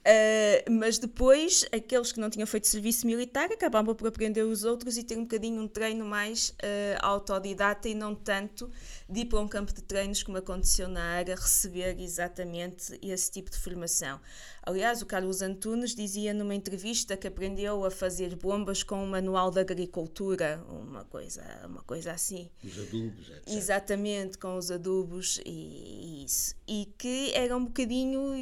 Uh, 0.00 0.70
mas 0.72 0.96
depois, 0.96 1.66
aqueles 1.70 2.10
que 2.10 2.18
não 2.20 2.30
tinham 2.30 2.46
feito 2.46 2.66
serviço 2.66 3.06
militar 3.06 3.52
acabavam 3.52 3.94
por 3.94 4.08
aprender 4.08 4.42
os 4.42 4.64
outros 4.64 4.96
e 4.96 5.04
ter 5.04 5.18
um 5.18 5.22
bocadinho 5.24 5.60
um 5.60 5.68
treino 5.68 6.06
mais 6.06 6.50
uh, 6.50 6.96
autodidata 7.02 7.86
e 7.86 7.94
não 7.94 8.14
tanto 8.14 8.70
de 9.10 9.20
ir 9.20 9.24
para 9.24 9.40
um 9.40 9.48
campo 9.48 9.72
de 9.72 9.82
treinos 9.82 10.22
como 10.22 10.38
aconteceu 10.38 10.88
na 10.88 11.02
área, 11.02 11.34
receber 11.34 11.98
exatamente 11.98 12.98
esse 13.02 13.30
tipo 13.30 13.50
de 13.50 13.58
formação. 13.58 14.20
Aliás, 14.62 15.02
o 15.02 15.06
Carlos 15.06 15.42
Antunes 15.42 15.94
dizia 15.94 16.32
numa 16.32 16.54
entrevista 16.54 17.16
que 17.16 17.26
aprendeu 17.26 17.84
a 17.84 17.90
fazer 17.90 18.36
bombas 18.36 18.82
com 18.82 19.02
um 19.02 19.06
manual 19.06 19.50
de 19.50 19.58
agricultura, 19.58 20.62
uma 20.68 21.04
coisa, 21.04 21.42
uma 21.66 21.82
coisa 21.82 22.12
assim. 22.12 22.48
Os 22.62 22.78
adubos, 22.78 23.30
etc. 23.30 23.48
Exatamente, 23.48 24.38
com 24.38 24.56
os 24.56 24.70
adubos 24.70 25.40
e 25.44 26.24
isso. 26.24 26.54
E 26.68 26.88
que 26.96 27.32
era 27.34 27.56
um 27.56 27.64
bocadinho, 27.64 28.32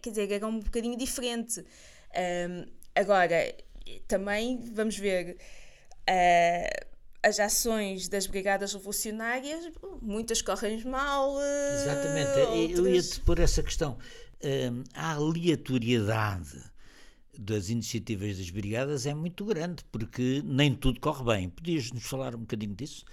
quer 0.00 0.10
dizer, 0.10 0.32
era 0.32 0.46
um 0.46 0.58
bocadinho 0.58 0.96
diferente. 0.96 1.62
Ahm, 2.14 2.66
agora, 2.94 3.54
também 4.08 4.58
vamos 4.72 4.96
ver 4.96 5.36
ah, 6.06 6.86
as 7.22 7.38
ações 7.38 8.08
das 8.08 8.26
brigadas 8.26 8.72
revolucionárias, 8.72 9.70
muitas 10.00 10.42
correm 10.42 10.82
mal. 10.84 11.36
ah, 11.38 11.74
Exatamente, 11.74 12.38
eu 12.38 12.48
outras- 12.82 12.86
ia-te 13.06 13.20
pôr 13.20 13.38
essa 13.38 13.62
questão. 13.62 13.96
Hum, 14.44 14.82
a 14.94 15.12
aleatoriedade 15.12 16.62
das 17.38 17.68
iniciativas 17.70 18.36
das 18.38 18.50
brigadas 18.50 19.06
é 19.06 19.14
muito 19.14 19.44
grande, 19.44 19.84
porque 19.90 20.42
nem 20.44 20.74
tudo 20.74 21.00
corre 21.00 21.24
bem. 21.24 21.48
Podias-nos 21.48 22.04
falar 22.04 22.34
um 22.34 22.40
bocadinho 22.40 22.74
disso? 22.74 23.04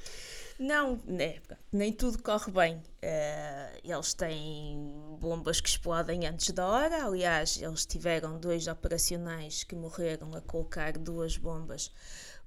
Não, 0.60 1.00
né, 1.06 1.36
nem 1.72 1.94
tudo 1.94 2.22
corre 2.22 2.52
bem. 2.52 2.82
Eh, 3.02 3.80
eles 3.82 4.14
têm 4.14 4.94
bombas 5.18 5.62
que 5.62 5.70
explodem 5.70 6.28
antes 6.28 6.50
da 6.52 6.68
hora. 6.68 7.06
Aliás, 7.06 7.62
eles 7.62 7.86
tiveram 7.86 8.38
dois 8.38 8.68
operacionais 8.68 9.64
que 9.64 9.74
morreram 9.74 10.36
a 10.36 10.42
colocar 10.42 10.98
duas 10.98 11.38
bombas 11.38 11.92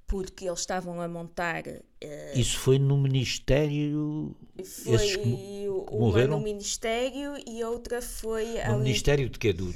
porque 0.06 0.46
eles 0.46 0.60
estavam 0.60 1.00
a 1.00 1.08
montar. 1.08 1.64
eh, 2.00 2.32
Isso 2.34 2.58
foi 2.58 2.78
no 2.78 2.96
Ministério. 2.98 4.36
foi 4.84 4.94
esses 4.94 5.16
que 5.16 5.66
uma 5.90 6.26
no 6.26 6.40
Ministério 6.40 7.34
e 7.46 7.64
outra 7.64 8.02
foi 8.02 8.54
No 8.66 8.74
ali- 8.74 8.84
Ministério 8.84 9.28
de 9.30 9.38
quê? 9.38 9.52
Do, 9.52 9.74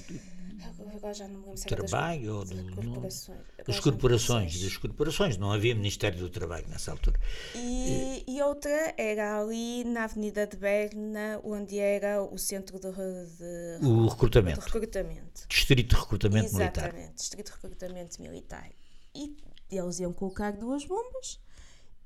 agora 0.95 1.15
já 1.15 1.29
não 1.29 1.41
me 1.41 1.47
lembro 1.47 1.63
trabalho 1.67 2.37
ou 2.37 2.45
do, 2.45 2.75
corporações. 2.75 3.39
das 3.67 3.81
corporações, 3.81 4.61
das 4.63 4.77
corporações, 4.77 5.37
não 5.37 5.53
havia 5.53 5.75
Ministério 5.75 6.19
do 6.19 6.29
Trabalho 6.31 6.67
nessa 6.69 6.91
altura. 6.91 7.19
E, 7.55 8.25
e 8.27 8.43
outra 8.43 8.95
era 8.97 9.41
ali 9.41 9.85
na 9.85 10.05
Avenida 10.05 10.47
de 10.47 10.57
Berna, 10.57 11.41
onde 11.45 11.79
era 11.79 12.23
o 12.23 12.39
centro 12.39 12.79
de, 12.79 12.91
de 12.91 13.87
o 13.87 14.07
recrutamento. 14.07 14.61
De 14.61 14.67
recrutamento. 14.67 15.47
Distrito 15.49 15.95
de 15.95 16.01
recrutamento 16.01 16.47
Exatamente, 16.47 16.65
militar. 16.65 16.85
Exatamente, 16.89 17.15
Distrito 17.17 17.47
de 17.47 17.53
recrutamento 17.53 18.23
militar. 18.23 18.71
E 19.15 19.37
eles 19.71 19.99
iam 19.99 20.13
colocar 20.13 20.53
duas 20.53 20.85
bombas 20.85 21.41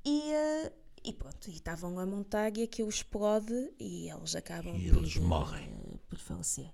e, 0.04 0.18
uh, 0.18 0.72
e 1.04 1.12
pronto, 1.12 1.48
e 1.48 1.54
estavam 1.54 1.98
a 1.98 2.06
montar 2.06 2.56
e 2.56 2.62
aquilo 2.62 2.88
explode 2.88 3.72
e 3.78 4.08
eles 4.08 4.34
acabam 4.34 4.74
e 4.76 4.88
eles 4.88 5.14
por, 5.14 5.22
morrem. 5.22 5.68
Uh, 5.68 5.98
por 6.08 6.18
falecer. 6.18 6.70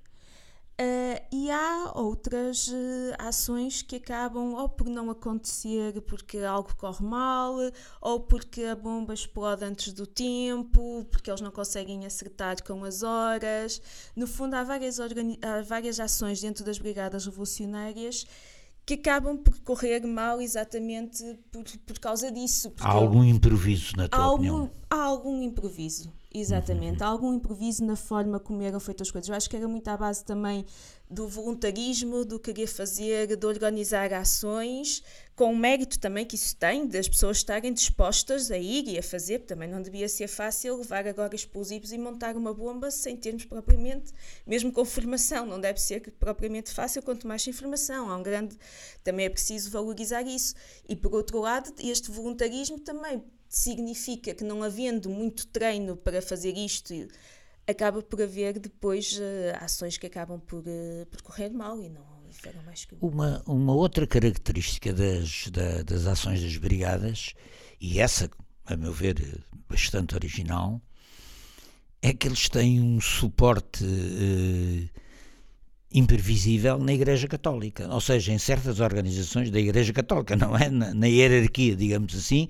Uh, 0.79 1.17
e 1.33 1.51
há 1.51 1.93
outras 1.95 2.71
ações 3.19 3.81
que 3.81 3.97
acabam 3.97 4.53
ou 4.53 4.69
por 4.69 4.87
não 4.87 5.09
acontecer 5.09 6.03
porque 6.03 6.37
algo 6.41 6.77
corre 6.77 7.03
mal, 7.03 7.55
ou 7.99 8.21
porque 8.21 8.63
a 8.65 8.77
bomba 8.77 9.15
explode 9.15 9.65
antes 9.65 9.95
do 9.95 10.07
tempo, 10.07 11.07
porque 11.11 11.31
eles 11.31 11.41
não 11.41 11.51
conseguem 11.51 12.05
acertar 12.05 12.63
com 12.63 12.85
as 12.85 13.03
horas. 13.03 13.81
No 14.15 14.27
fundo, 14.27 14.53
há 14.53 14.63
várias, 14.63 15.01
há 15.01 15.63
várias 15.67 15.99
ações 15.99 16.43
dentro 16.43 16.63
das 16.63 16.79
Brigadas 16.79 17.25
Revolucionárias 17.25 18.27
que 18.87 18.95
acabam 18.95 19.37
por 19.37 19.59
correr 19.63 20.07
mal 20.07 20.41
exatamente 20.41 21.37
por, 21.51 21.65
por 21.85 21.99
causa 21.99 22.31
disso. 22.31 22.73
Há 22.81 22.89
algum 22.89 23.25
improviso 23.25 23.97
na 23.97 24.07
tua 24.07 24.21
há 24.21 24.31
opinião? 24.31 24.55
Algum, 24.55 24.71
há 24.89 25.03
algum 25.03 25.43
improviso, 25.43 26.13
exatamente. 26.33 27.01
Uhum. 27.01 27.07
Há 27.07 27.11
algum 27.11 27.35
improviso 27.35 27.85
na 27.85 27.97
forma 27.97 28.39
como 28.39 28.63
eram 28.63 28.79
feitas 28.79 29.09
as 29.09 29.11
coisas. 29.11 29.29
Eu 29.29 29.35
acho 29.35 29.51
que 29.51 29.57
era 29.57 29.67
muito 29.67 29.89
à 29.89 29.97
base 29.97 30.25
também 30.25 30.65
do 31.09 31.29
voluntarismo, 31.29 32.25
do 32.25 32.39
querer 32.39 32.67
fazer, 32.67 33.37
de 33.37 33.47
organizar 33.47 34.13
ações, 34.13 35.03
com 35.37 35.53
o 35.53 35.57
mérito 35.57 35.99
também 35.99 36.25
que 36.25 36.35
isso 36.35 36.57
tem, 36.57 36.87
das 36.87 37.09
pessoas 37.09 37.37
estarem 37.37 37.73
dispostas 37.73 38.51
a 38.51 38.59
ir 38.59 38.89
e 38.89 38.99
a 38.99 39.03
fazer, 39.03 39.41
também 39.41 39.69
não 39.69 39.81
devia 39.81 40.09
ser 40.09 40.27
fácil 40.27 40.79
levar 40.79 41.07
agora 41.07 41.35
explosivos 41.35 41.93
e 41.93 41.99
montar 41.99 42.37
uma 42.37 42.53
bomba 42.53 42.91
sem 42.91 43.17
termos 43.17 43.45
propriamente, 43.45 44.13
mesmo 44.47 44.73
com 44.73 44.85
formação, 44.85 45.47
não 45.47 45.61
deve 45.61 45.81
ser 45.81 46.11
propriamente 46.19 46.73
fácil, 46.73 47.03
quanto 47.03 47.29
mais 47.29 47.47
informação, 47.47 48.11
há 48.11 48.17
um 48.17 48.23
grande, 48.23 48.57
também 49.05 49.27
é 49.27 49.31
preciso 49.31 49.71
valorizar 49.71 50.23
isso. 50.23 50.55
E 50.89 50.97
por 50.97 51.15
outro 51.15 51.41
lado, 51.41 51.73
este 51.79 52.11
voluntarismo 52.11 52.81
também 52.81 53.23
significa 53.49 54.35
que 54.35 54.45
não 54.45 54.63
havendo 54.63 55.09
muito 55.09 55.47
treino 55.47 55.97
para 55.97 56.21
fazer 56.21 56.57
isto, 56.57 56.93
acaba 57.67 58.03
por 58.03 58.23
haver 58.23 58.59
depois 58.59 59.19
uh, 59.19 59.57
ações 59.61 59.99
que 59.99 60.07
acabam 60.07 60.41
por, 60.41 60.61
uh, 60.61 61.07
por 61.11 61.23
correr 61.23 61.51
mal 61.51 61.83
e 61.83 61.89
não 61.89 62.17
foram 62.33 62.63
mais 62.63 62.85
que 62.85 62.95
uma, 63.01 63.43
uma 63.47 63.75
outra 63.75 64.07
característica 64.07 64.93
das, 64.93 65.49
da, 65.49 65.83
das 65.83 66.07
ações 66.07 66.43
das 66.43 66.57
brigadas, 66.57 67.35
e 67.81 68.01
essa, 68.01 68.31
a 68.67 68.77
meu 68.77 68.93
ver, 68.93 69.45
bastante 69.69 70.15
original, 70.15 70.81
é 72.03 72.13
que 72.13 72.29
eles 72.29 72.49
têm 72.49 72.81
um 72.81 73.01
suporte 73.01 73.85
uh, 73.85 75.01
imprevisível 75.91 76.79
na 76.79 76.93
Igreja 76.93 77.27
Católica, 77.27 77.89
ou 77.93 78.01
seja, 78.01 78.33
em 78.33 78.39
certas 78.39 78.81
organizações 78.81 79.51
da 79.51 79.59
Igreja 79.59 79.93
Católica, 79.93 80.37
não 80.37 80.57
é? 80.57 80.69
Na, 80.69 80.93
na 80.95 81.07
hierarquia, 81.07 81.75
digamos 81.75 82.15
assim, 82.15 82.49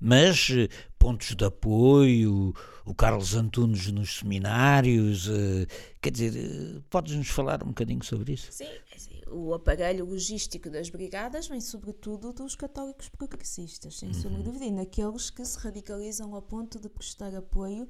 mas 0.00 0.48
pontos 0.98 1.34
de 1.34 1.44
apoio, 1.44 2.54
o 2.84 2.94
Carlos 2.94 3.34
Antunes 3.34 3.90
nos 3.90 4.18
seminários, 4.18 5.28
uh, 5.28 5.66
quer 6.00 6.10
dizer, 6.10 6.32
uh, 6.32 6.82
podes-nos 6.90 7.28
falar 7.28 7.62
um 7.62 7.68
bocadinho 7.68 8.04
sobre 8.04 8.34
isso? 8.34 8.52
Sim, 8.52 8.64
é 8.64 9.14
o 9.34 9.52
aparelho 9.52 10.04
logístico 10.04 10.70
das 10.70 10.88
brigadas 10.88 11.48
vem 11.48 11.60
sobretudo 11.60 12.32
dos 12.32 12.54
católicos 12.54 13.08
progressistas, 13.08 13.98
sem 13.98 14.12
sombra 14.12 14.38
de 14.38 14.44
dúvida, 14.44 14.64
e 14.64 14.70
naqueles 14.70 15.28
que 15.28 15.44
se 15.44 15.58
radicalizam 15.58 16.34
ao 16.34 16.42
ponto 16.42 16.78
de 16.78 16.88
prestar 16.88 17.34
apoio 17.34 17.88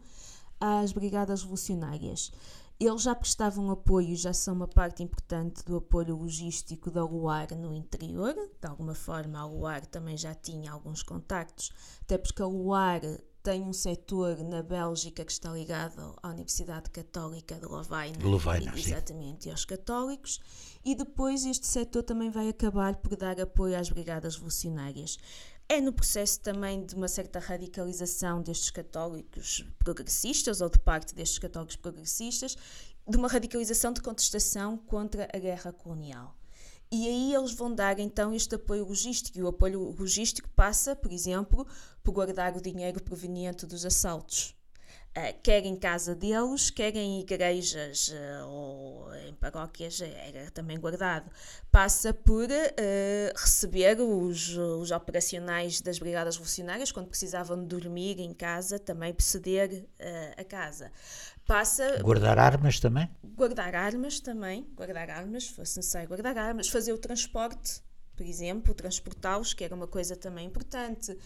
às 0.58 0.92
brigadas 0.92 1.42
revolucionárias. 1.42 2.32
Eles 2.80 3.02
já 3.02 3.14
prestavam 3.14 3.70
apoio, 3.70 4.16
já 4.16 4.32
são 4.32 4.54
uma 4.54 4.66
parte 4.66 5.02
importante 5.02 5.64
do 5.64 5.76
apoio 5.76 6.16
logístico 6.16 6.90
da 6.90 7.04
Luar 7.04 7.54
no 7.54 7.74
interior. 7.74 8.34
De 8.34 8.66
alguma 8.66 8.94
forma, 8.94 9.38
a 9.38 9.46
Luar 9.46 9.86
também 9.86 10.16
já 10.16 10.34
tinha 10.34 10.72
alguns 10.72 11.02
contactos, 11.02 11.70
até 12.02 12.18
porque 12.18 12.42
a 12.42 12.46
Luar 12.46 13.00
tem 13.44 13.62
um 13.62 13.74
setor 13.74 14.38
na 14.38 14.62
Bélgica 14.62 15.22
que 15.22 15.30
está 15.30 15.52
ligado 15.52 16.16
à 16.22 16.30
Universidade 16.30 16.88
Católica 16.88 17.56
de 17.56 17.66
Lovaina, 17.66 18.16
Lovaina 18.24 18.72
exatamente, 18.74 19.48
e 19.48 19.50
aos 19.50 19.66
católicos, 19.66 20.40
e 20.82 20.94
depois 20.94 21.44
este 21.44 21.66
setor 21.66 22.02
também 22.02 22.30
vai 22.30 22.48
acabar 22.48 22.96
por 22.96 23.14
dar 23.14 23.38
apoio 23.38 23.78
às 23.78 23.90
brigadas 23.90 24.36
revolucionárias. 24.36 25.18
É 25.68 25.78
no 25.78 25.92
processo 25.92 26.40
também 26.40 26.86
de 26.86 26.94
uma 26.94 27.06
certa 27.06 27.38
radicalização 27.38 28.40
destes 28.40 28.70
católicos 28.70 29.62
progressistas, 29.78 30.62
ou 30.62 30.70
de 30.70 30.78
parte 30.78 31.14
destes 31.14 31.38
católicos 31.38 31.76
progressistas, 31.76 32.56
de 33.06 33.16
uma 33.18 33.28
radicalização 33.28 33.92
de 33.92 34.00
contestação 34.00 34.78
contra 34.78 35.28
a 35.30 35.38
guerra 35.38 35.70
colonial. 35.70 36.34
E 36.90 37.08
aí 37.08 37.34
eles 37.34 37.52
vão 37.52 37.74
dar 37.74 37.98
então 37.98 38.32
este 38.32 38.54
apoio 38.54 38.84
logístico. 38.84 39.38
E 39.38 39.42
o 39.42 39.48
apoio 39.48 39.94
logístico 39.98 40.48
passa, 40.50 40.94
por 40.94 41.12
exemplo, 41.12 41.66
por 42.02 42.12
guardar 42.12 42.56
o 42.56 42.60
dinheiro 42.60 43.02
proveniente 43.02 43.66
dos 43.66 43.84
assaltos. 43.84 44.54
Uh, 45.16 45.32
quer 45.44 45.64
em 45.64 45.76
casa 45.76 46.12
deles, 46.12 46.70
quer 46.70 46.96
em 46.96 47.20
igrejas 47.20 48.08
uh, 48.08 48.48
ou 48.48 49.14
em 49.14 49.32
paróquias, 49.34 50.00
era 50.00 50.50
também 50.50 50.76
guardado. 50.76 51.30
Passa 51.70 52.12
por 52.12 52.50
uh, 52.50 53.32
receber 53.36 54.00
os, 54.00 54.56
os 54.56 54.90
operacionais 54.90 55.80
das 55.80 56.00
Brigadas 56.00 56.34
Revolucionárias, 56.34 56.90
quando 56.90 57.06
precisavam 57.06 57.64
dormir 57.64 58.18
em 58.18 58.34
casa, 58.34 58.76
também 58.76 59.14
preceder 59.14 59.86
a 60.36 60.42
casa. 60.42 60.90
Passa. 61.46 61.98
Guardar 62.02 62.38
armas 62.38 62.80
também? 62.80 63.08
Guardar 63.36 63.74
armas 63.74 64.20
também, 64.20 64.66
guardar 64.74 65.10
armas, 65.10 65.48
fosse 65.48 65.76
necessário 65.76 66.08
guardar 66.08 66.36
armas, 66.38 66.68
fazer 66.68 66.92
o 66.92 66.98
transporte, 66.98 67.82
por 68.16 68.24
exemplo, 68.24 68.72
transportá-los, 68.72 69.52
que 69.52 69.64
era 69.64 69.74
uma 69.74 69.86
coisa 69.86 70.16
também 70.16 70.46
importante 70.46 71.16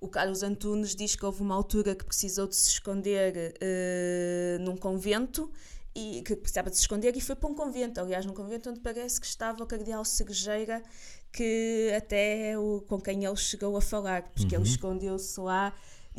o 0.00 0.08
Carlos 0.08 0.42
Antunes 0.42 0.96
diz 0.96 1.14
que 1.14 1.24
houve 1.24 1.42
uma 1.42 1.54
altura 1.54 1.94
que 1.94 2.04
precisou 2.04 2.46
de 2.46 2.56
se 2.56 2.70
esconder 2.70 3.54
uh, 3.56 4.62
num 4.62 4.76
convento 4.76 5.50
e 5.94 6.22
que 6.22 6.34
precisava 6.34 6.70
de 6.70 6.76
se 6.76 6.82
esconder 6.82 7.14
e 7.16 7.20
foi 7.20 7.36
para 7.36 7.50
um 7.50 7.54
convento, 7.54 8.00
aliás, 8.00 8.24
num 8.24 8.32
convento 8.32 8.70
onde 8.70 8.80
parece 8.80 9.20
que 9.20 9.26
estava 9.26 9.62
o 9.62 9.66
cardeal 9.66 10.04
Cerejeira, 10.04 10.82
que 11.30 11.92
até 11.94 12.56
o, 12.58 12.80
com 12.88 12.98
quem 13.00 13.24
ele 13.24 13.36
chegou 13.36 13.76
a 13.76 13.82
falar, 13.82 14.22
porque 14.22 14.54
uhum. 14.56 14.62
ele 14.62 14.70
escondeu-se 14.70 15.38
lá 15.38 15.74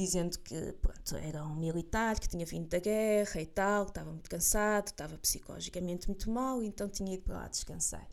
dizendo 0.05 0.37
que 0.39 0.73
pronto, 0.81 1.15
era 1.15 1.43
um 1.43 1.55
militar 1.55 2.19
que 2.19 2.27
tinha 2.27 2.45
vindo 2.45 2.67
da 2.67 2.79
guerra 2.79 3.41
e 3.41 3.45
tal, 3.45 3.85
que 3.85 3.91
estava 3.91 4.11
muito 4.11 4.29
cansado, 4.29 4.87
estava 4.87 5.17
psicologicamente 5.17 6.07
muito 6.07 6.29
mal, 6.29 6.61
então 6.63 6.89
tinha 6.89 7.13
ido 7.13 7.23
para 7.23 7.35
lá 7.35 7.47
descansar. 7.47 8.07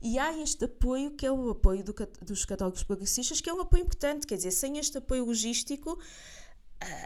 E 0.00 0.18
há 0.18 0.36
este 0.38 0.64
apoio, 0.64 1.12
que 1.12 1.26
é 1.26 1.32
o 1.32 1.50
apoio 1.50 1.82
do, 1.84 1.94
dos 2.22 2.44
católicos 2.44 2.82
progressistas, 2.82 3.40
que 3.40 3.50
é 3.50 3.54
um 3.54 3.60
apoio 3.60 3.82
importante, 3.82 4.26
quer 4.26 4.36
dizer, 4.36 4.50
sem 4.50 4.78
este 4.78 4.98
apoio 4.98 5.24
logístico, 5.24 5.98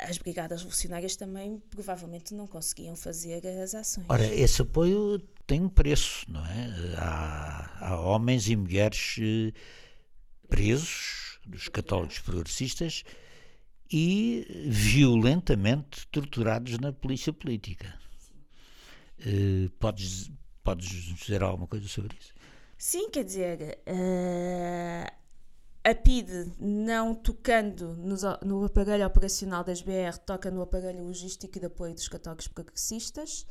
as 0.09 0.18
brigadas 0.18 0.61
revolucionárias 0.61 1.16
também 1.16 1.62
provavelmente 1.70 2.34
não 2.34 2.47
conseguiam 2.47 2.97
fazer 2.97 3.47
as 3.47 3.74
ações. 3.74 4.07
Ora, 4.09 4.26
esse 4.26 4.62
apoio 4.62 5.18
tem 5.47 5.61
um 5.61 5.68
preço, 5.68 6.24
não 6.28 6.45
é? 6.45 6.95
Há, 6.97 7.89
há 7.89 8.01
homens 8.01 8.49
e 8.49 8.57
mulheres 8.57 9.16
eh, 9.20 9.53
presos, 10.49 11.39
dos 11.47 11.68
católicos 11.68 12.18
progressistas, 12.18 13.05
e 13.91 14.47
violentamente 14.68 16.07
torturados 16.09 16.78
na 16.78 16.93
polícia 16.93 17.32
política. 17.32 17.95
Uh, 19.20 19.70
podes, 19.78 20.30
podes 20.62 20.89
dizer 20.89 21.43
alguma 21.43 21.66
coisa 21.66 21.89
sobre 21.89 22.16
isso? 22.20 22.34
Sim, 22.76 23.09
quer 23.11 23.24
dizer, 23.24 23.78
uh, 23.89 25.16
a 25.82 25.95
PIDE 25.95 26.53
não 26.59 27.14
tocando 27.14 27.97
no, 27.97 28.16
no, 28.45 28.64
aparelho 28.64 29.07
operacional 29.07 29.64
das 29.64 29.80
BR, 29.80 30.18
toca 30.26 30.51
no 30.51 30.61
aparelho 30.61 31.05
logístico 31.05 31.57
e 31.57 31.61
de 31.61 31.66
apoio 31.66 31.95
dos 31.95 32.09
católicos 32.09 32.49
progressistas. 32.49 33.47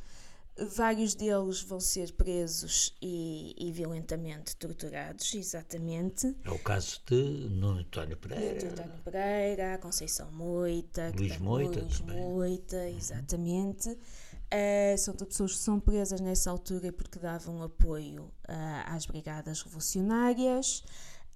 Vários 0.58 1.14
deles 1.14 1.60
vão 1.60 1.78
ser 1.78 2.12
presos 2.12 2.96
e, 3.02 3.54
e, 3.58 3.70
violentamente 3.70 4.56
torturados, 4.56 5.34
exatamente. 5.34 6.34
É 6.44 6.50
o 6.50 6.58
caso 6.58 7.02
de 7.06 7.14
Nuno 7.50 7.80
António 7.80 8.16
Pereira. 8.16 8.64
Nuno 8.64 8.72
António 8.72 9.02
Pereira, 9.04 9.78
Conceição 9.78 10.32
Moita. 10.32 11.12
Luís 11.14 11.36
Moita 11.36 11.80
Luís 11.80 12.00
também. 12.00 12.16
Moita, 12.16 12.88
exatamente. 12.88 13.90
Uh, 13.90 14.96
são 14.96 15.14
pessoas 15.14 15.52
que 15.52 15.58
são 15.58 15.78
presas 15.78 16.20
nessa 16.22 16.50
altura 16.50 16.90
porque 16.90 17.18
davam 17.18 17.62
apoio 17.62 18.22
uh, 18.22 18.86
às 18.86 19.04
brigadas 19.04 19.60
revolucionárias. 19.60 20.82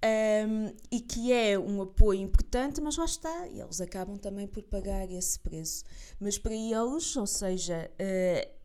Um, 0.03 0.73
e 0.91 0.99
que 0.99 1.31
é 1.31 1.59
um 1.59 1.79
apoio 1.79 2.21
importante, 2.21 2.81
mas 2.81 2.97
lá 2.97 3.05
está, 3.05 3.47
eles 3.47 3.79
acabam 3.79 4.17
também 4.17 4.47
por 4.47 4.63
pagar 4.63 5.07
esse 5.11 5.37
preço. 5.37 5.83
Mas 6.19 6.39
para 6.39 6.55
eles, 6.55 7.15
ou 7.15 7.27
seja, 7.27 7.91
uh, 7.99 8.60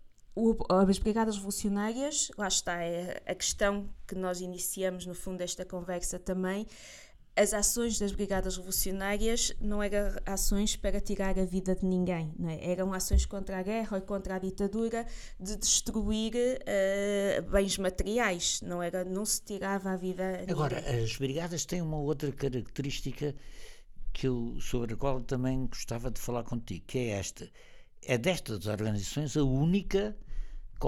as 0.69 0.99
Brigadas 0.99 1.37
Revolucionárias, 1.37 2.31
lá 2.37 2.49
está, 2.49 2.83
é 2.83 3.23
a 3.27 3.35
questão 3.35 3.89
que 4.07 4.15
nós 4.15 4.41
iniciamos 4.41 5.07
no 5.07 5.15
fundo 5.15 5.39
desta 5.39 5.65
conversa 5.65 6.19
também. 6.19 6.67
As 7.35 7.53
ações 7.53 7.99
das 7.99 8.13
Brigadas 8.13 8.57
Revolucionárias 8.57 9.53
não 9.61 9.83
eram 9.83 10.19
ações 10.25 10.75
para 10.75 11.01
tirar 11.01 11.39
a 11.39 11.45
vida 11.45 11.75
de 11.75 11.85
ninguém, 11.85 12.35
é? 12.49 12.71
eram 12.71 12.95
ações 12.95 13.27
contra 13.27 13.59
a 13.59 13.63
guerra 13.63 13.99
e 13.99 14.01
contra 14.01 14.37
a 14.37 14.39
ditadura 14.39 15.07
de 15.39 15.57
destruir 15.57 16.35
uh, 16.35 17.51
bens 17.51 17.77
materiais, 17.77 18.61
não, 18.63 18.83
era, 18.83 19.05
não 19.05 19.25
se 19.27 19.43
tirava 19.43 19.91
a 19.91 19.97
vida 19.97 20.45
Agora, 20.49 20.79
as 20.79 21.17
Brigadas 21.17 21.67
têm 21.67 21.83
uma 21.83 21.99
outra 21.99 22.33
característica 22.33 23.35
que 24.15 24.27
eu, 24.27 24.57
sobre 24.59 24.95
a 24.95 24.97
qual 24.97 25.21
também 25.21 25.67
gostava 25.67 26.11
de 26.11 26.19
falar 26.19 26.43
contigo, 26.43 26.85
que 26.87 26.99
é 26.99 27.09
esta. 27.11 27.51
É 28.03 28.17
destas 28.17 28.67
organizações 28.67 29.37
a 29.37 29.45
única 29.45 30.17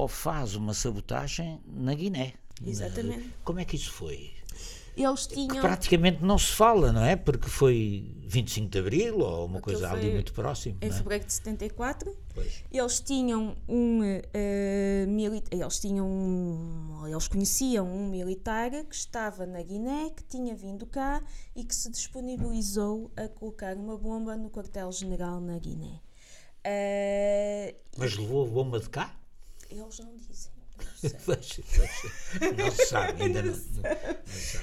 faz 0.09 0.55
uma 0.55 0.75
sabotagem 0.75 1.61
na 1.67 1.95
Guiné. 1.95 2.35
Exatamente. 2.65 3.33
Como 3.45 3.61
é 3.61 3.65
que 3.65 3.77
isso 3.77 3.93
foi? 3.93 4.33
Eles 4.99 5.29
tinham. 5.29 5.49
Que 5.49 5.61
praticamente 5.61 6.25
não 6.25 6.37
se 6.37 6.53
fala, 6.53 6.93
não 6.93 7.05
é? 7.05 7.15
Porque 7.15 7.49
foi 7.49 8.13
25 8.27 8.69
de 8.69 8.79
Abril 8.79 9.19
ou 9.21 9.47
uma 9.47 9.61
Porque 9.61 9.73
coisa 9.73 9.91
ali 9.93 10.11
muito 10.11 10.33
próximo. 10.33 10.77
Em 10.83 10.89
é? 10.89 10.93
fevereiro 10.93 11.25
de 11.25 11.33
74. 11.33 12.17
Pois. 12.35 12.65
Eles 12.71 13.01
tinham 13.01 13.57
um 13.69 14.01
uh, 14.01 15.07
militar. 15.07 15.49
Eles 15.53 15.79
tinham 15.79 16.05
um, 16.05 17.07
Eles 17.07 17.29
conheciam 17.29 17.87
um 17.87 18.09
militar 18.09 18.71
que 18.71 18.95
estava 18.95 19.47
na 19.47 19.63
Guiné, 19.63 20.11
que 20.11 20.25
tinha 20.25 20.57
vindo 20.57 20.85
cá 20.85 21.23
e 21.55 21.63
que 21.63 21.75
se 21.75 21.89
disponibilizou 21.91 23.13
a 23.17 23.29
colocar 23.29 23.77
uma 23.77 23.97
bomba 23.97 24.37
no 24.37 24.51
quartel-general 24.51 25.41
na 25.41 25.59
Guiné. 25.59 26.01
Uh, 26.67 27.77
Mas 27.97 28.17
levou 28.17 28.45
a 28.45 28.51
bomba 28.51 28.81
de 28.81 28.91
cá? 28.91 29.15
Eles 29.71 29.99
não 29.99 30.17
dizem. 30.17 30.59
Não 32.57 32.71
se 32.71 32.87
sabe, 32.87 33.23
ainda 33.23 33.43
não. 33.43 33.55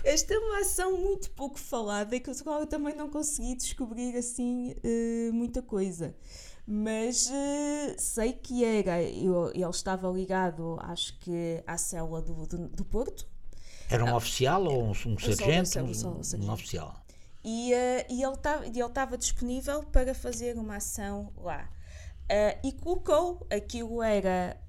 Esta 0.04 0.34
é 0.34 0.38
uma 0.38 0.60
ação 0.60 0.98
muito 0.98 1.30
pouco 1.32 1.60
falada 1.60 2.16
e 2.16 2.20
que 2.20 2.30
eu 2.30 2.68
também 2.68 2.96
não 2.96 3.10
consegui 3.10 3.56
descobrir 3.56 4.16
assim 4.18 4.72
uh, 4.72 5.34
muita 5.34 5.62
coisa. 5.62 6.16
Mas 6.68 7.28
uh, 7.28 7.96
sei 7.98 8.34
que 8.34 8.66
era, 8.66 9.02
eu, 9.04 9.52
ele 9.54 9.70
estava 9.70 10.10
ligado, 10.10 10.78
acho 10.82 11.18
que 11.20 11.64
à 11.68 11.78
célula 11.78 12.22
do, 12.22 12.48
do, 12.48 12.70
do 12.70 12.86
Porto. 12.86 13.28
Era 13.90 14.04
um 14.04 14.10
ah, 14.10 14.18
oficial 14.18 14.64
ou 14.66 14.84
um, 14.84 14.90
um 14.90 14.96
sargento? 15.20 15.80
Um, 15.80 16.10
um, 16.10 16.46
um, 16.46 16.52
oficial. 16.52 16.96
E, 17.44 17.72
uh, 17.72 18.06
e 18.10 18.24
ele 18.24 18.88
estava 18.88 19.16
disponível 19.16 19.84
para 19.84 20.16
fazer 20.16 20.58
uma 20.58 20.78
ação 20.78 21.32
lá. 21.38 21.70
Uh, 22.24 22.68
e 22.68 22.72
colocou, 22.72 23.46
aquilo 23.52 24.02
era 24.02 24.60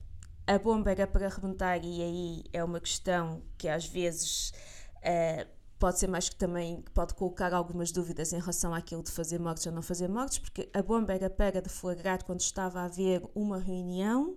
a 0.47 0.59
bomba 0.59 0.91
era 0.91 1.07
para 1.07 1.27
arrebentar, 1.27 1.85
e 1.85 2.03
aí 2.03 2.45
é 2.53 2.63
uma 2.63 2.81
questão 2.81 3.43
que 3.59 3.69
às 3.69 3.87
vezes 3.87 4.53
uh, 4.99 5.47
pode 5.79 5.99
ser 5.99 6.07
mais 6.07 6.29
que 6.29 6.37
também 6.37 6.85
pode 6.95 7.15
colocar 7.15 7.53
algumas 7.53 7.91
dúvidas 7.91 8.33
em 8.33 8.39
relação 8.39 8.73
àquilo 8.73 9.03
de 9.03 9.11
fazer 9.11 9.41
mortes 9.41 9.67
ou 9.67 9.73
não 9.73 9.83
fazer 9.83 10.09
mortes, 10.09 10.39
porque 10.39 10.69
a 10.73 10.83
bomba 10.83 11.13
era 11.15 11.29
para 11.29 11.61
deflagrar 11.61 12.25
quando 12.25 12.41
estava 12.41 12.81
a 12.81 12.85
haver 12.85 13.23
uma 13.35 13.59
reunião. 13.59 14.37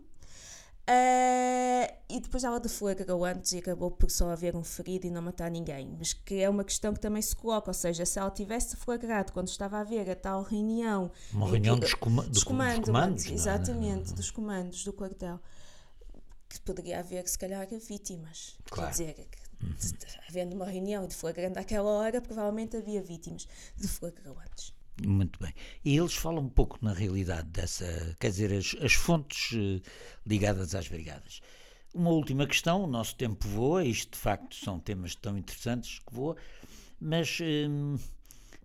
Uh, 0.89 1.85
e 2.09 2.19
depois 2.19 2.43
ela 2.43 2.59
deflagrou 2.59 3.23
antes 3.23 3.51
e 3.51 3.59
acabou 3.59 3.91
por 3.91 4.09
só 4.09 4.31
haver 4.31 4.55
um 4.55 4.63
ferido 4.63 5.05
e 5.05 5.11
não 5.11 5.21
matar 5.21 5.51
ninguém. 5.51 5.95
Mas 5.95 6.13
que 6.13 6.41
é 6.41 6.49
uma 6.49 6.63
questão 6.63 6.91
que 6.95 6.99
também 6.99 7.21
se 7.21 7.35
coloca, 7.35 7.69
ou 7.69 7.75
seja, 7.75 8.07
se 8.07 8.17
ela 8.17 8.31
tivesse 8.31 8.71
deflagrado 8.75 9.31
quando 9.31 9.49
estava 9.49 9.77
a 9.77 9.81
haver 9.81 10.09
a 10.09 10.15
tal 10.15 10.41
reunião. 10.41 11.11
Uma 11.31 11.47
reunião 11.47 11.75
que, 11.75 11.81
dos, 11.81 11.91
dos, 11.91 11.99
comandos, 11.99 12.31
dos 12.31 12.43
comandos. 12.43 13.25
É? 13.27 13.33
Exatamente, 13.33 14.13
dos 14.15 14.31
comandos 14.31 14.83
do 14.83 14.91
quartel 14.91 15.39
que 16.49 16.59
poderia 16.61 16.99
haver, 16.99 17.27
se 17.27 17.37
calhar, 17.37 17.67
vítimas. 17.87 18.57
Claro. 18.69 18.95
Quer 18.95 19.13
dizer, 19.13 19.27
uhum. 19.61 19.75
havendo 20.27 20.55
uma 20.55 20.65
reunião 20.65 21.07
de 21.07 21.15
flagrante 21.15 21.59
àquela 21.59 21.89
hora, 21.89 22.21
provavelmente 22.21 22.75
havia 22.75 23.01
vítimas 23.01 23.47
de 23.77 23.87
flagrantes. 23.87 24.73
Muito 25.05 25.39
bem. 25.39 25.53
E 25.85 25.95
eles 25.95 26.13
falam 26.13 26.43
um 26.43 26.49
pouco, 26.49 26.77
na 26.81 26.91
realidade, 26.91 27.47
dessa. 27.49 28.15
Quer 28.19 28.31
dizer, 28.31 28.53
as, 28.53 28.75
as 28.81 28.93
fontes 28.93 29.51
uh, 29.53 29.81
ligadas 30.25 30.75
às 30.75 30.87
brigadas. 30.87 31.41
Uma 31.93 32.09
última 32.09 32.45
questão: 32.45 32.83
o 32.83 32.87
nosso 32.87 33.15
tempo 33.15 33.47
voa, 33.47 33.85
isto 33.85 34.11
de 34.11 34.17
facto 34.17 34.55
são 34.55 34.79
temas 34.79 35.15
tão 35.15 35.37
interessantes 35.37 35.99
que 35.99 36.13
voa, 36.13 36.35
mas. 36.99 37.39
Um, 37.41 37.97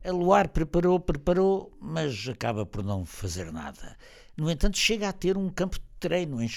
a 0.05 0.11
Luar 0.11 0.51
preparou, 0.51 1.01
preparou, 1.01 1.75
mas 1.81 2.29
acaba 2.29 2.67
por 2.67 2.85
não 2.85 3.07
fazer 3.07 3.51
nada. 3.51 3.97
No 4.37 4.51
entanto, 4.51 4.77
chega 4.77 5.09
a 5.09 5.13
ter 5.15 5.39
um 5.39 5.49
campo 5.49 5.79
de 5.79 5.87
treino 6.05 6.43
em, 6.43 6.47
uh, 6.47 6.51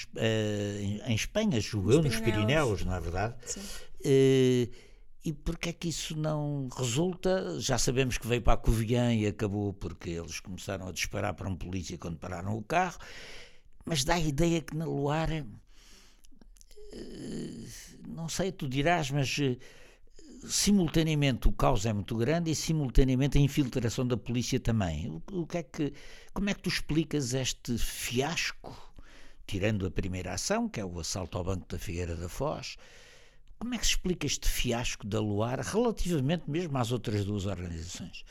em 1.06 1.14
Espanha, 1.14 1.58
julgo 1.58 1.92
eu, 1.92 2.02
nos 2.02 2.20
Pirineus, 2.20 2.84
não 2.84 2.94
é 2.94 3.00
verdade? 3.00 3.34
Sim. 3.46 3.60
Uh, 3.60 4.68
e 5.24 5.32
porquê 5.32 5.70
é 5.70 5.72
que 5.72 5.88
isso 5.88 6.14
não 6.14 6.68
resulta? 6.76 7.58
Já 7.58 7.78
sabemos 7.78 8.18
que 8.18 8.26
veio 8.26 8.42
para 8.42 8.52
a 8.52 8.58
Covilhã 8.58 9.14
e 9.14 9.26
acabou 9.26 9.72
porque 9.72 10.10
eles 10.10 10.38
começaram 10.38 10.86
a 10.86 10.92
disparar 10.92 11.32
para 11.32 11.48
um 11.48 11.56
polícia 11.56 11.96
quando 11.96 12.18
pararam 12.18 12.58
o 12.58 12.62
carro, 12.62 12.98
mas 13.86 14.04
dá 14.04 14.16
a 14.16 14.20
ideia 14.20 14.60
que 14.60 14.76
na 14.76 14.84
Luar, 14.84 15.30
uh, 15.30 15.46
não 18.06 18.28
sei, 18.28 18.52
tu 18.52 18.68
dirás, 18.68 19.10
mas 19.10 19.34
simultaneamente 20.46 21.48
o 21.48 21.52
caos 21.52 21.86
é 21.86 21.92
muito 21.92 22.14
grande 22.16 22.50
e 22.50 22.54
simultaneamente 22.54 23.38
a 23.38 23.40
infiltração 23.40 24.06
da 24.06 24.16
polícia 24.16 24.60
também. 24.60 25.08
O, 25.08 25.22
o 25.40 25.46
que 25.46 25.56
é 25.56 25.62
que, 25.62 25.94
como 26.34 26.50
é 26.50 26.54
que 26.54 26.60
tu 26.60 26.68
explicas 26.68 27.32
este 27.32 27.78
fiasco, 27.78 28.87
tirando 29.48 29.86
a 29.86 29.90
primeira 29.90 30.34
ação, 30.34 30.68
que 30.68 30.78
é 30.78 30.84
o 30.84 31.00
assalto 31.00 31.36
ao 31.36 31.44
Banco 31.44 31.66
da 31.68 31.78
Figueira 31.78 32.14
da 32.14 32.28
Foz, 32.28 32.76
como 33.58 33.74
é 33.74 33.78
que 33.78 33.84
se 33.84 33.92
explica 33.92 34.26
este 34.26 34.48
fiasco 34.48 35.06
da 35.06 35.18
Luar 35.18 35.58
relativamente 35.58 36.48
mesmo 36.48 36.78
às 36.78 36.92
outras 36.92 37.24
duas 37.24 37.46
organizações? 37.46 38.24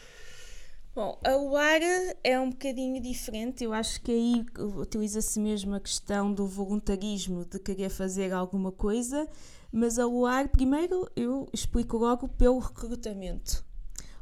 Bom, 0.96 1.20
a 1.24 1.36
UAR 1.38 1.82
é 2.24 2.40
um 2.40 2.50
bocadinho 2.50 3.00
diferente. 3.00 3.64
Eu 3.64 3.72
acho 3.72 4.02
que 4.02 4.12
aí 4.12 4.46
utiliza-se 4.58 5.40
mesmo 5.40 5.76
a 5.76 5.80
questão 5.80 6.34
do 6.34 6.48
voluntarismo, 6.48 7.46
de 7.46 7.60
querer 7.60 7.90
fazer 7.90 8.32
alguma 8.32 8.72
coisa 8.72 9.28
mas 9.72 10.00
a 10.00 10.08
UAR, 10.08 10.50
primeiro, 10.50 11.10
eu 11.16 11.48
explico 11.54 11.98
logo 11.98 12.28
pelo 12.28 12.60
recrutamento. 12.60 13.66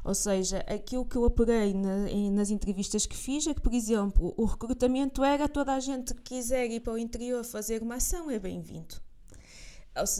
Ou 0.06 0.14
seja, 0.14 0.58
aquilo 0.68 1.04
que 1.04 1.16
eu 1.16 1.24
apurei 1.24 1.74
na, 1.74 2.08
em, 2.08 2.30
nas 2.30 2.48
entrevistas 2.50 3.06
que 3.06 3.16
fiz 3.16 3.44
é 3.48 3.52
que, 3.52 3.60
por 3.60 3.74
exemplo, 3.74 4.32
o 4.36 4.44
recrutamento 4.44 5.24
era 5.24 5.48
toda 5.48 5.74
a 5.74 5.80
gente 5.80 6.14
que 6.14 6.22
quiser 6.22 6.70
ir 6.70 6.78
para 6.78 6.92
o 6.92 6.98
interior 6.98 7.44
fazer 7.44 7.82
uma 7.82 7.96
ação 7.96 8.30
é 8.30 8.38
bem-vindo 8.38 9.05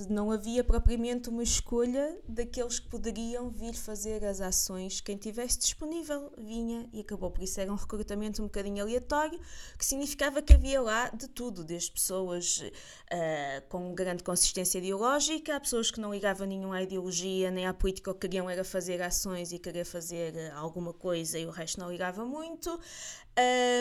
não 0.08 0.30
havia 0.30 0.64
propriamente 0.64 1.28
uma 1.28 1.42
escolha 1.42 2.18
daqueles 2.28 2.78
que 2.78 2.88
poderiam 2.88 3.50
vir 3.50 3.74
fazer 3.74 4.24
as 4.24 4.40
ações. 4.40 5.00
Quem 5.00 5.16
tivesse 5.16 5.58
disponível 5.58 6.32
vinha 6.38 6.88
e 6.92 7.00
acabou. 7.00 7.30
Por 7.30 7.42
isso 7.42 7.60
era 7.60 7.72
um 7.72 7.76
recrutamento 7.76 8.42
um 8.42 8.46
bocadinho 8.46 8.82
aleatório, 8.82 9.38
que 9.78 9.84
significava 9.84 10.40
que 10.40 10.54
havia 10.54 10.80
lá 10.80 11.08
de 11.10 11.28
tudo, 11.28 11.62
desde 11.64 11.92
pessoas 11.92 12.60
uh, 12.60 13.68
com 13.68 13.94
grande 13.94 14.22
consistência 14.22 14.78
ideológica, 14.78 15.56
a 15.56 15.60
pessoas 15.60 15.90
que 15.90 16.00
não 16.00 16.12
ligavam 16.12 16.46
nenhuma 16.46 16.82
ideologia 16.82 17.50
nem 17.50 17.66
à 17.66 17.74
política, 17.74 18.10
o 18.10 18.14
que 18.14 18.20
queriam 18.20 18.48
era 18.48 18.64
fazer 18.64 19.02
ações 19.02 19.52
e 19.52 19.58
querer 19.58 19.84
fazer 19.84 20.52
alguma 20.52 20.92
coisa 20.92 21.38
e 21.38 21.46
o 21.46 21.50
resto 21.50 21.80
não 21.80 21.90
ligava 21.90 22.24
muito, 22.24 22.80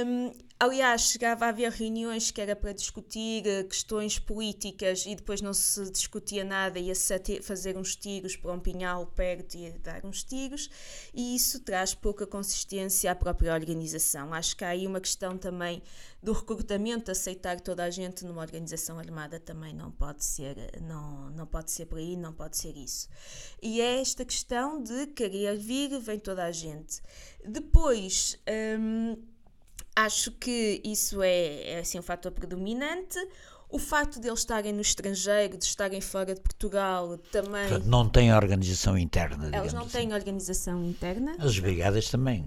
um, 0.05 0.31
aliás, 0.59 1.01
chegava 1.01 1.45
a 1.45 1.49
haver 1.49 1.71
reuniões 1.71 2.31
que 2.31 2.39
era 2.39 2.55
para 2.55 2.71
discutir 2.71 3.43
uh, 3.45 3.67
questões 3.67 4.17
políticas 4.17 5.05
e 5.05 5.15
depois 5.15 5.41
não 5.41 5.53
se 5.53 5.89
discutia 5.91 6.43
nada, 6.43 6.79
ia-se 6.79 7.41
fazer 7.41 7.77
uns 7.77 7.95
tiros 7.95 8.35
para 8.35 8.53
um 8.53 8.59
pinhal 8.59 9.05
perto 9.07 9.55
e 9.57 9.71
dar 9.79 10.05
uns 10.05 10.23
tiros, 10.23 10.69
e 11.13 11.35
isso 11.35 11.59
traz 11.59 11.93
pouca 11.93 12.25
consistência 12.25 13.11
à 13.11 13.15
própria 13.15 13.53
organização. 13.53 14.33
Acho 14.33 14.55
que 14.55 14.63
há 14.63 14.69
aí 14.69 14.87
uma 14.87 15.01
questão 15.01 15.37
também 15.37 15.83
do 16.23 16.31
recrutamento, 16.31 17.11
aceitar 17.11 17.59
toda 17.59 17.83
a 17.83 17.89
gente 17.89 18.25
numa 18.25 18.41
organização 18.41 18.97
armada 18.97 19.39
também 19.39 19.73
não 19.73 19.91
pode 19.91 20.25
ser, 20.25 20.55
não, 20.81 21.29
não 21.31 21.45
pode 21.45 21.69
ser 21.69 21.85
por 21.85 21.99
aí, 21.99 22.15
não 22.15 22.33
pode 22.33 22.57
ser 22.57 22.75
isso. 22.75 23.07
E 23.61 23.81
é 23.81 24.01
esta 24.01 24.25
questão 24.25 24.81
de 24.81 25.07
querer 25.07 25.57
vir, 25.57 25.99
vem 25.99 26.17
toda 26.17 26.43
a 26.43 26.51
gente. 26.51 27.01
Depois. 27.45 28.39
Um, 28.79 29.35
Acho 29.95 30.31
que 30.31 30.81
isso 30.83 31.21
é, 31.23 31.71
é 31.71 31.79
assim 31.79 31.97
um 31.97 32.01
fator 32.01 32.31
predominante. 32.31 33.17
O 33.69 33.79
facto 33.79 34.19
de 34.19 34.27
eles 34.27 34.39
estarem 34.39 34.71
no 34.73 34.81
estrangeiro, 34.81 35.57
de 35.57 35.65
estarem 35.65 35.99
fora 35.99 36.35
de 36.35 36.41
Portugal, 36.41 37.17
também. 37.31 37.67
Portanto, 37.67 37.85
não 37.85 38.07
têm 38.07 38.33
organização 38.33 38.97
interna. 38.97 39.49
Eles 39.57 39.73
não 39.73 39.83
assim. 39.83 39.91
têm 39.91 40.13
organização 40.13 40.83
interna. 40.83 41.35
As 41.39 41.57
brigadas 41.59 42.09
também. 42.09 42.45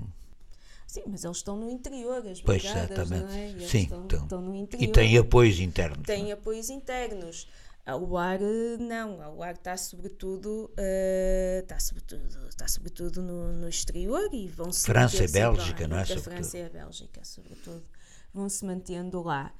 Sim, 0.86 1.02
mas 1.06 1.22
eles 1.22 1.36
estão 1.36 1.54
no 1.54 1.68
interior, 1.68 2.26
as 2.26 2.40
pois, 2.40 2.62
brigadas, 2.62 2.90
exatamente. 2.90 3.24
não 3.24 3.38
é? 3.38 3.48
Eles 3.50 3.70
Sim, 3.70 3.82
estão, 3.82 4.02
estão, 4.02 4.22
estão 4.22 4.40
no 4.40 4.54
interior. 4.54 4.88
E 4.88 4.92
têm 4.92 5.18
apoios 5.18 5.60
internos. 5.60 6.06
Têm 6.06 6.32
apoios 6.32 6.70
internos. 6.70 7.46
A 7.88 7.96
UAR 7.96 8.38
não, 8.78 9.22
a 9.22 9.30
UAR 9.30 9.54
está 9.54 9.74
sobretudo, 9.74 10.70
uh, 10.78 11.62
está 11.62 11.80
sobretudo, 11.80 12.46
está 12.46 12.68
sobretudo 12.68 13.22
no, 13.22 13.54
no 13.54 13.66
exterior 13.66 14.28
e 14.30 14.46
vão 14.46 14.70
se 14.70 14.84
França 14.84 15.24
e 15.24 15.28
Bélgica, 15.28 15.88
não 15.88 15.96
é? 15.96 16.02
A 16.02 16.06
França 16.18 16.58
e 16.58 16.66
a 16.66 16.68
Bélgica, 16.68 17.24
sobretudo, 17.24 17.82
vão 18.30 18.46
se 18.50 18.62
mantendo 18.66 19.22
lá. 19.22 19.54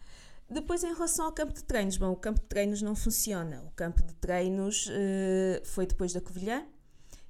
Depois, 0.47 0.85
em 0.85 0.93
relação 0.93 1.25
ao 1.25 1.33
campo 1.33 1.55
de 1.55 1.65
treinos, 1.65 1.97
bom, 1.97 2.13
o 2.13 2.17
campo 2.17 2.39
de 2.39 2.47
treinos 2.47 2.83
não 2.83 2.95
funciona. 2.95 3.63
O 3.63 3.71
campo 3.71 4.03
de 4.03 4.13
treinos 4.17 4.89
uh, 4.89 5.65
foi 5.65 5.87
depois 5.87 6.13
da 6.13 6.21
Covilhã. 6.21 6.67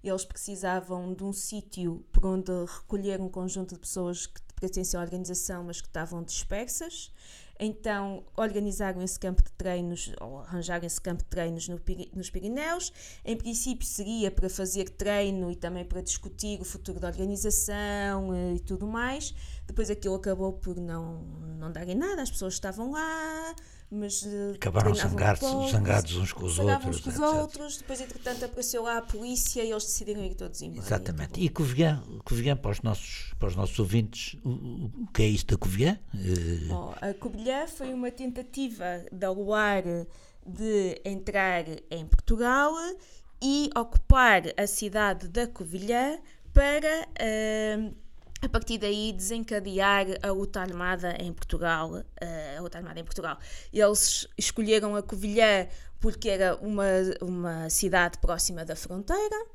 Eles 0.03 0.25
precisavam 0.25 1.15
de 1.15 1.23
um 1.23 1.33
sítio 1.33 2.05
por 2.11 2.27
onde 2.27 2.51
recolher 2.67 3.21
um 3.21 3.29
conjunto 3.29 3.75
de 3.75 3.81
pessoas 3.81 4.27
que 4.27 4.41
pertenciam 4.61 5.01
à 5.01 5.05
organização, 5.05 5.63
mas 5.63 5.81
que 5.81 5.87
estavam 5.87 6.25
dispersas. 6.25 7.13
Então 7.59 8.25
organizaram 8.37 9.03
esse 9.03 9.19
campo 9.19 9.43
de 9.43 9.51
treinos, 9.53 10.13
ou 10.21 10.39
arranjaram 10.39 10.87
esse 10.87 11.01
campo 11.01 11.25
de 11.25 11.29
treinos 11.29 11.69
no, 11.69 11.81
nos 12.15 12.31
Pirineus. 12.31 12.93
Em 13.25 13.37
princípio 13.37 13.87
seria 13.87 14.31
para 14.31 14.49
fazer 14.49 14.89
treino 14.91 15.51
e 15.51 15.57
também 15.57 15.85
para 15.85 16.01
discutir 16.01 16.61
o 16.61 16.65
futuro 16.65 17.01
da 17.01 17.09
organização 17.09 18.33
eh, 18.33 18.55
e 18.55 18.61
tudo 18.61 18.87
mais. 18.87 19.35
Depois 19.67 19.91
aquilo 19.91 20.15
acabou 20.15 20.53
por 20.53 20.77
não, 20.77 21.23
não 21.59 21.73
darem 21.73 21.97
nada, 21.97 22.23
as 22.23 22.31
pessoas 22.31 22.55
estavam 22.55 22.93
lá, 22.93 23.55
mas 23.91 24.24
eh, 24.26 24.53
acabaram 24.55 24.95
zangados, 24.95 25.70
zangados 25.70 26.16
uns 26.16 26.32
com 26.32 26.45
os 26.45 26.59
outros. 26.59 26.97
uns 26.97 27.01
com 27.01 27.11
os 27.11 27.18
outros, 27.18 27.78
depois 27.78 28.01
entretanto 28.01 28.45
apareceu 28.45 28.82
lá 28.82 28.99
a 28.99 29.03
polícia 29.03 29.64
e 29.64 29.70
eles 29.70 29.84
decidiram 29.84 30.22
ir 30.24 30.34
todos 30.34 30.61
embora. 30.61 30.86
Exatamente. 30.86 31.41
E 31.41 31.49
Covilhã, 31.49 32.03
Covilhã 32.24 32.57
para, 32.57 32.70
os 32.70 32.82
nossos, 32.82 33.32
para 33.39 33.49
os 33.49 33.57
nossos 33.57 33.78
ouvintes, 33.78 34.36
o, 34.45 34.51
o 35.05 35.07
que 35.12 35.22
é 35.22 35.26
isso 35.26 35.47
da 35.47 35.57
Covilhã? 35.57 35.99
Oh, 36.70 36.93
a 37.01 37.14
Covilhã 37.14 37.66
foi 37.66 37.93
uma 37.95 38.11
tentativa 38.11 39.05
da 39.11 39.30
Luar 39.30 39.82
de 40.47 41.01
entrar 41.05 41.64
em 41.91 42.07
Portugal 42.07 42.72
e 43.43 43.70
ocupar 43.76 44.43
a 44.57 44.66
cidade 44.66 45.28
da 45.28 45.47
Covilhã 45.47 46.18
para 46.53 47.07
uh, 47.07 47.95
a 48.41 48.49
partir 48.49 48.78
daí 48.78 49.12
desencadear 49.12 50.07
a 50.22 50.30
luta 50.30 50.61
armada 50.61 51.16
em 51.18 51.32
Portugal, 51.32 52.03
eh, 52.20 52.57
a 52.57 52.61
luta 52.61 52.78
armada 52.78 53.01
em 53.01 53.05
Portugal. 53.05 53.39
Eles 53.72 54.28
escolheram 54.36 54.95
a 54.95 55.03
Covilhã 55.03 55.66
porque 56.01 56.28
era 56.28 56.57
uma, 56.57 56.84
uma 57.20 57.68
cidade 57.68 58.18
próxima 58.18 58.64
da 58.64 58.76
fronteira, 58.76 59.47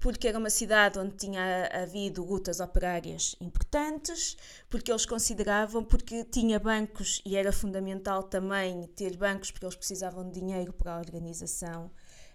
porque 0.00 0.26
era 0.26 0.38
uma 0.38 0.50
cidade 0.50 0.98
onde 0.98 1.14
tinha 1.14 1.68
havido 1.72 2.24
lutas 2.24 2.58
operárias 2.58 3.36
importantes, 3.40 4.36
porque 4.68 4.90
eles 4.90 5.06
consideravam, 5.06 5.84
porque 5.84 6.24
tinha 6.24 6.58
bancos 6.58 7.22
e 7.24 7.36
era 7.36 7.52
fundamental 7.52 8.24
também 8.24 8.88
ter 8.96 9.16
bancos, 9.16 9.52
porque 9.52 9.64
eles 9.64 9.76
precisavam 9.76 10.28
de 10.28 10.40
dinheiro 10.40 10.72
para 10.72 10.94
a 10.94 10.98
organização 10.98 11.90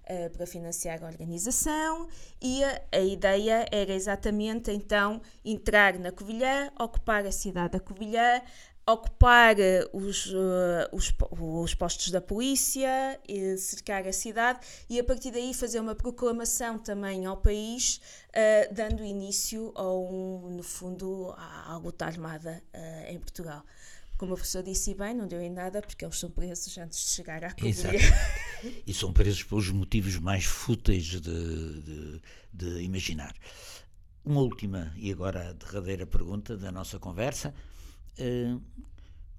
uh, 0.10 0.30
para 0.32 0.46
financiar 0.46 1.04
a 1.04 1.08
organização 1.08 2.08
e 2.42 2.64
a, 2.64 2.82
a, 2.92 3.00
ideia 3.00 3.66
era 3.72 3.94
exatamente 3.94 4.72
então 4.72 5.22
entrar 5.44 5.98
na 6.00 6.12
Covilhã, 6.12 6.72
ocupar 6.80 7.26
a 7.26 7.32
cidade 7.32 7.74
da 7.74 7.80
Covilhã, 7.80 8.42
ocupar 8.88 9.60
eh, 9.60 9.86
os, 9.92 10.28
uh, 10.28 10.88
os, 10.94 11.14
os, 11.32 11.76
postos 11.76 12.10
da 12.10 12.22
polícia, 12.22 13.20
cercar 13.58 14.08
a 14.08 14.14
cidade 14.14 14.60
e 14.90 14.98
a 14.98 15.04
partir 15.04 15.30
daí 15.30 15.54
fazer 15.54 15.82
uma 15.82 15.94
proclamação 15.94 16.80
também 16.80 17.26
ao 17.26 17.36
país, 17.36 18.00
uh, 18.30 18.74
dando 18.74 19.04
início 19.04 19.74
a 19.76 19.84
um, 19.92 20.56
no 20.56 20.64
fundo 20.64 21.36
à 21.38 21.78
luta 21.84 22.06
armada 22.06 22.64
uh, 22.74 23.12
em 23.12 23.20
Portugal. 23.20 23.62
Como 24.18 24.34
o 24.34 24.36
professor 24.36 24.64
disse 24.64 24.96
bem, 24.96 25.14
não 25.14 25.28
deu 25.28 25.40
em 25.40 25.50
nada 25.50 25.80
porque 25.80 26.04
eles 26.04 26.18
são 26.18 26.32
presos 26.32 26.76
antes 26.78 27.00
de 27.00 27.12
chegar 27.12 27.44
à 27.44 27.54
Covilhã. 27.54 27.92
e 28.86 28.94
são 28.94 29.14
presos 29.14 29.44
pelos 29.44 29.70
motivos 29.70 30.18
mais 30.18 30.44
fúteis 30.44 31.06
de, 31.06 31.22
de, 31.22 32.22
de, 32.52 32.82
imaginar. 32.82 33.36
Uma 34.26 34.42
última 34.42 34.92
e 34.98 35.12
agora 35.12 35.50
a 35.50 35.54
derradeira 35.54 36.08
pergunta 36.08 36.58
da 36.58 36.72
nossa 36.72 36.98
conversa. 36.98 37.54
Uh, 38.18 38.60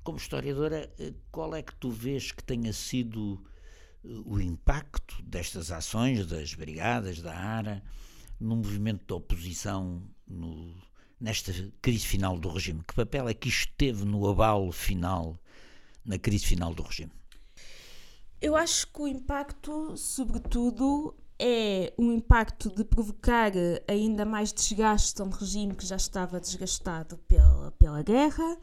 como 0.05 0.17
historiadora, 0.17 0.89
uh, 1.01 1.15
qual 1.33 1.57
é 1.57 1.63
que 1.63 1.75
tu 1.75 1.91
vês 1.91 2.31
que 2.31 2.45
tenha 2.45 2.73
sido 2.73 3.45
uh, 4.05 4.33
o 4.33 4.41
impacto 4.41 5.21
destas 5.25 5.73
ações 5.73 6.25
das 6.25 6.55
brigadas, 6.55 7.21
da 7.21 7.35
ARA, 7.35 7.83
no 8.39 8.55
movimento 8.55 9.05
de 9.05 9.13
oposição 9.13 10.09
no 10.25 10.77
nesta 11.21 11.53
crise 11.83 12.07
final 12.07 12.39
do 12.39 12.49
regime? 12.49 12.83
Que 12.87 12.95
papel 12.95 13.29
é 13.29 13.35
que 13.35 13.49
isto 13.49 13.73
teve 13.77 14.05
no 14.05 14.29
abalo 14.29 14.71
final, 14.73 15.39
na 16.05 16.19
crise 16.19 16.47
final 16.47 16.75
do 16.75 16.83
regime? 16.83 17.13
Eu 18.41 18.55
acho 18.55 18.87
que 18.87 19.03
o 19.03 19.09
impacto, 19.09 19.97
sobretudo, 19.97 21.15
é 21.39 21.93
um 21.99 22.13
impacto 22.13 22.69
de 22.69 22.85
provocar 22.85 23.53
ainda 23.87 24.25
mais 24.25 24.53
desgaste 24.53 25.21
a 25.21 25.25
um 25.25 25.31
regime 25.31 25.75
que 25.75 25.87
já 25.87 25.97
estava 25.97 26.41
desgastado 26.41 27.19
pela, 27.29 27.73
pela 27.73 28.03
guerra 28.03 28.57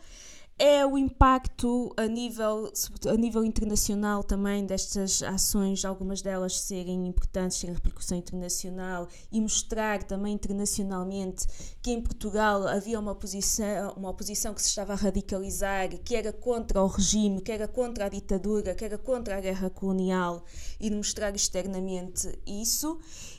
é 0.57 0.85
o 0.85 0.97
impacto 0.97 1.93
a 1.97 2.07
nível, 2.07 2.71
a 3.07 3.15
nível 3.15 3.43
internacional 3.43 4.23
também 4.23 4.65
destas 4.65 5.21
ações, 5.21 5.83
algumas 5.83 6.21
delas 6.21 6.61
serem 6.61 7.07
importantes, 7.07 7.59
terem 7.59 7.75
repercussão 7.75 8.17
internacional 8.17 9.07
e 9.29 9.41
mostrar 9.41 10.03
também 10.03 10.33
internacionalmente 10.33 11.45
que 11.81 11.91
em 11.91 12.01
Portugal 12.01 12.65
havia 12.67 12.97
uma 12.97 13.11
oposição, 13.11 13.93
uma 13.97 14.09
oposição 14.09 14.53
que 14.53 14.61
se 14.61 14.69
estava 14.69 14.93
a 14.93 14.95
radicalizar, 14.95 15.89
que 15.99 16.15
era 16.15 16.31
contra 16.31 16.81
o 16.81 16.87
regime, 16.87 17.41
que 17.41 17.51
era 17.51 17.67
contra 17.67 18.05
a 18.05 18.09
ditadura, 18.09 18.73
que 18.73 18.85
era 18.85 18.97
contra 18.97 19.37
a 19.37 19.41
guerra 19.41 19.69
colonial 19.69 20.45
e 20.79 20.89
de 20.89 20.95
mostrar 20.95 21.35
externamente 21.35 22.39
isso. 22.47 22.97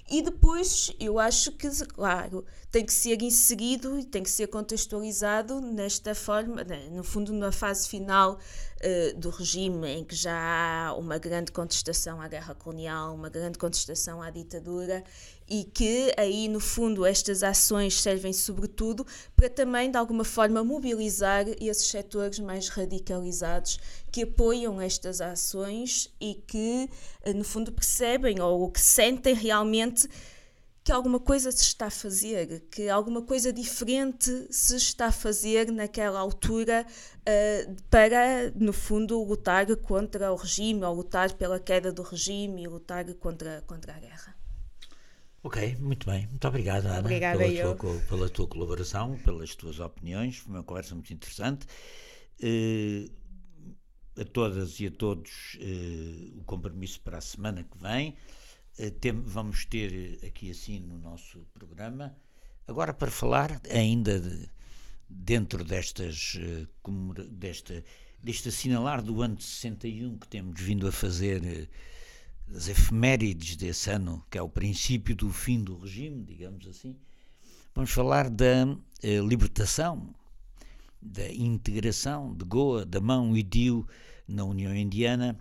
E 0.09 0.23
depois 0.23 0.93
eu 1.01 1.19
acho 1.19 1.51
que, 1.53 1.69
claro, 1.87 2.45
tem 2.71 2.87
que 2.87 2.93
ser 2.93 3.21
inserido 3.23 3.99
e 3.99 4.05
tem 4.05 4.23
que 4.23 4.31
ser 4.31 4.47
contextualizado 4.47 5.61
nesta 5.61 6.15
forma, 6.15 6.63
né, 6.63 6.89
no 6.93 7.03
fundo, 7.03 7.33
na 7.33 7.51
fase 7.51 7.89
final 7.89 8.35
uh, 8.35 9.19
do 9.19 9.31
regime, 9.31 9.89
em 9.89 10.05
que 10.05 10.15
já 10.15 10.87
há 10.89 10.95
uma 10.95 11.19
grande 11.19 11.51
contestação 11.51 12.21
à 12.21 12.29
guerra 12.29 12.55
colonial, 12.55 13.15
uma 13.15 13.29
grande 13.29 13.59
contestação 13.59 14.23
à 14.23 14.31
ditadura 14.31 15.03
e 15.49 15.65
que 15.65 16.13
aí, 16.17 16.49
no 16.49 16.61
fundo, 16.61 17.07
estas 17.07 17.43
ações 17.43 18.01
servem 18.01 18.33
sobretudo 18.33 19.07
para 19.37 19.49
também, 19.49 19.91
de 19.91 19.97
alguma 19.97 20.25
forma, 20.25 20.65
mobilizar 20.65 21.45
esses 21.61 21.89
setores 21.89 22.39
mais 22.39 22.69
radicalizados 22.69 23.79
que 24.11 24.23
apoiam 24.23 24.81
estas 24.81 25.21
ações 25.21 26.13
e 26.21 26.35
que, 26.35 26.91
eh, 27.23 27.33
no 27.33 27.45
fundo, 27.45 27.73
percebem 27.73 28.41
ou 28.41 28.71
que 28.71 28.81
sentem 28.81 29.35
realmente 29.35 30.09
que 30.87 30.93
alguma 30.93 31.19
coisa 31.19 31.51
se 31.51 31.65
está 31.65 31.87
a 31.87 31.91
fazer, 31.91 32.61
que 32.71 32.89
alguma 32.89 33.21
coisa 33.21 33.53
diferente 33.53 34.47
se 34.51 34.77
está 34.77 35.07
a 35.07 35.13
fazer 35.13 35.73
naquela 35.73 36.21
altura 36.21 36.87
uh, 36.87 37.77
para, 37.91 38.53
no 38.55 38.73
fundo, 38.73 39.21
lutar 39.21 39.67
contra 39.79 40.33
o 40.33 40.37
regime, 40.37 40.85
ou 40.85 40.95
lutar 40.95 41.33
pela 41.33 41.59
queda 41.59 41.91
do 41.91 42.03
regime 42.03 42.63
e 42.63 42.69
lutar 42.69 43.05
contra, 43.15 43.65
contra 43.67 43.97
a 43.97 43.99
guerra. 43.99 44.36
Ok, 45.47 45.77
muito 45.79 46.11
bem. 46.11 46.27
Muito 46.27 46.49
obrigado, 46.49 46.87
Ana, 46.87 46.99
Obrigada 46.99 47.39
pela, 47.39 47.77
tua, 47.77 48.01
pela 48.01 48.29
tua 48.29 48.49
colaboração, 48.49 49.17
pelas 49.19 49.55
tuas 49.55 49.79
opiniões. 49.79 50.39
Foi 50.39 50.53
uma 50.53 50.65
conversa 50.65 50.93
muito 50.93 51.15
interessante. 51.15 51.69
Uh, 52.43 53.09
a 54.21 54.25
todas 54.25 54.81
e 54.81 54.89
a 54.89 54.91
todos 54.91 55.57
uh, 55.61 56.41
o 56.41 56.43
compromisso 56.45 57.01
para 57.01 57.19
a 57.19 57.21
semana 57.21 57.63
que 57.63 57.79
vem. 57.79 58.17
Uh, 58.77 58.91
tem, 58.91 59.13
vamos 59.13 59.65
ter 59.67 60.19
aqui 60.27 60.51
assim 60.51 60.81
no 60.81 60.99
nosso 60.99 61.47
programa. 61.55 62.13
Agora, 62.67 62.93
para 62.93 63.13
falar 63.13 63.61
ainda 63.71 64.19
de, 64.19 64.51
dentro 65.09 65.63
destas, 65.63 66.37
desta, 67.31 67.85
deste 68.21 68.49
assinalar 68.49 69.01
do 69.01 69.23
ano 69.23 69.37
de 69.37 69.45
61 69.45 70.19
que 70.19 70.27
temos 70.27 70.61
vindo 70.61 70.89
a 70.89 70.93
fazer 70.93 71.71
das 72.47 72.69
efemérides 72.69 73.57
desse 73.57 73.91
ano, 73.91 74.25
que 74.31 74.39
é 74.39 74.43
o 74.43 74.49
princípio 74.49 75.15
do 75.15 75.33
fim 75.33 75.63
do 75.63 75.79
regime, 75.79 76.23
digamos 76.23 76.67
assim, 76.67 76.97
vamos 77.75 77.91
falar 77.91 78.31
da 78.31 78.77
eh, 79.03 79.19
libertação, 79.19 80.15
da 81.03 81.31
integração 81.33 82.35
de 82.35 82.45
Goa, 82.45 82.85
da 82.85 83.01
mão 83.01 83.37
e 83.37 83.43
Dio 83.43 83.87
na 84.27 84.45
União 84.45 84.75
Indiana, 84.75 85.37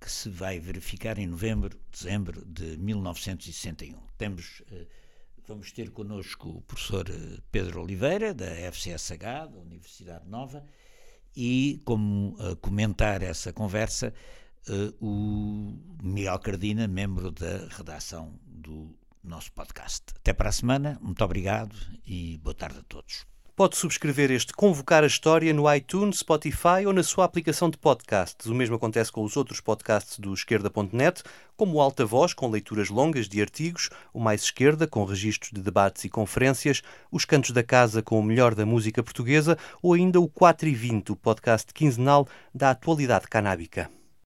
que 0.00 0.10
se 0.10 0.28
vai 0.28 0.58
verificar 0.58 1.18
em 1.18 1.26
novembro, 1.26 1.78
dezembro 1.90 2.44
de 2.46 2.76
1961. 2.78 3.98
Temos, 4.16 4.62
eh, 4.70 4.86
vamos 5.46 5.72
ter 5.72 5.90
connosco 5.90 6.48
o 6.48 6.62
professor 6.62 7.08
eh, 7.08 7.38
Pedro 7.50 7.82
Oliveira, 7.82 8.32
da 8.32 8.46
FCSH, 8.46 9.18
da 9.52 9.58
Universidade 9.60 10.28
Nova, 10.28 10.64
e 11.36 11.82
como 11.84 12.34
uh, 12.40 12.56
comentar 12.56 13.22
essa 13.22 13.52
conversa, 13.52 14.14
o 15.00 15.72
Miguel 16.02 16.38
Cardina, 16.38 16.88
membro 16.88 17.30
da 17.30 17.66
redação 17.70 18.32
do 18.46 18.94
nosso 19.22 19.52
podcast. 19.52 20.04
Até 20.16 20.32
para 20.32 20.48
a 20.48 20.52
semana, 20.52 20.98
muito 21.00 21.22
obrigado 21.24 21.74
e 22.06 22.38
boa 22.38 22.54
tarde 22.54 22.78
a 22.78 22.82
todos. 22.82 23.26
Pode 23.56 23.74
subscrever 23.74 24.30
este 24.30 24.52
Convocar 24.52 25.02
a 25.02 25.06
História 25.06 25.50
no 25.54 25.74
iTunes, 25.74 26.18
Spotify 26.18 26.84
ou 26.86 26.92
na 26.92 27.02
sua 27.02 27.24
aplicação 27.24 27.70
de 27.70 27.78
podcasts. 27.78 28.44
O 28.44 28.54
mesmo 28.54 28.76
acontece 28.76 29.10
com 29.10 29.24
os 29.24 29.34
outros 29.34 29.62
podcasts 29.62 30.18
do 30.18 30.34
Esquerda.net, 30.34 31.22
como 31.56 31.76
o 31.76 31.80
Alta 31.80 32.04
Voz, 32.04 32.34
com 32.34 32.50
leituras 32.50 32.90
longas 32.90 33.26
de 33.26 33.40
artigos, 33.40 33.88
o 34.12 34.20
Mais 34.20 34.42
Esquerda, 34.42 34.86
com 34.86 35.06
registros 35.06 35.52
de 35.52 35.62
debates 35.62 36.04
e 36.04 36.10
conferências, 36.10 36.82
os 37.10 37.24
Cantos 37.24 37.52
da 37.52 37.62
Casa, 37.62 38.02
com 38.02 38.20
o 38.20 38.22
melhor 38.22 38.54
da 38.54 38.66
música 38.66 39.02
portuguesa, 39.02 39.56
ou 39.80 39.94
ainda 39.94 40.20
o 40.20 40.28
4 40.28 40.68
e 40.68 40.74
20, 40.74 41.12
o 41.12 41.16
podcast 41.16 41.72
quinzenal 41.72 42.28
da 42.54 42.72
atualidade 42.72 43.26
canábica. 43.26 43.90